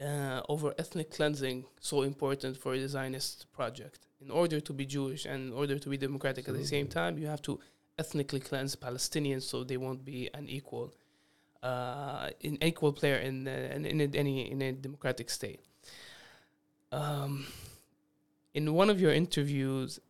uh, 0.00 0.40
over 0.48 0.74
ethnic 0.78 1.10
cleansing 1.10 1.64
so 1.80 2.02
important 2.02 2.56
for 2.56 2.74
a 2.74 2.88
Zionist 2.88 3.46
project. 3.52 4.00
In 4.20 4.30
order 4.30 4.60
to 4.60 4.72
be 4.72 4.86
Jewish 4.86 5.26
and 5.26 5.48
in 5.48 5.52
order 5.52 5.78
to 5.78 5.88
be 5.88 5.96
democratic 5.96 6.44
Absolutely. 6.44 6.60
at 6.60 6.64
the 6.64 6.68
same 6.68 6.88
time, 6.88 7.18
you 7.18 7.26
have 7.26 7.42
to 7.42 7.60
ethnically 7.98 8.40
cleanse 8.40 8.74
Palestinians 8.74 9.42
so 9.42 9.64
they 9.64 9.76
won't 9.76 10.04
be 10.04 10.30
an 10.34 10.48
equal, 10.48 10.94
uh, 11.62 12.30
an 12.42 12.58
equal 12.62 12.92
player 12.92 13.16
in, 13.16 13.46
uh, 13.46 13.50
in, 13.74 13.84
in, 13.84 14.00
a, 14.00 14.16
any 14.16 14.50
in 14.50 14.62
a 14.62 14.72
democratic 14.72 15.30
state. 15.30 15.60
Um, 16.90 17.46
in 18.54 18.72
one 18.72 18.88
of 18.88 19.00
your 19.00 19.12
interviews, 19.12 20.00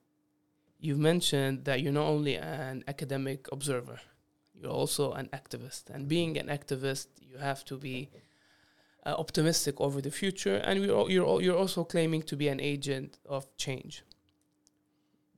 you've 0.84 0.98
mentioned 0.98 1.64
that 1.64 1.80
you're 1.80 1.98
not 2.00 2.06
only 2.06 2.36
an 2.36 2.84
academic 2.86 3.48
observer, 3.50 3.98
you're 4.54 4.70
also 4.70 5.12
an 5.12 5.28
activist. 5.32 5.88
And 5.88 6.06
being 6.06 6.36
an 6.36 6.48
activist, 6.48 7.06
you 7.20 7.38
have 7.38 7.64
to 7.66 7.76
be 7.78 8.10
uh, 9.06 9.14
optimistic 9.16 9.80
over 9.80 10.02
the 10.02 10.10
future, 10.10 10.56
and 10.56 10.84
you're, 10.84 11.10
you're, 11.10 11.40
you're 11.40 11.56
also 11.56 11.84
claiming 11.84 12.22
to 12.24 12.36
be 12.36 12.48
an 12.48 12.60
agent 12.60 13.18
of 13.26 13.42
change. 13.56 14.02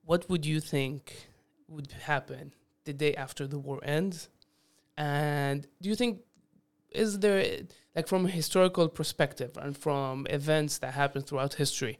What 0.05 0.29
would 0.29 0.45
you 0.45 0.59
think 0.61 1.29
would 1.69 1.93
happen 1.93 2.53
the 2.85 2.93
day 2.93 3.15
after 3.15 3.47
the 3.47 3.59
war 3.59 3.79
ends? 3.85 4.29
And 4.97 5.67
do 5.81 5.89
you 5.89 5.95
think, 5.95 6.23
is 6.91 7.21
there, 7.21 7.59
like 7.95 8.09
from 8.09 8.27
a 8.27 8.31
historical 8.31 8.89
perspective 8.89 9.57
and 9.61 9.77
from 9.77 10.27
events 10.29 10.79
that 10.79 10.95
happen 10.95 11.23
throughout 11.23 11.55
history, 11.55 11.99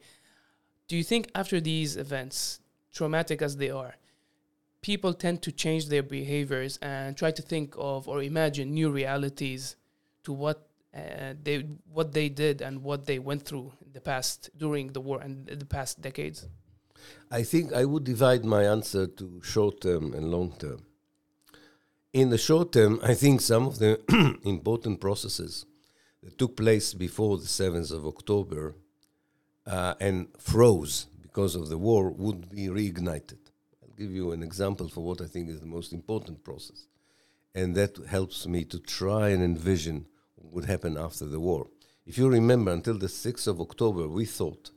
do 0.89 0.97
you 0.97 1.03
think 1.03 1.29
after 1.33 1.61
these 1.61 1.95
events, 1.95 2.59
traumatic 2.97 3.41
as 3.41 3.53
they 3.57 3.69
are, 3.69 3.93
people 4.81 5.13
tend 5.13 5.41
to 5.43 5.51
change 5.51 5.83
their 5.87 6.03
behaviors 6.03 6.73
and 6.81 7.15
try 7.15 7.31
to 7.31 7.41
think 7.41 7.75
of 7.77 8.07
or 8.07 8.23
imagine 8.23 8.73
new 8.73 8.89
realities 9.01 9.75
to 10.23 10.31
what 10.33 10.57
uh, 10.95 11.33
they 11.43 11.57
what 11.97 12.11
they 12.17 12.27
did 12.43 12.61
and 12.61 12.73
what 12.83 13.05
they 13.05 13.19
went 13.29 13.43
through 13.47 13.71
in 13.85 13.91
the 13.97 14.01
past 14.11 14.49
during 14.57 14.85
the 14.95 15.01
war 15.07 15.19
and 15.21 15.33
the 15.63 15.69
past 15.77 16.01
decades. 16.01 16.47
I 17.39 17.43
think 17.43 17.65
I 17.81 17.83
would 17.85 18.03
divide 18.03 18.43
my 18.43 18.63
answer 18.63 19.05
to 19.19 19.25
short 19.43 19.75
term 19.81 20.13
and 20.13 20.31
long 20.31 20.49
term. 20.63 20.79
In 22.13 22.29
the 22.29 22.41
short 22.49 22.71
term, 22.71 22.93
I 23.11 23.13
think 23.13 23.41
some 23.41 23.67
of 23.67 23.75
the 23.83 23.91
important 24.55 24.99
processes 24.99 25.65
that 26.23 26.37
took 26.39 26.57
place 26.57 26.93
before 26.93 27.37
the 27.37 27.51
7th 27.61 27.91
of 27.91 28.05
October 28.13 28.75
uh, 29.67 29.93
and 29.99 30.27
froze 30.39 31.07
because 31.37 31.53
of 31.53 31.69
the 31.69 31.77
war 31.77 32.09
would 32.09 32.49
be 32.49 32.65
reignited. 32.65 33.37
I'll 33.83 33.95
give 33.95 34.11
you 34.11 34.31
an 34.31 34.41
example 34.41 34.89
for 34.89 35.01
what 35.01 35.21
I 35.21 35.25
think 35.25 35.49
is 35.49 35.59
the 35.59 35.67
most 35.67 35.93
important 35.93 36.43
process. 36.43 36.87
And 37.53 37.75
that 37.75 37.95
helps 38.07 38.47
me 38.47 38.65
to 38.65 38.79
try 38.79 39.29
and 39.29 39.43
envision 39.43 40.07
what 40.33 40.51
would 40.51 40.65
happen 40.65 40.97
after 40.97 41.25
the 41.25 41.39
war. 41.39 41.67
If 42.07 42.17
you 42.17 42.27
remember, 42.27 42.71
until 42.71 42.97
the 42.97 43.05
6th 43.05 43.45
of 43.45 43.61
October, 43.61 44.07
we 44.07 44.25
thought 44.25 44.71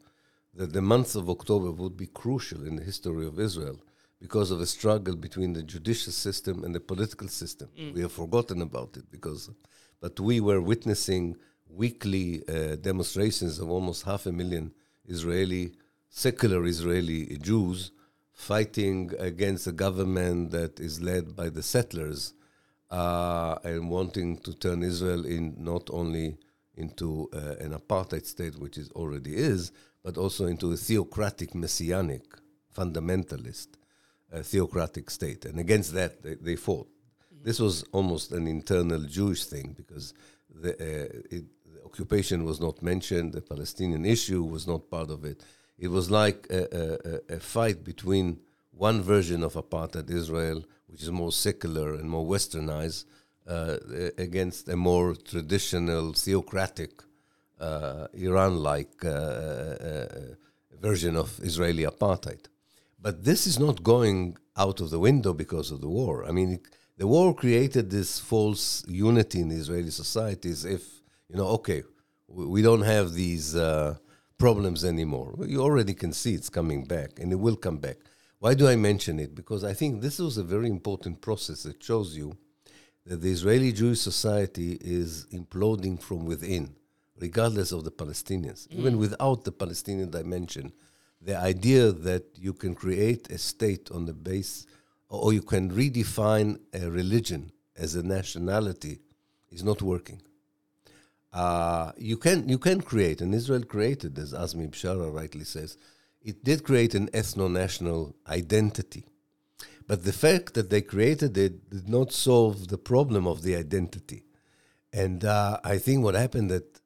that 0.52 0.74
the 0.74 0.82
month 0.82 1.16
of 1.16 1.30
October 1.30 1.70
would 1.70 1.96
be 1.96 2.08
crucial 2.08 2.66
in 2.66 2.76
the 2.76 2.84
history 2.84 3.26
of 3.26 3.40
Israel 3.40 3.80
because 4.20 4.50
of 4.50 4.60
a 4.60 4.66
struggle 4.66 5.16
between 5.16 5.54
the 5.54 5.62
judicial 5.62 6.12
system 6.12 6.62
and 6.62 6.74
the 6.74 6.80
political 6.80 7.28
system. 7.28 7.70
Mm. 7.80 7.94
We 7.94 8.02
have 8.02 8.12
forgotten 8.12 8.60
about 8.60 8.98
it 8.98 9.10
because, 9.10 9.48
but 9.98 10.20
we 10.20 10.40
were 10.40 10.60
witnessing 10.60 11.38
weekly 11.70 12.42
uh, 12.46 12.76
demonstrations 12.76 13.58
of 13.60 13.70
almost 13.70 14.04
half 14.04 14.26
a 14.26 14.32
million 14.32 14.74
Israeli 15.06 15.72
secular 16.10 16.66
Israeli 16.66 17.38
Jews 17.38 17.92
fighting 18.32 19.12
against 19.18 19.66
a 19.66 19.72
government 19.72 20.50
that 20.50 20.80
is 20.80 21.00
led 21.00 21.36
by 21.36 21.48
the 21.48 21.62
settlers 21.62 22.34
uh, 22.90 23.56
and 23.62 23.88
wanting 23.88 24.36
to 24.38 24.52
turn 24.52 24.82
Israel 24.82 25.24
in 25.24 25.54
not 25.58 25.88
only 25.90 26.36
into 26.74 27.28
uh, 27.32 27.56
an 27.60 27.72
apartheid 27.72 28.26
state, 28.26 28.58
which 28.58 28.76
it 28.76 28.90
already 28.92 29.36
is, 29.36 29.72
but 30.02 30.16
also 30.16 30.46
into 30.46 30.72
a 30.72 30.76
theocratic, 30.76 31.54
messianic, 31.54 32.24
fundamentalist, 32.76 33.68
uh, 34.32 34.42
theocratic 34.42 35.10
state. 35.10 35.44
And 35.44 35.60
against 35.60 35.92
that, 35.94 36.22
they, 36.22 36.34
they 36.34 36.56
fought. 36.56 36.88
Mm-hmm. 36.88 37.44
This 37.44 37.60
was 37.60 37.84
almost 37.92 38.32
an 38.32 38.48
internal 38.48 39.00
Jewish 39.00 39.44
thing 39.44 39.74
because 39.76 40.14
the, 40.48 40.72
uh, 40.72 41.18
it, 41.30 41.44
the 41.72 41.84
occupation 41.84 42.44
was 42.44 42.60
not 42.60 42.82
mentioned, 42.82 43.32
the 43.32 43.42
Palestinian 43.42 44.04
issue 44.04 44.42
was 44.42 44.66
not 44.66 44.90
part 44.90 45.10
of 45.10 45.24
it 45.24 45.44
it 45.80 45.90
was 45.90 46.10
like 46.10 46.46
a, 46.50 46.62
a, 46.82 47.36
a, 47.36 47.40
fight 47.40 47.82
between 47.92 48.38
one 48.70 49.02
version 49.02 49.42
of 49.42 49.54
apartheid 49.54 50.08
Israel 50.10 50.62
which 50.90 51.02
is 51.02 51.10
more 51.10 51.32
secular 51.32 51.94
and 51.94 52.10
more 52.10 52.26
westernized, 52.26 53.04
uh, 53.46 53.76
against 54.18 54.68
a 54.68 54.76
more 54.76 55.14
traditional 55.14 56.12
theocratic 56.12 57.02
uh, 57.60 58.06
Iran-like 58.12 59.04
uh, 59.04 59.08
uh, 59.08 60.06
version 60.80 61.16
of 61.16 61.38
Israeli 61.42 61.84
apartheid. 61.84 62.46
But 63.00 63.24
this 63.24 63.46
is 63.46 63.58
not 63.58 63.82
going 63.82 64.36
out 64.56 64.80
of 64.80 64.90
the 64.90 64.98
window 64.98 65.32
because 65.32 65.70
of 65.70 65.80
the 65.80 65.88
war. 65.88 66.24
I 66.26 66.32
mean, 66.32 66.52
it, 66.52 66.66
the 66.96 67.06
war 67.06 67.34
created 67.34 67.90
this 67.90 68.18
false 68.18 68.84
unity 68.86 69.40
in 69.40 69.50
Israeli 69.50 69.90
society 69.90 70.50
as 70.50 70.64
if, 70.64 70.82
you 71.28 71.36
know, 71.36 71.46
okay, 71.58 71.82
we, 72.28 72.46
we 72.46 72.62
don't 72.62 72.82
have 72.82 73.14
these 73.14 73.56
uh, 73.56 73.96
problems 74.40 74.84
anymore. 74.84 75.34
You 75.46 75.60
already 75.62 75.94
can 75.94 76.12
see 76.12 76.34
it's 76.34 76.48
coming 76.48 76.84
back 76.84 77.20
and 77.20 77.30
it 77.30 77.36
will 77.36 77.56
come 77.56 77.76
back. 77.76 77.98
Why 78.38 78.54
do 78.54 78.66
I 78.66 78.74
mention 78.74 79.20
it? 79.20 79.34
Because 79.34 79.62
I 79.64 79.74
think 79.74 80.00
this 80.00 80.18
was 80.18 80.38
a 80.38 80.42
very 80.42 80.68
important 80.68 81.20
process 81.20 81.62
that 81.64 81.82
shows 81.82 82.16
you 82.16 82.36
that 83.04 83.20
the 83.20 83.30
Israeli 83.30 83.70
Jewish 83.70 84.00
society 84.00 84.78
is 84.80 85.26
imploding 85.26 86.00
from 86.02 86.24
within, 86.24 86.74
regardless 87.18 87.70
of 87.70 87.84
the 87.84 87.90
Palestinians. 87.90 88.66
Mm. 88.68 88.78
Even 88.78 88.98
without 88.98 89.44
the 89.44 89.52
Palestinian 89.52 90.10
dimension, 90.10 90.72
the 91.20 91.36
idea 91.36 91.92
that 91.92 92.24
you 92.34 92.54
can 92.54 92.74
create 92.74 93.30
a 93.30 93.36
state 93.36 93.90
on 93.90 94.06
the 94.06 94.14
base 94.14 94.66
or 95.10 95.34
you 95.34 95.42
can 95.42 95.70
redefine 95.70 96.58
a 96.72 96.90
religion 96.90 97.52
as 97.76 97.94
a 97.94 98.02
nationality 98.02 99.00
is 99.50 99.62
not 99.62 99.82
working. 99.82 100.22
Uh, 101.32 101.92
you 101.96 102.16
can 102.16 102.48
you 102.48 102.58
can 102.58 102.80
create, 102.80 103.20
and 103.20 103.34
Israel 103.34 103.62
created, 103.62 104.18
as 104.18 104.32
Azmi 104.32 104.68
Bishara 104.68 105.12
rightly 105.12 105.44
says, 105.44 105.76
it 106.22 106.44
did 106.44 106.64
create 106.64 106.94
an 106.94 107.08
ethno-national 107.08 108.16
identity. 108.28 109.06
But 109.86 110.04
the 110.04 110.12
fact 110.12 110.54
that 110.54 110.70
they 110.70 110.82
created 110.82 111.36
it 111.38 111.70
did 111.70 111.88
not 111.88 112.12
solve 112.12 112.68
the 112.68 112.78
problem 112.78 113.26
of 113.26 113.42
the 113.42 113.56
identity. 113.56 114.24
And 114.92 115.24
uh, 115.24 115.58
I 115.64 115.78
think 115.78 116.02
what 116.02 116.14
happened 116.14 116.50
that 116.50 116.80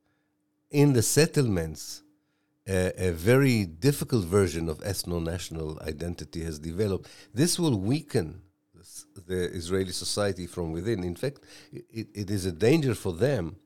in 0.70 0.92
the 0.92 1.02
settlements, 1.02 2.02
a, 2.66 3.08
a 3.08 3.12
very 3.12 3.64
difficult 3.64 4.24
version 4.24 4.68
of 4.68 4.78
ethno-national 4.80 5.80
identity 5.82 6.42
has 6.44 6.58
developed. 6.58 7.08
This 7.32 7.58
will 7.58 7.78
weaken 7.78 8.42
the 9.26 9.50
Israeli 9.52 9.92
society 9.92 10.46
from 10.46 10.72
within. 10.72 11.04
In 11.04 11.14
fact, 11.14 11.40
it, 11.72 12.08
it 12.14 12.30
is 12.30 12.46
a 12.46 12.52
danger 12.52 12.94
for 12.94 13.12
them 13.12 13.56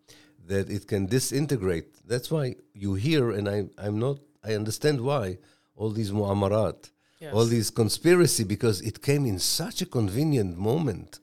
that 0.49 0.68
it 0.76 0.84
can 0.92 1.07
disintegrate. 1.07 1.88
That's 2.07 2.30
why 2.30 2.57
you 2.74 2.94
hear, 2.94 3.30
and 3.36 3.49
I, 3.49 3.59
I'm 3.84 3.99
not, 3.99 4.16
I 4.42 4.55
understand 4.55 5.01
why, 5.01 5.38
all 5.76 5.90
these 5.90 6.11
mu'amarat, 6.11 6.90
yes. 7.20 7.32
all 7.34 7.44
these 7.44 7.70
conspiracy, 7.70 8.44
because 8.44 8.80
it 8.80 8.96
came 9.03 9.24
in 9.32 9.38
such 9.38 9.82
a 9.82 9.86
convenient 9.86 10.59
moment 10.59 11.20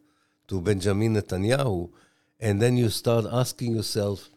to 0.48 0.62
Benjamin 0.62 1.16
Netanyahu. 1.16 1.90
And 2.40 2.62
then 2.62 2.78
you 2.78 2.90
start 2.90 3.26
asking 3.32 3.76
yourself, 3.76 4.30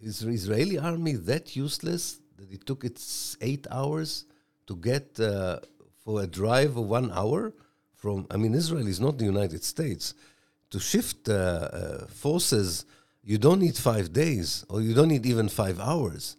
is 0.00 0.20
the 0.20 0.30
Israeli 0.30 0.78
army 0.78 1.14
that 1.30 1.56
useless 1.56 2.20
that 2.38 2.52
it 2.52 2.66
took 2.66 2.84
its 2.84 3.36
eight 3.40 3.66
hours 3.70 4.26
to 4.68 4.76
get 4.76 5.18
uh, 5.18 5.58
for 6.04 6.22
a 6.22 6.26
drive 6.26 6.76
of 6.76 6.86
one 6.86 7.10
hour 7.10 7.52
from. 7.94 8.26
I 8.30 8.36
mean, 8.36 8.54
Israel 8.54 8.86
is 8.86 9.00
not 9.00 9.18
the 9.18 9.24
United 9.24 9.64
States. 9.64 10.14
To 10.70 10.78
shift 10.78 11.28
uh, 11.28 11.32
uh, 11.32 12.06
forces, 12.24 12.84
you 13.26 13.38
don't 13.38 13.58
need 13.58 13.76
five 13.76 14.12
days, 14.12 14.64
or 14.68 14.80
you 14.80 14.94
don't 14.94 15.08
need 15.08 15.26
even 15.26 15.48
five 15.48 15.80
hours. 15.80 16.36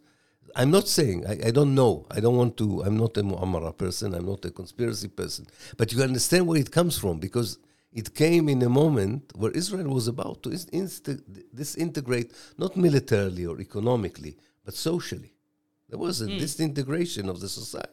I'm 0.55 0.71
not 0.71 0.87
saying, 0.87 1.27
I, 1.27 1.47
I, 1.47 1.51
don't 1.51 1.75
know. 1.75 2.07
I 2.09 2.21
don't 2.21 2.37
want 2.37 2.55
to, 2.57 2.81
I'm 2.83 2.95
not 2.95 3.17
a 3.17 3.23
Muammara 3.23 3.77
person, 3.77 4.15
I'm 4.15 4.25
not 4.25 4.45
a 4.45 4.51
conspiracy 4.51 5.09
person. 5.09 5.47
But 5.75 5.91
you 5.91 6.01
understand 6.01 6.47
where 6.47 6.57
it 6.57 6.71
comes 6.71 6.97
from 6.97 7.19
because 7.19 7.59
it 7.91 8.15
came 8.15 8.47
in 8.47 8.61
a 8.61 8.69
moment 8.69 9.33
where 9.35 9.51
Israel 9.51 9.89
was 9.93 10.07
about 10.07 10.43
to 10.43 10.49
inst- 10.71 11.09
disintegrate, 11.53 12.31
not 12.57 12.77
militarily 12.77 13.45
or 13.45 13.59
economically, 13.59 14.37
but 14.63 14.73
socially. 14.73 15.33
There 15.89 15.99
was 15.99 16.21
a 16.21 16.27
mm. 16.27 16.39
disintegration 16.39 17.27
of 17.27 17.41
the 17.41 17.49
society. 17.49 17.91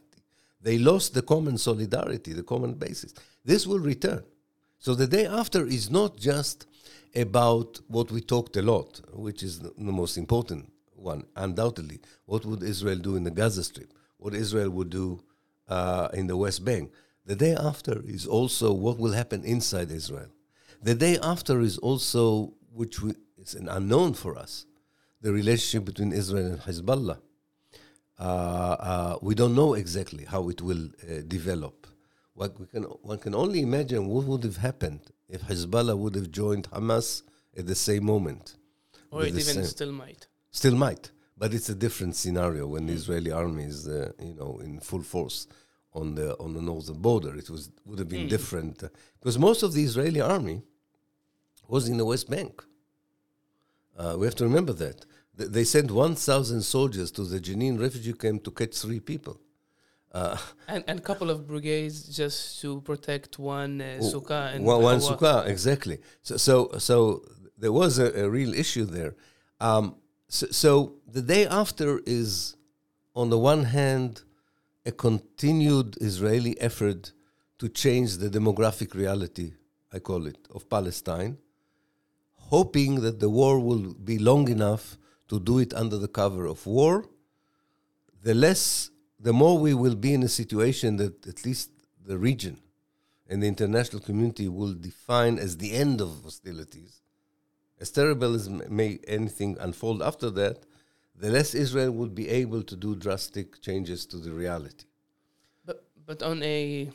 They 0.61 0.78
lost 0.78 1.14
the 1.14 1.22
common 1.22 1.59
solidarity, 1.59 2.32
the 2.32 2.45
common 2.45 2.74
basis. 2.74 3.12
This 3.45 3.66
will 3.66 3.80
return. 3.80 4.22
So 4.78 4.95
the 4.95 5.09
day 5.09 5.26
after 5.26 5.66
is 5.66 5.90
not 5.90 6.16
just 6.16 6.66
about 7.16 7.80
what 7.88 8.10
we 8.10 8.20
talked 8.20 8.56
a 8.56 8.62
lot, 8.62 9.00
which 9.12 9.42
is 9.42 9.60
the, 9.60 9.72
most 9.76 10.16
important 10.16 10.70
one, 10.94 11.24
undoubtedly. 11.36 12.00
What 12.26 12.44
would 12.44 12.62
Israel 12.62 12.96
do 12.96 13.16
in 13.16 13.24
the 13.24 13.30
Gaza 13.30 13.64
Strip? 13.64 13.92
What 14.18 14.34
Israel 14.34 14.70
would 14.70 14.90
do 14.90 15.20
uh, 15.68 16.08
in 16.14 16.26
the 16.26 16.36
West 16.36 16.64
Bank? 16.64 16.90
The 17.26 17.36
day 17.36 17.54
after 17.54 18.02
is 18.06 18.26
also 18.26 18.72
what 18.72 18.98
will 18.98 19.12
happen 19.12 19.44
inside 19.44 19.90
Israel. 19.90 20.28
The 20.82 20.94
day 20.94 21.18
after 21.22 21.60
is 21.60 21.78
also, 21.78 22.54
which 22.72 23.00
we, 23.00 23.14
is 23.38 23.54
an 23.54 23.68
unknown 23.68 24.14
for 24.14 24.36
us, 24.36 24.66
the 25.20 25.32
relationship 25.32 25.86
between 25.86 26.12
Israel 26.12 26.46
and 26.46 26.60
Hezbollah. 26.60 27.18
Uh, 28.18 28.22
uh, 28.22 29.18
we 29.22 29.34
don't 29.34 29.54
know 29.54 29.74
exactly 29.74 30.24
how 30.24 30.48
it 30.48 30.60
will 30.60 30.86
uh, 30.86 31.22
develop. 31.26 31.86
What 32.34 32.58
we 32.60 32.66
can, 32.66 32.82
one 32.82 33.18
can 33.18 33.34
only 33.34 33.60
imagine 33.62 34.06
what 34.06 34.24
would 34.24 34.44
have 34.44 34.58
happened 34.58 35.00
if 35.29 35.43
Hezbollah 35.43 35.97
would 35.97 36.14
have 36.14 36.31
joined 36.31 36.70
Hamas 36.70 37.22
at 37.57 37.66
the 37.66 37.75
same 37.75 38.05
moment. 38.05 38.57
Or 39.11 39.22
it 39.22 39.29
even 39.29 39.43
same. 39.43 39.64
still 39.64 39.93
might. 39.93 40.27
Still 40.51 40.75
might, 40.75 41.11
but 41.37 41.55
it's 41.55 41.68
a 41.68 41.75
different 41.75 42.16
scenario 42.16 42.66
when 42.66 42.85
mm. 42.85 42.89
the 42.89 42.93
Israeli 42.95 43.31
army 43.33 43.64
is, 43.64 43.89
uh, 43.89 44.12
you 44.20 44.35
know, 44.35 44.61
in 44.62 44.81
full 44.81 45.03
force 45.03 45.47
on 45.93 46.14
the 46.14 46.37
on 46.39 46.55
the 46.55 46.62
northern 46.62 46.99
border. 47.01 47.37
It 47.37 47.49
was 47.51 47.70
would 47.87 47.99
have 47.99 48.09
been 48.09 48.27
mm. 48.27 48.31
different 48.31 48.83
uh, 48.83 48.89
because 49.20 49.39
most 49.39 49.62
of 49.62 49.72
the 49.72 49.83
Israeli 49.83 50.20
army 50.20 50.62
was 51.68 51.89
in 51.89 51.97
the 51.97 52.05
West 52.05 52.29
Bank. 52.29 52.64
Uh, 53.97 54.16
we 54.18 54.27
have 54.27 54.35
to 54.35 54.45
remember 54.45 54.72
that 54.72 55.07
they 55.37 55.64
sent 55.64 55.91
1,000 55.91 56.62
soldiers 56.62 57.11
to 57.12 57.25
the 57.25 57.41
Jenin 57.41 57.81
refugee 57.81 58.12
camp 58.12 58.45
to 58.45 58.51
catch 58.51 58.77
three 58.77 59.01
people. 59.01 59.41
Uh, 60.14 60.38
and 60.68 60.84
a 60.88 61.00
couple 61.00 61.28
of 61.28 61.38
brigades 61.46 62.16
just 62.16 62.60
to 62.60 62.80
protect 62.82 63.38
one 63.38 63.80
uh, 63.80 63.98
sukkah 64.00 64.54
and 64.54 64.64
one, 64.64 64.80
one 64.80 65.00
sukkah 65.00 65.44
exactly. 65.54 65.98
So 66.22 66.36
so 66.36 66.54
so 66.78 67.24
there 67.58 67.72
was 67.72 67.98
a, 67.98 68.24
a 68.24 68.30
real 68.30 68.54
issue 68.54 68.84
there. 68.84 69.16
Um, 69.60 69.96
so, 70.28 70.46
so 70.50 70.94
the 71.06 71.22
day 71.22 71.46
after 71.46 72.00
is, 72.06 72.56
on 73.14 73.30
the 73.30 73.38
one 73.38 73.64
hand, 73.64 74.22
a 74.86 74.92
continued 74.92 75.96
Israeli 76.00 76.60
effort 76.60 77.12
to 77.58 77.68
change 77.68 78.16
the 78.18 78.28
demographic 78.28 78.94
reality, 78.94 79.52
I 79.92 79.98
call 79.98 80.26
it, 80.26 80.38
of 80.54 80.68
Palestine, 80.68 81.38
hoping 82.54 83.00
that 83.02 83.20
the 83.20 83.30
war 83.30 83.58
will 83.58 83.94
be 83.94 84.18
long 84.18 84.48
enough 84.48 84.98
to 85.28 85.40
do 85.40 85.58
it 85.58 85.72
under 85.72 85.96
the 85.96 86.08
cover 86.08 86.46
of 86.46 86.66
war, 86.66 87.06
the 88.22 88.34
less, 88.34 88.90
the 89.25 89.33
more 89.33 89.59
we 89.59 89.72
will 89.72 89.95
be 89.95 90.12
in 90.12 90.22
a 90.22 90.29
situation 90.29 90.99
that 90.99 91.27
at 91.27 91.47
least 91.47 91.70
the 92.07 92.18
region 92.18 92.59
and 93.27 93.43
the 93.43 93.49
international 93.49 94.03
community 94.03 94.49
will 94.49 94.75
define 94.75 95.39
as 95.39 95.57
the 95.57 95.72
end 95.72 96.03
of 96.03 96.11
hostilities. 96.22 97.01
As 97.81 97.91
terrible 97.91 98.35
as 98.35 98.51
may 98.51 98.99
anything 99.09 99.57
unfold 99.59 100.03
after 100.03 100.29
that, 100.41 100.57
the 101.16 101.31
less 101.31 101.55
Israel 101.55 101.91
would 101.93 102.14
be 102.14 102.29
able 102.29 102.62
to 102.64 102.77
do 102.77 102.95
drastic 102.95 103.62
changes 103.62 104.05
to 104.07 104.18
the 104.18 104.31
reality. 104.31 104.85
But 105.64 105.79
but 106.09 106.22
on 106.22 106.43
a 106.43 106.91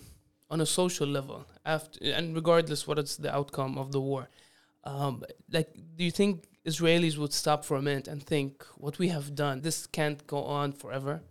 on 0.51 0.61
a 0.61 0.67
social 0.67 1.07
level, 1.07 1.45
after 1.65 1.97
and 2.17 2.35
regardless 2.35 2.85
what 2.87 2.99
is 2.99 3.17
the 3.17 3.33
outcome 3.35 3.79
of 3.79 3.91
the 3.91 4.01
war, 4.01 4.29
um, 4.83 5.23
like 5.51 5.69
do 5.97 6.03
you 6.03 6.11
think 6.11 6.43
Israelis 6.65 7.17
would 7.17 7.33
stop 7.33 7.63
for 7.63 7.77
a 7.77 7.81
minute 7.81 8.07
and 8.07 8.21
think, 8.21 8.65
what 8.75 8.99
we 8.99 9.07
have 9.09 9.33
done, 9.35 9.61
this 9.61 9.87
can't 9.87 10.25
go 10.27 10.43
on 10.43 10.73
forever? 10.73 11.21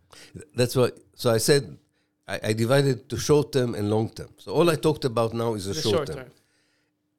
That's 0.55 0.74
what, 0.74 0.99
so 1.14 1.31
I 1.31 1.39
said, 1.39 1.76
I, 2.26 2.41
I 2.43 2.53
divided 2.53 3.09
to 3.11 3.16
short 3.16 3.53
term 3.53 3.74
and 3.74 3.91
long 3.91 4.11
term. 4.11 4.31
So 4.39 4.53
all 4.53 4.70
I 4.70 4.76
talked 4.76 5.05
about 5.05 5.35
now 5.35 5.55
is 5.55 5.66
a 5.66 5.74
short, 5.74 5.95
short 5.95 6.07
term. 6.07 6.16
term. 6.16 6.31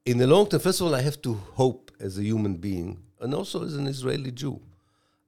In 0.06 0.18
the 0.18 0.28
long 0.28 0.48
term, 0.48 0.60
first 0.60 0.82
of 0.82 0.88
all, 0.88 0.96
I 0.96 1.02
have 1.02 1.22
to 1.22 1.34
hope 1.34 1.92
as 2.00 2.18
a 2.18 2.24
human 2.24 2.56
being 2.56 3.00
and 3.20 3.34
also 3.34 3.64
as 3.64 3.76
an 3.76 3.88
Israeli 3.88 4.32
Jew. 4.32 4.60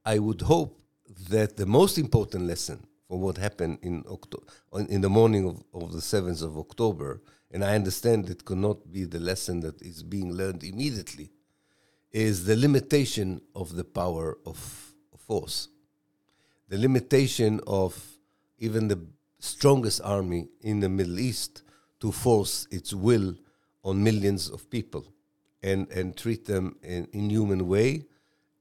I 0.04 0.18
would 0.18 0.40
hope 0.40 0.80
that 1.28 1.56
the 1.56 1.66
most 1.66 1.98
important 1.98 2.46
lesson 2.46 2.84
from 3.06 3.20
what 3.20 3.36
happened 3.36 3.78
in 3.82 4.02
October, 4.10 4.44
in 4.88 5.02
the 5.02 5.10
morning 5.10 5.46
of, 5.46 5.62
of 5.74 5.92
the 5.92 5.98
7th 5.98 6.42
of 6.42 6.58
October, 6.58 7.20
and 7.52 7.64
I 7.64 7.74
understand 7.74 8.30
it 8.30 8.44
could 8.44 8.58
not 8.58 8.90
be 8.90 9.04
the 9.04 9.20
lesson 9.20 9.60
that 9.60 9.80
is 9.82 10.02
being 10.02 10.32
learned 10.32 10.64
immediately 10.64 11.30
is 12.12 12.44
the 12.44 12.56
limitation 12.56 13.40
of 13.54 13.74
the 13.74 13.84
power 13.84 14.38
of 14.44 14.92
force, 15.16 15.68
the 16.68 16.78
limitation 16.78 17.60
of 17.66 18.18
even 18.58 18.88
the 18.88 19.00
strongest 19.38 20.00
army 20.04 20.48
in 20.60 20.80
the 20.80 20.88
Middle 20.88 21.18
East 21.18 21.62
to 22.00 22.12
force 22.12 22.68
its 22.70 22.92
will 22.92 23.34
on 23.84 24.02
millions 24.02 24.50
of 24.50 24.68
people 24.70 25.04
and, 25.62 25.88
and 25.90 26.16
treat 26.16 26.44
them 26.44 26.76
in 26.82 27.08
inhuman 27.12 27.66
way 27.66 28.04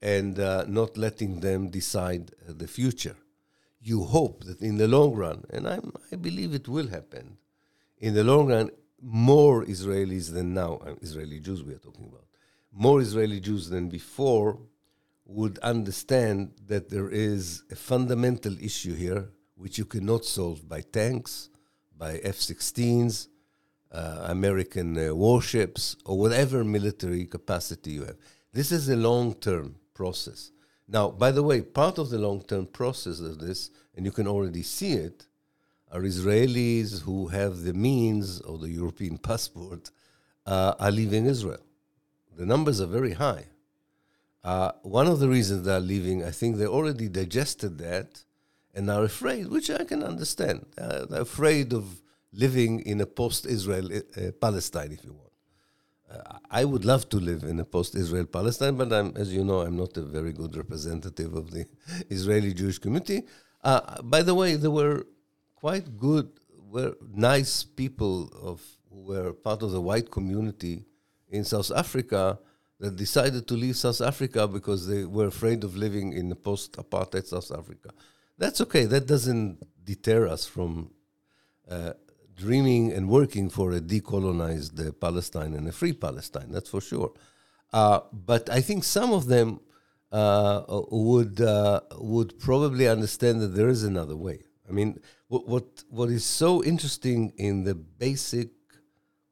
and 0.02 0.40
uh, 0.40 0.66
not 0.68 0.98
letting 0.98 1.40
them 1.40 1.70
decide 1.70 2.32
uh, 2.48 2.54
the 2.56 2.68
future. 2.68 3.16
You 3.82 4.04
hope 4.04 4.44
that 4.46 4.62
in 4.62 4.78
the 4.78 4.88
long 4.88 5.14
run, 5.14 5.44
and 5.50 5.68
I'm, 5.68 5.92
I 6.12 6.16
believe 6.16 6.54
it 6.54 6.68
will 6.68 6.88
happen, 6.88 7.38
in 8.00 8.14
the 8.14 8.24
long 8.24 8.48
run, 8.48 8.72
more 9.02 9.66
Israelis 9.66 10.32
than 10.32 10.54
now, 10.54 10.80
uh, 10.86 10.94
Israeli 11.02 11.40
Jews 11.40 11.64
we 11.64 11.74
are 11.74 11.80
talking 11.80 12.06
about, 12.06 12.26
more 12.72 13.02
Israeli 13.02 13.40
Jews 13.40 13.70
than 13.70 13.90
before 13.90 14.60
would 15.26 15.60
understand 15.60 16.52
that 16.68 16.90
there 16.90 17.10
is 17.10 17.64
a 17.72 17.76
fundamental 17.76 18.58
issue 18.62 18.94
here 18.96 19.30
which 19.56 19.78
you 19.78 19.86
cannot 19.86 20.26
solve 20.26 20.68
by 20.68 20.82
tanks, 20.82 21.50
by 21.98 22.20
F 22.24 22.38
16s, 22.38 23.28
uh, 23.92 24.26
American 24.30 24.98
uh, 24.98 25.14
warships, 25.14 25.96
or 26.06 26.18
whatever 26.18 26.64
military 26.64 27.26
capacity 27.26 27.92
you 27.92 28.06
have. 28.06 28.18
This 28.54 28.72
is 28.72 28.90
a 28.90 28.96
long 28.96 29.34
term 29.36 29.76
process. 29.94 30.52
Now, 30.88 31.10
by 31.10 31.32
the 31.32 31.44
way, 31.44 31.62
part 31.62 31.98
of 32.00 32.10
the 32.10 32.18
long 32.18 32.42
term 32.42 32.66
process 32.66 33.20
of 33.20 33.40
this, 33.40 33.70
and 33.96 34.06
you 34.06 34.12
can 34.12 34.28
already 34.28 34.64
see 34.64 34.94
it, 34.94 35.28
are 35.92 36.02
Israelis 36.02 37.02
who 37.02 37.28
have 37.28 37.62
the 37.62 37.74
means 37.74 38.42
or 38.42 38.58
the 38.58 38.70
European 38.70 39.18
passport 39.30 39.92
uh, 40.46 40.74
are 40.80 40.92
leaving 40.92 41.26
Israel. 41.26 41.64
The 42.38 42.46
numbers 42.46 42.82
are 42.82 42.88
very 42.88 43.14
high. 43.14 43.46
Uh, 44.44 44.72
one 44.82 45.08
of 45.08 45.20
the 45.20 45.30
reasons 45.30 45.66
they're 45.66 45.80
leaving, 45.80 46.24
I 46.24 46.32
think 46.32 46.58
they 46.58 46.66
already 46.66 47.08
digested 47.08 47.78
that 47.80 48.24
and 48.74 48.90
are 48.90 49.04
afraid, 49.04 49.48
which 49.48 49.70
I 49.70 49.84
can 49.84 50.02
understand. 50.04 50.66
Uh, 50.78 51.06
they're 51.06 51.22
afraid 51.22 51.74
of 51.74 52.02
living 52.34 52.80
in 52.82 53.02
a 53.02 53.06
post-Israel 53.06 53.90
uh, 53.94 54.32
Palestine, 54.40 54.92
if 54.92 55.04
you 55.04 55.14
want. 55.14 55.32
Uh, 56.10 56.38
I 56.50 56.66
would 56.66 56.86
love 56.86 57.08
to 57.10 57.18
live 57.18 57.44
in 57.44 57.60
a 57.60 57.66
post-Israel 57.66 58.26
Palestine, 58.26 58.76
but 58.76 58.92
I'm, 58.92 59.14
as 59.16 59.34
you 59.34 59.44
know, 59.44 59.62
I'm 59.62 59.78
not 59.78 59.96
a 59.98 60.02
very 60.02 60.34
good 60.34 60.56
representative 60.56 61.36
of 61.36 61.52
the 61.52 61.66
Israeli 62.10 62.54
Jewish 62.54 62.80
community. 62.80 63.24
Uh, 63.64 64.02
by 64.02 64.24
the 64.24 64.34
way, 64.34 64.56
there 64.56 64.72
were 64.72 65.06
quite 65.56 65.98
good, 65.98 66.30
were 66.70 66.96
nice 67.14 67.64
people 67.64 68.32
of 68.42 68.62
who 68.90 69.02
were 69.02 69.34
part 69.34 69.62
of 69.62 69.72
the 69.72 69.82
white 69.82 70.10
community 70.10 70.86
in 71.32 71.44
South 71.44 71.72
Africa 71.72 72.38
that 72.80 72.96
decided 72.96 73.48
to 73.48 73.54
leave 73.54 73.78
South 73.78 74.02
Africa 74.02 74.48
because 74.48 74.88
they 74.88 75.06
were 75.06 75.28
afraid 75.28 75.64
of 75.64 75.76
living 75.76 76.14
in 76.14 76.32
a 76.32 76.36
post-apartheid 76.36 77.26
South 77.26 77.52
Africa. 77.52 77.90
That's 78.38 78.60
okay. 78.62 78.86
That 78.86 79.06
doesn't 79.08 79.64
deter 79.84 80.28
us 80.28 80.46
from 80.46 80.92
uh, 81.70 81.94
dreaming 82.36 82.92
and 82.92 83.08
working 83.08 83.50
for 83.50 83.72
a 83.74 83.80
decolonized 83.80 84.88
uh, 84.88 84.92
Palestine 84.94 85.54
and 85.54 85.68
a 85.68 85.72
free 85.72 85.94
Palestine. 85.94 86.52
That's 86.52 86.70
for 86.70 86.82
sure. 86.82 87.12
Uh, 87.72 88.02
but 88.12 88.50
I 88.50 88.62
think 88.62 88.84
some 88.84 89.14
of 89.14 89.28
them 89.28 89.62
uh, 90.12 90.64
would 90.92 91.40
uh, 91.40 91.82
would 91.98 92.38
probably 92.40 92.88
understand 92.88 93.42
that 93.42 93.56
there 93.56 93.70
is 93.70 93.84
another 93.84 94.16
way. 94.16 94.40
I 94.68 94.72
mean, 94.74 95.00
what, 95.28 95.48
what 95.48 95.84
what 95.90 96.10
is 96.10 96.26
so 96.26 96.64
interesting 96.64 97.32
in 97.38 97.64
the 97.64 97.76
basic 97.76 98.50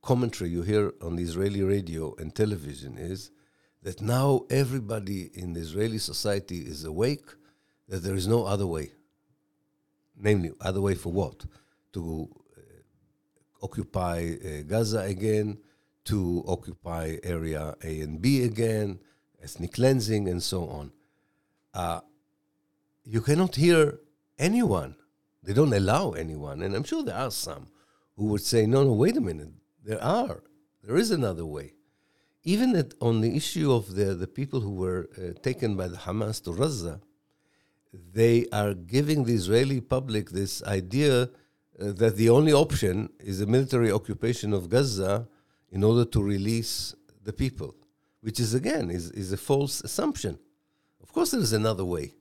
commentary 0.01 0.49
you 0.49 0.61
hear 0.61 0.93
on 1.01 1.15
the 1.15 1.23
Israeli 1.23 1.61
radio 1.61 2.15
and 2.17 2.33
television 2.33 2.97
is 2.97 3.31
that 3.83 4.01
now 4.01 4.45
everybody 4.49 5.29
in 5.33 5.53
the 5.53 5.59
Israeli 5.59 5.97
society 5.97 6.59
is 6.59 6.83
awake 6.83 7.25
that 7.87 8.03
there 8.03 8.15
is 8.15 8.27
no 8.27 8.45
other 8.45 8.67
way 8.67 8.91
namely, 10.19 10.51
other 10.61 10.81
way 10.81 10.95
for 10.95 11.11
what? 11.11 11.45
To 11.93 12.29
uh, 12.57 12.61
occupy 13.63 14.35
uh, 14.43 14.61
Gaza 14.67 14.99
again, 14.99 15.57
to 16.05 16.43
occupy 16.47 17.17
area 17.23 17.75
A 17.83 18.01
and 18.01 18.21
B 18.21 18.43
again, 18.43 18.99
ethnic 19.41 19.73
cleansing, 19.73 20.27
and 20.27 20.43
so 20.43 20.67
on. 20.67 20.91
Uh, 21.73 22.01
you 23.03 23.21
cannot 23.21 23.55
hear 23.55 23.99
anyone. 24.37 24.95
They 25.43 25.53
don't 25.53 25.73
allow 25.73 26.11
anyone. 26.11 26.61
And 26.61 26.75
I'm 26.75 26.83
sure 26.83 27.03
there 27.03 27.15
are 27.15 27.31
some 27.31 27.67
who 28.17 28.25
would 28.25 28.41
say, 28.41 28.65
no, 28.65 28.83
no, 28.83 28.91
wait 28.91 29.17
a 29.17 29.21
minute. 29.21 29.49
There 29.89 30.03
are. 30.03 30.43
There 30.83 30.97
is 30.97 31.09
another 31.09 31.47
way. 31.47 31.73
Even 32.43 32.75
at, 32.75 32.93
on 33.01 33.21
the 33.21 33.35
issue 33.35 33.71
of 33.71 33.95
the, 33.95 34.13
the 34.13 34.27
people 34.27 34.59
who 34.61 34.75
were 34.75 35.09
uh, 35.17 35.33
taken 35.41 35.75
by 35.75 35.87
the 35.87 35.97
Hamas 35.97 36.43
to 36.43 36.53
Gaza, 36.53 37.01
they 38.13 38.45
are 38.53 38.75
giving 38.75 39.23
the 39.23 39.33
Israeli 39.33 39.81
public 39.81 40.29
this 40.29 40.61
idea 40.61 41.23
uh, 41.23 41.27
that 42.01 42.17
the 42.17 42.29
only 42.29 42.53
option 42.53 43.09
is 43.19 43.41
a 43.41 43.47
military 43.47 43.91
occupation 43.91 44.53
of 44.53 44.69
Gaza 44.69 45.27
in 45.71 45.83
order 45.83 46.05
to 46.05 46.21
release 46.21 46.93
the 47.23 47.33
people, 47.33 47.73
which 48.21 48.39
is 48.39 48.53
again 48.53 48.91
is, 48.91 49.09
is 49.09 49.33
a 49.33 49.37
false 49.37 49.81
assumption. 49.81 50.37
Of 51.01 51.11
course, 51.11 51.31
there 51.31 51.41
is 51.41 51.53
another 51.53 51.83
way 51.85 52.13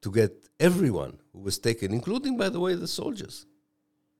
to 0.00 0.10
get 0.10 0.48
everyone 0.58 1.20
who 1.32 1.38
was 1.38 1.56
taken, 1.60 1.94
including, 1.94 2.36
by 2.36 2.48
the 2.48 2.58
way, 2.58 2.74
the 2.74 2.88
soldiers, 2.88 3.46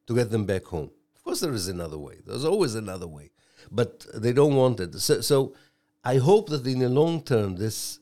to 0.06 0.14
get 0.14 0.30
them 0.30 0.44
back 0.44 0.66
home. 0.66 0.92
Of 1.22 1.24
course, 1.24 1.40
there 1.40 1.52
is 1.52 1.68
another 1.68 1.98
way. 1.98 2.16
There's 2.26 2.44
always 2.44 2.74
another 2.74 3.06
way, 3.06 3.30
but 3.70 4.04
they 4.12 4.32
don't 4.32 4.56
want 4.56 4.80
it. 4.80 4.92
So, 4.98 5.20
so 5.20 5.54
I 6.02 6.16
hope 6.16 6.48
that 6.48 6.66
in 6.66 6.80
the 6.80 6.88
long 6.88 7.22
term, 7.22 7.54
this 7.54 8.00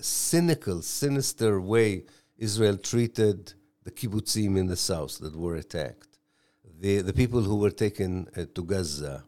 cynical, 0.00 0.80
sinister 0.82 1.60
way 1.60 2.04
Israel 2.36 2.76
treated 2.76 3.52
the 3.82 3.90
kibbutzim 3.90 4.56
in 4.56 4.68
the 4.68 4.76
south 4.76 5.18
that 5.18 5.34
were 5.36 5.56
attacked, 5.56 6.18
the, 6.80 7.00
the 7.00 7.12
people 7.12 7.42
who 7.42 7.56
were 7.56 7.72
taken 7.72 8.28
uh, 8.36 8.44
to 8.54 8.62
Gaza, 8.62 9.24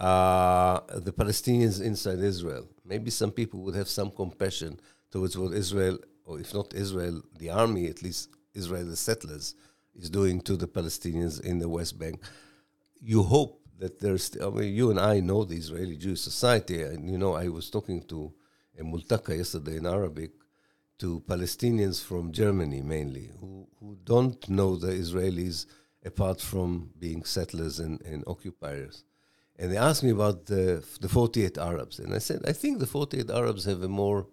uh, 0.00 0.80
the 0.96 1.12
Palestinians 1.12 1.80
inside 1.80 2.18
Israel. 2.18 2.66
Maybe 2.84 3.10
some 3.10 3.30
people 3.30 3.60
would 3.60 3.76
have 3.76 3.88
some 3.88 4.10
compassion 4.10 4.80
towards 5.12 5.38
what 5.38 5.52
Israel, 5.52 5.98
or 6.24 6.40
if 6.40 6.52
not 6.52 6.74
Israel, 6.74 7.22
the 7.38 7.50
army, 7.50 7.86
at 7.86 8.02
least 8.02 8.30
Israel, 8.54 8.86
the 8.86 8.96
settlers, 8.96 9.54
is 10.00 10.10
doing 10.10 10.40
to 10.42 10.56
the 10.56 10.66
Palestinians 10.66 11.40
in 11.44 11.58
the 11.58 11.68
West 11.68 11.98
Bank. 11.98 12.22
You 13.00 13.22
hope 13.22 13.60
that 13.78 14.00
there's, 14.00 14.36
I 14.40 14.48
mean, 14.50 14.74
you 14.74 14.90
and 14.90 15.00
I 15.00 15.20
know 15.20 15.44
the 15.44 15.56
Israeli 15.56 15.96
Jewish 15.96 16.20
society, 16.20 16.82
and 16.82 17.10
you 17.10 17.18
know, 17.18 17.34
I 17.34 17.48
was 17.48 17.70
talking 17.70 18.02
to 18.04 18.32
a 18.78 18.82
multaka 18.82 19.36
yesterday 19.36 19.76
in 19.76 19.86
Arabic 19.86 20.32
to 20.98 21.22
Palestinians 21.26 22.02
from 22.02 22.30
Germany 22.30 22.82
mainly, 22.82 23.30
who, 23.40 23.66
who 23.78 23.96
don't 24.04 24.48
know 24.48 24.76
the 24.76 24.88
Israelis 24.88 25.66
apart 26.04 26.40
from 26.40 26.90
being 26.98 27.24
settlers 27.24 27.78
and, 27.78 28.00
and 28.02 28.22
occupiers. 28.26 29.04
And 29.58 29.72
they 29.72 29.76
asked 29.76 30.02
me 30.02 30.10
about 30.10 30.46
the, 30.46 30.84
the 31.00 31.08
48 31.08 31.58
Arabs. 31.58 31.98
And 31.98 32.14
I 32.14 32.18
said, 32.18 32.40
I 32.46 32.52
think 32.52 32.78
the 32.78 32.86
48 32.86 33.30
Arabs 33.30 33.64
have 33.64 33.82
a 33.82 33.88
more 33.88 34.26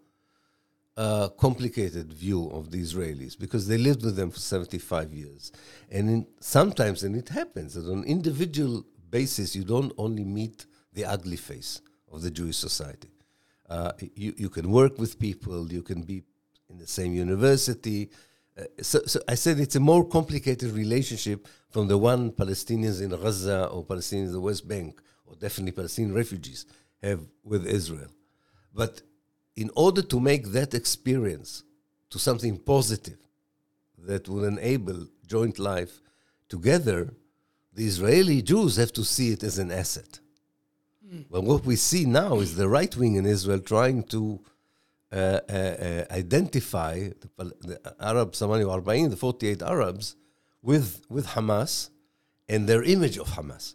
uh, 0.98 1.30
complicated 1.30 2.12
view 2.12 2.50
of 2.50 2.72
the 2.72 2.82
Israelis 2.82 3.38
because 3.38 3.68
they 3.68 3.78
lived 3.78 4.04
with 4.04 4.16
them 4.16 4.32
for 4.32 4.40
75 4.40 5.14
years. 5.14 5.52
And 5.92 6.10
in, 6.10 6.28
sometimes, 6.40 7.04
and 7.04 7.16
it 7.16 7.30
happens, 7.30 7.76
that 7.76 7.90
on 7.90 8.04
individual 8.04 8.84
basis, 9.10 9.56
you 9.56 9.64
don't 9.64 9.94
only 9.98 10.26
meet 10.26 10.66
the 10.94 11.06
ugly 11.06 11.38
face 11.38 11.82
of 12.12 12.24
the 12.24 12.32
Jewish 12.32 12.58
society. 12.58 13.12
Uh, 13.70 13.92
you, 14.16 14.34
you 14.38 14.50
can 14.50 14.72
work 14.72 14.98
with 14.98 15.20
people, 15.20 15.72
you 15.72 15.84
can 15.84 16.02
be 16.02 16.24
in 16.70 16.78
the 16.78 16.88
same 16.88 17.14
university. 17.14 18.10
Uh, 18.58 18.64
so, 18.82 19.02
so 19.06 19.20
I 19.28 19.36
said 19.36 19.60
it's 19.60 19.76
a 19.76 19.80
more 19.80 20.04
complicated 20.04 20.72
relationship 20.72 21.48
from 21.70 21.88
the 21.88 21.98
one 21.98 22.32
Palestinians 22.32 23.02
in 23.02 23.10
Gaza 23.10 23.68
or 23.68 23.86
Palestinians 23.86 24.28
in 24.28 24.32
the 24.32 24.42
West 24.42 24.68
Bank, 24.68 25.00
or 25.26 25.36
definitely 25.36 25.74
Palestinian 25.74 26.16
refugees 26.16 26.66
have 27.04 27.22
with 27.44 27.68
Israel. 27.68 28.10
But 28.74 29.02
in 29.58 29.72
order 29.76 30.04
to 30.04 30.20
make 30.20 30.46
that 30.52 30.74
experience 30.76 31.64
to 32.12 32.20
something 32.20 32.58
positive 32.58 33.18
that 33.98 34.30
will 34.30 34.46
enable 34.46 35.08
joint 35.26 35.58
life 35.58 36.00
together, 36.48 37.14
the 37.74 37.86
Israeli 37.86 38.42
Jews 38.44 38.78
have 38.78 38.94
to 38.94 39.04
see 39.04 39.32
it 39.32 39.44
as 39.44 39.58
an 39.58 39.72
asset. 39.72 40.20
Mm. 41.06 41.26
But 41.32 41.44
what 41.44 41.66
we 41.66 41.76
see 41.76 42.06
now 42.06 42.40
is 42.40 42.56
the 42.56 42.70
right 42.70 42.96
wing 42.96 43.16
in 43.16 43.26
Israel 43.26 43.60
trying 43.60 44.04
to 44.04 44.40
uh, 45.12 45.40
uh, 45.50 45.54
uh, 45.54 46.06
identify 46.12 47.10
the, 47.22 47.30
the 47.62 47.96
Arab 48.00 48.34
Samani 48.34 48.64
40, 48.64 49.08
the 49.08 49.18
48 49.18 49.62
Arabs, 49.64 50.16
with, 50.62 51.02
with 51.10 51.28
Hamas 51.28 51.90
and 52.48 52.70
their 52.70 52.84
image 52.84 53.18
of 53.18 53.28
Hamas. 53.30 53.74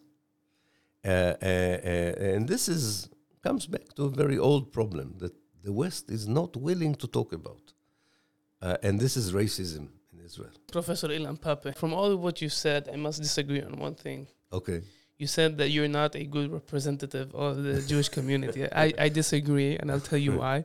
Uh, 1.05 1.09
uh, 1.09 1.35
uh, 1.43 2.35
and 2.35 2.47
this 2.47 2.68
is 2.68 3.09
comes 3.43 3.66
back 3.66 3.93
to 3.97 4.05
a 4.05 4.09
very 4.09 4.39
old 4.39 4.72
problem 4.72 5.16
that 5.18 5.33
the 5.63 5.73
West 5.73 6.11
is 6.11 6.27
not 6.29 6.57
willing 6.57 6.95
to 6.97 7.07
talk 7.07 7.33
about. 7.33 7.65
and 8.87 9.01
this 9.01 9.17
is 9.17 9.33
racism 9.33 9.89
in 10.13 10.19
Israel. 10.25 10.55
Professor 10.71 11.09
Ilan 11.09 11.39
Pappé, 11.39 11.77
from 11.77 11.93
all 11.93 12.17
what 12.17 12.41
you 12.43 12.49
said, 12.49 12.89
I 12.93 12.97
must 12.97 13.21
disagree 13.21 13.63
on 13.63 13.73
one 13.87 13.95
thing. 13.95 14.27
Okay 14.53 14.83
you 15.23 15.29
said 15.29 15.57
that 15.59 15.69
you're 15.71 15.95
not 16.03 16.17
a 16.17 16.25
good 16.25 16.51
representative 16.61 17.29
of 17.35 17.63
the 17.63 17.81
Jewish 17.91 18.09
community. 18.09 18.63
I, 18.85 18.93
I 18.99 19.09
disagree, 19.09 19.77
and 19.79 19.87
I'll 19.91 20.07
tell 20.11 20.19
you 20.19 20.33
why. 20.43 20.65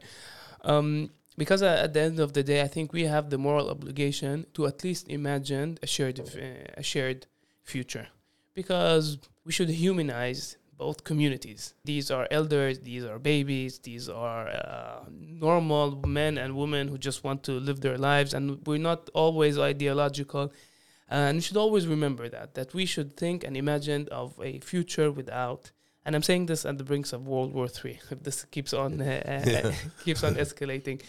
Um, 0.64 1.12
because 1.38 1.62
at 1.62 1.94
the 1.94 2.02
end 2.02 2.20
of 2.20 2.34
the 2.34 2.44
day, 2.52 2.60
I 2.68 2.70
think 2.76 2.92
we 2.92 3.04
have 3.04 3.30
the 3.30 3.38
moral 3.38 3.70
obligation 3.70 4.48
to 4.56 4.66
at 4.66 4.84
least 4.84 5.04
imagine 5.10 5.78
a 5.84 5.88
shared, 5.96 6.20
uh, 6.20 6.82
a 6.82 6.82
shared 6.82 7.28
future. 7.62 8.08
Because 8.56 9.20
we 9.46 9.52
should 9.52 9.70
humanize 9.70 10.58
both 10.78 11.04
communities. 11.04 11.74
These 11.84 12.12
are 12.12 12.28
elders, 12.30 12.80
these 12.80 13.04
are 13.04 13.20
babies, 13.20 13.80
these 13.80 14.10
are 14.10 14.48
uh, 14.48 15.06
normal 15.10 16.02
men 16.08 16.38
and 16.38 16.56
women 16.56 16.88
who 16.88 16.98
just 16.98 17.24
want 17.24 17.44
to 17.44 17.54
live 17.54 17.82
their 17.82 17.98
lives, 17.98 18.34
and 18.34 18.66
we're 18.68 18.78
not 18.92 19.10
always 19.14 19.58
ideological 19.58 20.52
And 21.10 21.36
you 21.38 21.42
should 21.42 21.58
always 21.58 21.88
remember 21.88 22.28
that, 22.30 22.54
that 22.56 22.74
we 22.74 22.86
should 22.86 23.16
think 23.16 23.44
and 23.44 23.56
imagine 23.56 24.08
of 24.12 24.34
a 24.42 24.60
future 24.60 25.10
without, 25.12 25.72
and 26.06 26.16
I'm 26.16 26.24
saying 26.24 26.48
this 26.48 26.66
at 26.66 26.78
the 26.78 26.84
brinks 26.84 27.14
of 27.14 27.28
World 27.28 27.54
War 27.54 27.68
III, 27.68 28.00
if 28.12 28.24
this 28.24 28.46
keeps 28.46 28.74
on, 28.74 29.02
uh, 29.02 29.44
Yeah. 29.48 29.74
keeps 30.06 30.24
on 30.24 30.36
escalating. 30.36 31.02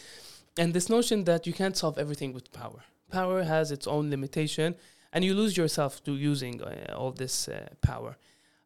And 0.56 0.72
this 0.72 0.88
notion 0.88 1.24
that 1.24 1.46
you 1.46 1.52
can't 1.52 1.76
solve 1.76 1.98
everything 1.98 2.32
with 2.32 2.52
power. 2.52 2.84
Power 3.10 3.42
has 3.42 3.70
its 3.72 3.86
own 3.86 4.10
limitation, 4.10 4.76
and 5.12 5.24
you 5.24 5.34
lose 5.34 5.56
yourself 5.56 6.02
to 6.04 6.12
using 6.12 6.62
uh, 6.62 6.94
all 6.96 7.12
this 7.12 7.48
uh, 7.48 7.68
power. 7.80 8.16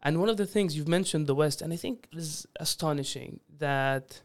And 0.03 0.19
one 0.19 0.29
of 0.29 0.37
the 0.37 0.47
things 0.47 0.77
you've 0.77 0.89
mentioned 0.89 1.27
the 1.27 1.35
West, 1.35 1.63
and 1.63 1.73
I 1.73 1.77
think 1.77 2.09
is 2.13 2.47
astonishing 2.59 3.41
that 3.59 4.21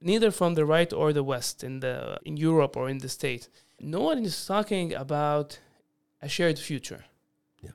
neither 0.00 0.30
from 0.30 0.54
the 0.54 0.64
right 0.64 0.92
or 0.92 1.12
the 1.12 1.24
West 1.24 1.64
in 1.64 1.80
the 1.80 2.18
in 2.24 2.36
Europe 2.36 2.76
or 2.76 2.88
in 2.88 2.98
the 2.98 3.08
States, 3.08 3.48
no 3.80 4.00
one 4.00 4.24
is 4.24 4.46
talking 4.46 4.94
about 4.94 5.58
a 6.22 6.28
shared 6.28 6.58
future. 6.58 7.04
Yeah. 7.62 7.70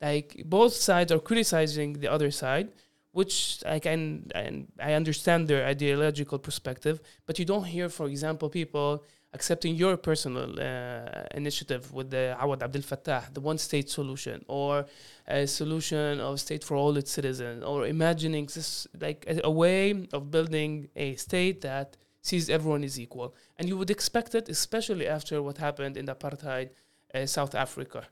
Like 0.00 0.42
both 0.44 0.74
sides 0.74 1.12
are 1.12 1.20
criticizing 1.20 1.94
the 1.94 2.08
other 2.08 2.30
side, 2.30 2.68
which 3.12 3.62
I 3.64 3.78
can 3.78 4.30
and 4.34 4.66
I 4.80 4.94
understand 4.94 5.46
their 5.46 5.64
ideological 5.64 6.38
perspective, 6.38 7.00
but 7.26 7.38
you 7.38 7.44
don't 7.44 7.64
hear, 7.64 7.88
for 7.88 8.06
example, 8.06 8.48
people 8.48 9.04
accepting 9.32 9.74
your 9.74 9.96
personal 9.96 10.58
uh, 10.58 11.24
initiative 11.34 11.92
with 11.92 12.10
the 12.10 12.36
Awad 12.40 12.62
Abdel 12.62 12.82
Fattah, 12.82 13.32
the 13.32 13.40
one 13.40 13.58
state 13.58 13.90
solution, 13.90 14.44
or 14.48 14.86
a 15.26 15.46
solution 15.46 16.20
of 16.20 16.40
state 16.40 16.64
for 16.64 16.76
all 16.76 16.96
its 16.96 17.10
citizens, 17.10 17.62
or 17.62 17.86
imagining 17.86 18.46
this 18.46 18.86
like 19.00 19.24
a, 19.28 19.40
a 19.44 19.50
way 19.50 20.06
of 20.12 20.30
building 20.30 20.88
a 20.96 21.14
state 21.16 21.60
that 21.60 21.96
sees 22.22 22.48
everyone 22.48 22.84
is 22.84 22.98
equal. 22.98 23.34
And 23.58 23.68
you 23.68 23.76
would 23.76 23.90
expect 23.90 24.34
it, 24.34 24.48
especially 24.48 25.06
after 25.06 25.42
what 25.42 25.58
happened 25.58 25.96
in 25.96 26.06
the 26.06 26.14
apartheid 26.14 26.70
uh, 27.14 27.26
South 27.26 27.54
Africa. 27.54 28.04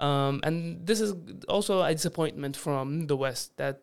Um, 0.00 0.40
and 0.42 0.86
this 0.86 1.00
is 1.00 1.14
also 1.48 1.82
a 1.82 1.92
disappointment 1.92 2.56
from 2.56 3.06
the 3.06 3.16
West 3.16 3.56
that 3.56 3.82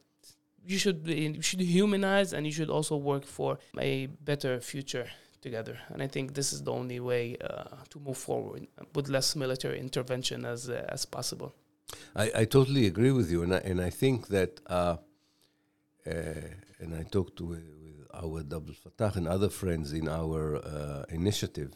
you 0.65 0.77
should 0.77 1.03
be, 1.03 1.15
you 1.35 1.41
should 1.41 1.61
humanize 1.61 2.33
and 2.33 2.45
you 2.45 2.51
should 2.51 2.69
also 2.69 2.95
work 2.97 3.25
for 3.25 3.59
a 3.79 4.07
better 4.07 4.59
future 4.59 5.07
together. 5.47 5.75
And 5.91 5.99
I 6.05 6.07
think 6.07 6.33
this 6.33 6.49
is 6.53 6.59
the 6.67 6.71
only 6.71 6.99
way 6.99 7.23
uh, 7.37 7.83
to 7.91 7.99
move 8.07 8.17
forward 8.17 8.61
with 8.95 9.07
less 9.09 9.35
military 9.35 9.79
intervention 9.87 10.45
as 10.45 10.61
uh, 10.69 10.95
as 10.95 11.05
possible. 11.05 11.51
I, 12.23 12.25
I 12.41 12.45
totally 12.57 12.85
agree 12.91 13.13
with 13.19 13.29
you, 13.33 13.43
and 13.43 13.53
I, 13.53 13.61
and 13.69 13.79
I 13.89 13.91
think 14.01 14.27
that, 14.27 14.51
uh, 14.77 14.97
and 16.81 16.91
I 16.99 17.03
talked 17.15 17.35
to, 17.37 17.45
with 17.51 17.67
Awad 18.21 18.53
Abdel 18.57 18.75
Fattah 18.83 19.15
and 19.17 19.27
other 19.27 19.49
friends 19.49 19.93
in 19.93 20.07
our 20.21 20.43
initiative. 21.09 21.71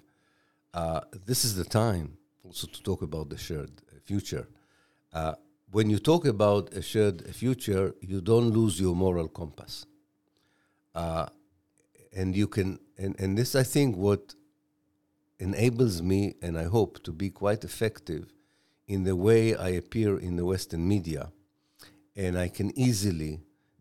This 1.29 1.45
is 1.47 1.53
the 1.61 1.69
time 1.83 2.07
also 2.43 2.67
to 2.67 2.79
talk 2.89 3.01
about 3.09 3.29
the 3.29 3.37
shared 3.37 3.75
future. 4.09 4.45
Uh, 5.13 5.33
when 5.71 5.89
you 5.89 5.99
talk 5.99 6.25
about 6.25 6.73
a 6.73 6.81
shared 6.81 7.17
future, 7.41 7.85
you 8.01 8.21
don't 8.21 8.49
lose 8.59 8.81
your 8.81 8.95
moral 8.95 9.27
compass, 9.27 9.85
uh, 10.95 11.27
and 12.19 12.35
you 12.35 12.47
can. 12.47 12.79
And, 12.99 13.17
and 13.19 13.37
this, 13.37 13.55
I 13.55 13.63
think, 13.63 13.95
what 13.95 14.35
enables 15.39 16.01
me, 16.01 16.35
and 16.41 16.57
I 16.57 16.65
hope 16.65 17.01
to 17.03 17.11
be 17.11 17.29
quite 17.29 17.63
effective 17.63 18.25
in 18.87 19.03
the 19.05 19.15
way 19.15 19.55
I 19.55 19.69
appear 19.69 20.19
in 20.19 20.35
the 20.35 20.45
Western 20.45 20.85
media, 20.85 21.31
and 22.15 22.37
I 22.37 22.49
can 22.49 22.77
easily 22.77 23.39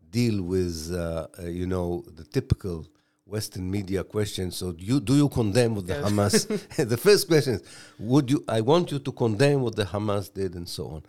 deal 0.09 0.41
with, 0.41 0.91
uh, 0.93 1.27
uh, 1.37 1.47
you 1.47 1.67
know, 1.67 2.05
the 2.15 2.23
typical 2.23 2.87
Western 3.25 3.69
media 3.69 4.03
question. 4.03 4.51
So, 4.51 4.71
do 4.71 4.83
you 4.83 4.99
do 5.01 5.15
you 5.15 5.27
condemn 5.29 5.75
what 5.75 5.85
the 5.87 5.95
Yes. 5.95 6.05
Hamas? 6.05 6.87
the 6.89 6.97
first 6.97 7.27
question 7.27 7.55
is, 7.55 7.63
would 7.99 8.31
you? 8.31 8.43
I 8.47 8.61
want 8.61 8.91
you 8.91 8.99
to 8.99 9.11
condemn 9.11 9.61
what 9.61 9.75
the 9.75 9.83
Hamas 9.85 10.33
did, 10.33 10.55
and 10.55 10.67
so 10.67 10.87
on. 10.87 11.03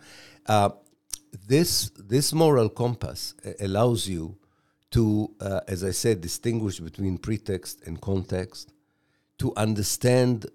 Uh, 0.45 0.69
this 1.47 1.89
this 1.97 2.33
moral 2.33 2.69
compass 2.69 3.33
uh, 3.45 3.51
allows 3.61 4.07
you 4.07 4.35
to, 4.91 5.33
uh, 5.39 5.61
as 5.67 5.83
I 5.83 5.91
said, 5.91 6.21
distinguish 6.21 6.79
between 6.79 7.17
pretext 7.17 7.81
and 7.85 7.99
context, 7.99 8.73
to 9.37 9.53
understand 9.55 10.45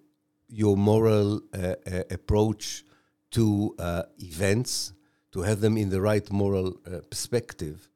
your 0.49 0.77
moral 0.77 1.41
uh, 1.53 1.75
uh, 1.91 2.03
approach 2.11 2.85
to 3.33 3.75
uh, 3.79 4.03
events, 4.19 4.93
to 5.33 5.43
have 5.43 5.61
them 5.61 5.77
in 5.77 5.91
the 5.91 6.01
right 6.01 6.31
moral 6.31 6.79
uh, 6.87 7.01
perspective, 7.11 7.89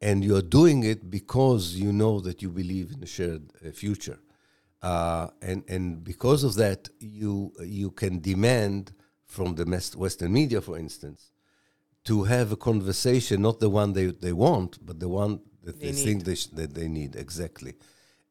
and 0.00 0.22
you're 0.22 0.42
doing 0.42 0.84
it 0.84 1.10
because 1.10 1.74
you 1.74 1.92
know 1.92 2.20
that 2.20 2.42
you 2.42 2.50
believe 2.50 2.92
in 2.92 3.02
a 3.02 3.06
shared 3.06 3.50
uh, 3.64 3.70
future, 3.70 4.18
and 4.82 5.64
and 5.68 6.04
because 6.04 6.44
of 6.44 6.54
that, 6.56 6.88
you 7.00 7.52
you 7.64 7.90
can 7.90 8.20
demand 8.20 8.92
from 9.24 9.54
the 9.54 9.64
Western 9.96 10.32
media, 10.32 10.60
for 10.60 10.78
instance, 10.78 11.30
to 12.04 12.24
have 12.24 12.52
a 12.52 12.56
conversation, 12.56 13.42
not 13.42 13.58
the 13.58 13.68
one 13.68 13.92
they, 13.92 14.06
they 14.06 14.32
want, 14.32 14.78
but 14.84 15.00
the 15.00 15.08
one 15.08 15.40
that 15.66 15.80
they, 15.80 15.90
They 15.90 16.04
think 16.04 16.24
they 16.24 16.34
sh- 16.34 16.46
that 16.60 16.74
they 16.74 16.88
need 16.88 17.16
exactly. 17.16 17.74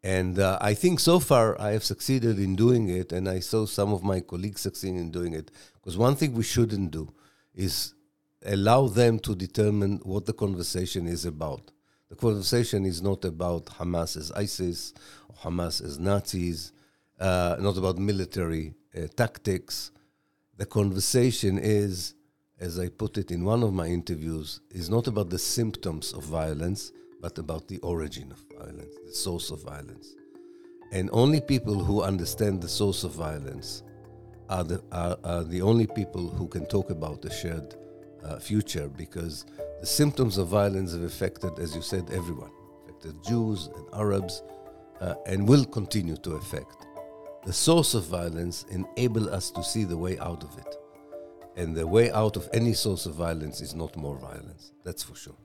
And 0.03 0.38
uh, 0.39 0.57
I 0.61 0.73
think 0.75 0.99
so 0.99 1.19
far 1.19 1.59
I 1.59 1.71
have 1.71 1.83
succeeded 1.83 2.38
in 2.39 2.55
doing 2.55 2.89
it, 2.89 3.11
and 3.11 3.27
I 3.27 3.39
saw 3.39 3.65
some 3.65 3.91
of 3.93 4.03
my 4.03 4.19
colleagues 4.19 4.61
succeed 4.61 4.95
in 4.95 5.09
doing 5.11 5.33
it. 5.33 5.51
Because 5.75 5.97
one 5.97 6.15
thing 6.15 6.33
we 6.33 6.43
shouldn't 6.43 6.91
do 6.91 7.11
is 7.55 7.93
allow 8.45 8.88
them 8.88 9.19
to 9.19 9.36
determine 9.36 9.99
what 10.03 10.25
the 10.25 10.33
conversation 10.33 11.07
is 11.07 11.25
about. 11.25 11.71
The 12.09 12.15
conversation 12.15 12.86
is 12.86 13.01
not 13.01 13.25
about 13.25 13.65
Hamas 13.65 14.15
as 14.15 14.31
ISIS 14.31 14.93
or 15.27 15.36
Hamas 15.51 15.83
as 15.83 15.97
Nazis, 15.97 16.71
uh, 17.19 17.55
not 17.59 17.77
about 17.77 17.97
military 17.97 18.75
uh, 18.95 19.07
tactics. 19.15 19.91
The 20.57 20.67
conversation 20.67 21.57
is, 21.57 22.13
as 22.59 22.77
I 22.79 22.89
put 22.89 23.17
it 23.17 23.31
in 23.31 23.43
one 23.43 23.63
of 23.63 23.73
my 23.73 23.88
interviews, 23.88 24.61
is 24.69 24.89
not 24.89 25.07
about 25.07 25.31
the 25.31 25.39
symptoms 25.39 26.13
of 26.13 26.23
violence, 26.23 26.91
but 27.22 27.38
about 27.38 27.68
the 27.68 27.80
origin 27.80 28.32
of 28.32 28.39
violence, 28.59 28.95
the 29.05 29.13
source 29.13 29.51
of 29.51 29.63
violence. 29.63 30.16
And 30.91 31.09
only 31.11 31.41
people 31.41 31.84
who 31.84 32.01
understand 32.01 32.61
the 32.61 32.70
source 32.70 33.03
of 33.03 33.11
violence 33.11 33.84
are 34.49 34.63
the, 34.63 34.84
are, 34.91 35.18
are 35.24 35.43
the 35.43 35.61
only 35.61 35.88
people 35.88 36.30
who 36.30 36.47
can 36.47 36.66
talk 36.68 36.89
about 36.89 37.26
a 37.26 37.32
shared 37.32 37.76
uh, 38.24 38.39
future 38.39 38.88
because 38.88 39.45
the 39.80 39.86
symptoms 39.86 40.38
of 40.38 40.47
violence 40.47 40.93
have 40.93 41.03
affected, 41.03 41.59
as 41.59 41.76
you 41.76 41.82
said, 41.82 42.09
everyone, 42.11 42.51
affected 42.84 43.24
Jews 43.24 43.70
and 43.76 43.86
Arabs, 43.93 44.41
uh, 45.01 45.16
and 45.26 45.47
will 45.47 45.66
continue 45.66 46.18
to 46.18 46.34
affect. 46.34 46.86
The 47.45 47.53
source 47.53 47.93
of 47.93 48.05
violence 48.05 48.66
enable 48.70 49.30
us 49.30 49.51
to 49.51 49.63
see 49.63 49.84
the 49.84 49.97
way 49.97 50.18
out 50.20 50.43
of 50.43 50.57
it. 50.57 50.76
And 51.57 51.76
the 51.76 51.86
way 51.88 52.11
out 52.11 52.36
of 52.36 52.49
any 52.53 52.74
source 52.74 53.05
of 53.05 53.16
violence 53.16 53.61
is 53.61 53.76
not 53.76 53.95
more 53.95 54.18
violence. 54.18 54.72
That's 54.84 55.03
for 55.03 55.16
sure. 55.16 55.36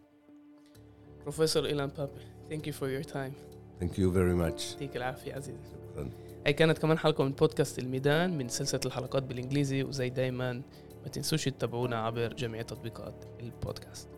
Professor 1.30 1.62
Ilan 1.72 1.90
Pape, 1.96 2.18
thank 2.50 2.66
you 2.66 2.72
for 2.72 2.88
your 2.94 3.04
time. 3.04 3.34
Thank 3.80 3.92
you 3.98 4.10
very 4.10 4.34
much. 4.34 4.72
يعطيك 4.72 4.96
العافية 4.96 5.34
عزيزي 5.34 5.58
شكرا. 5.92 6.10
هي 6.46 6.52
كانت 6.52 6.78
كمان 6.78 6.98
حلقة 6.98 7.24
من 7.24 7.32
بودكاست 7.32 7.78
الميدان 7.78 8.38
من 8.38 8.48
سلسلة 8.48 8.80
الحلقات 8.86 9.22
بالإنجليزي 9.22 9.82
وزي 9.82 10.08
دايما 10.08 10.52
ما 11.02 11.08
تنسوش 11.12 11.44
تتابعونا 11.44 11.96
عبر 11.96 12.32
جميع 12.32 12.62
تطبيقات 12.62 13.14
البودكاست 13.40 14.08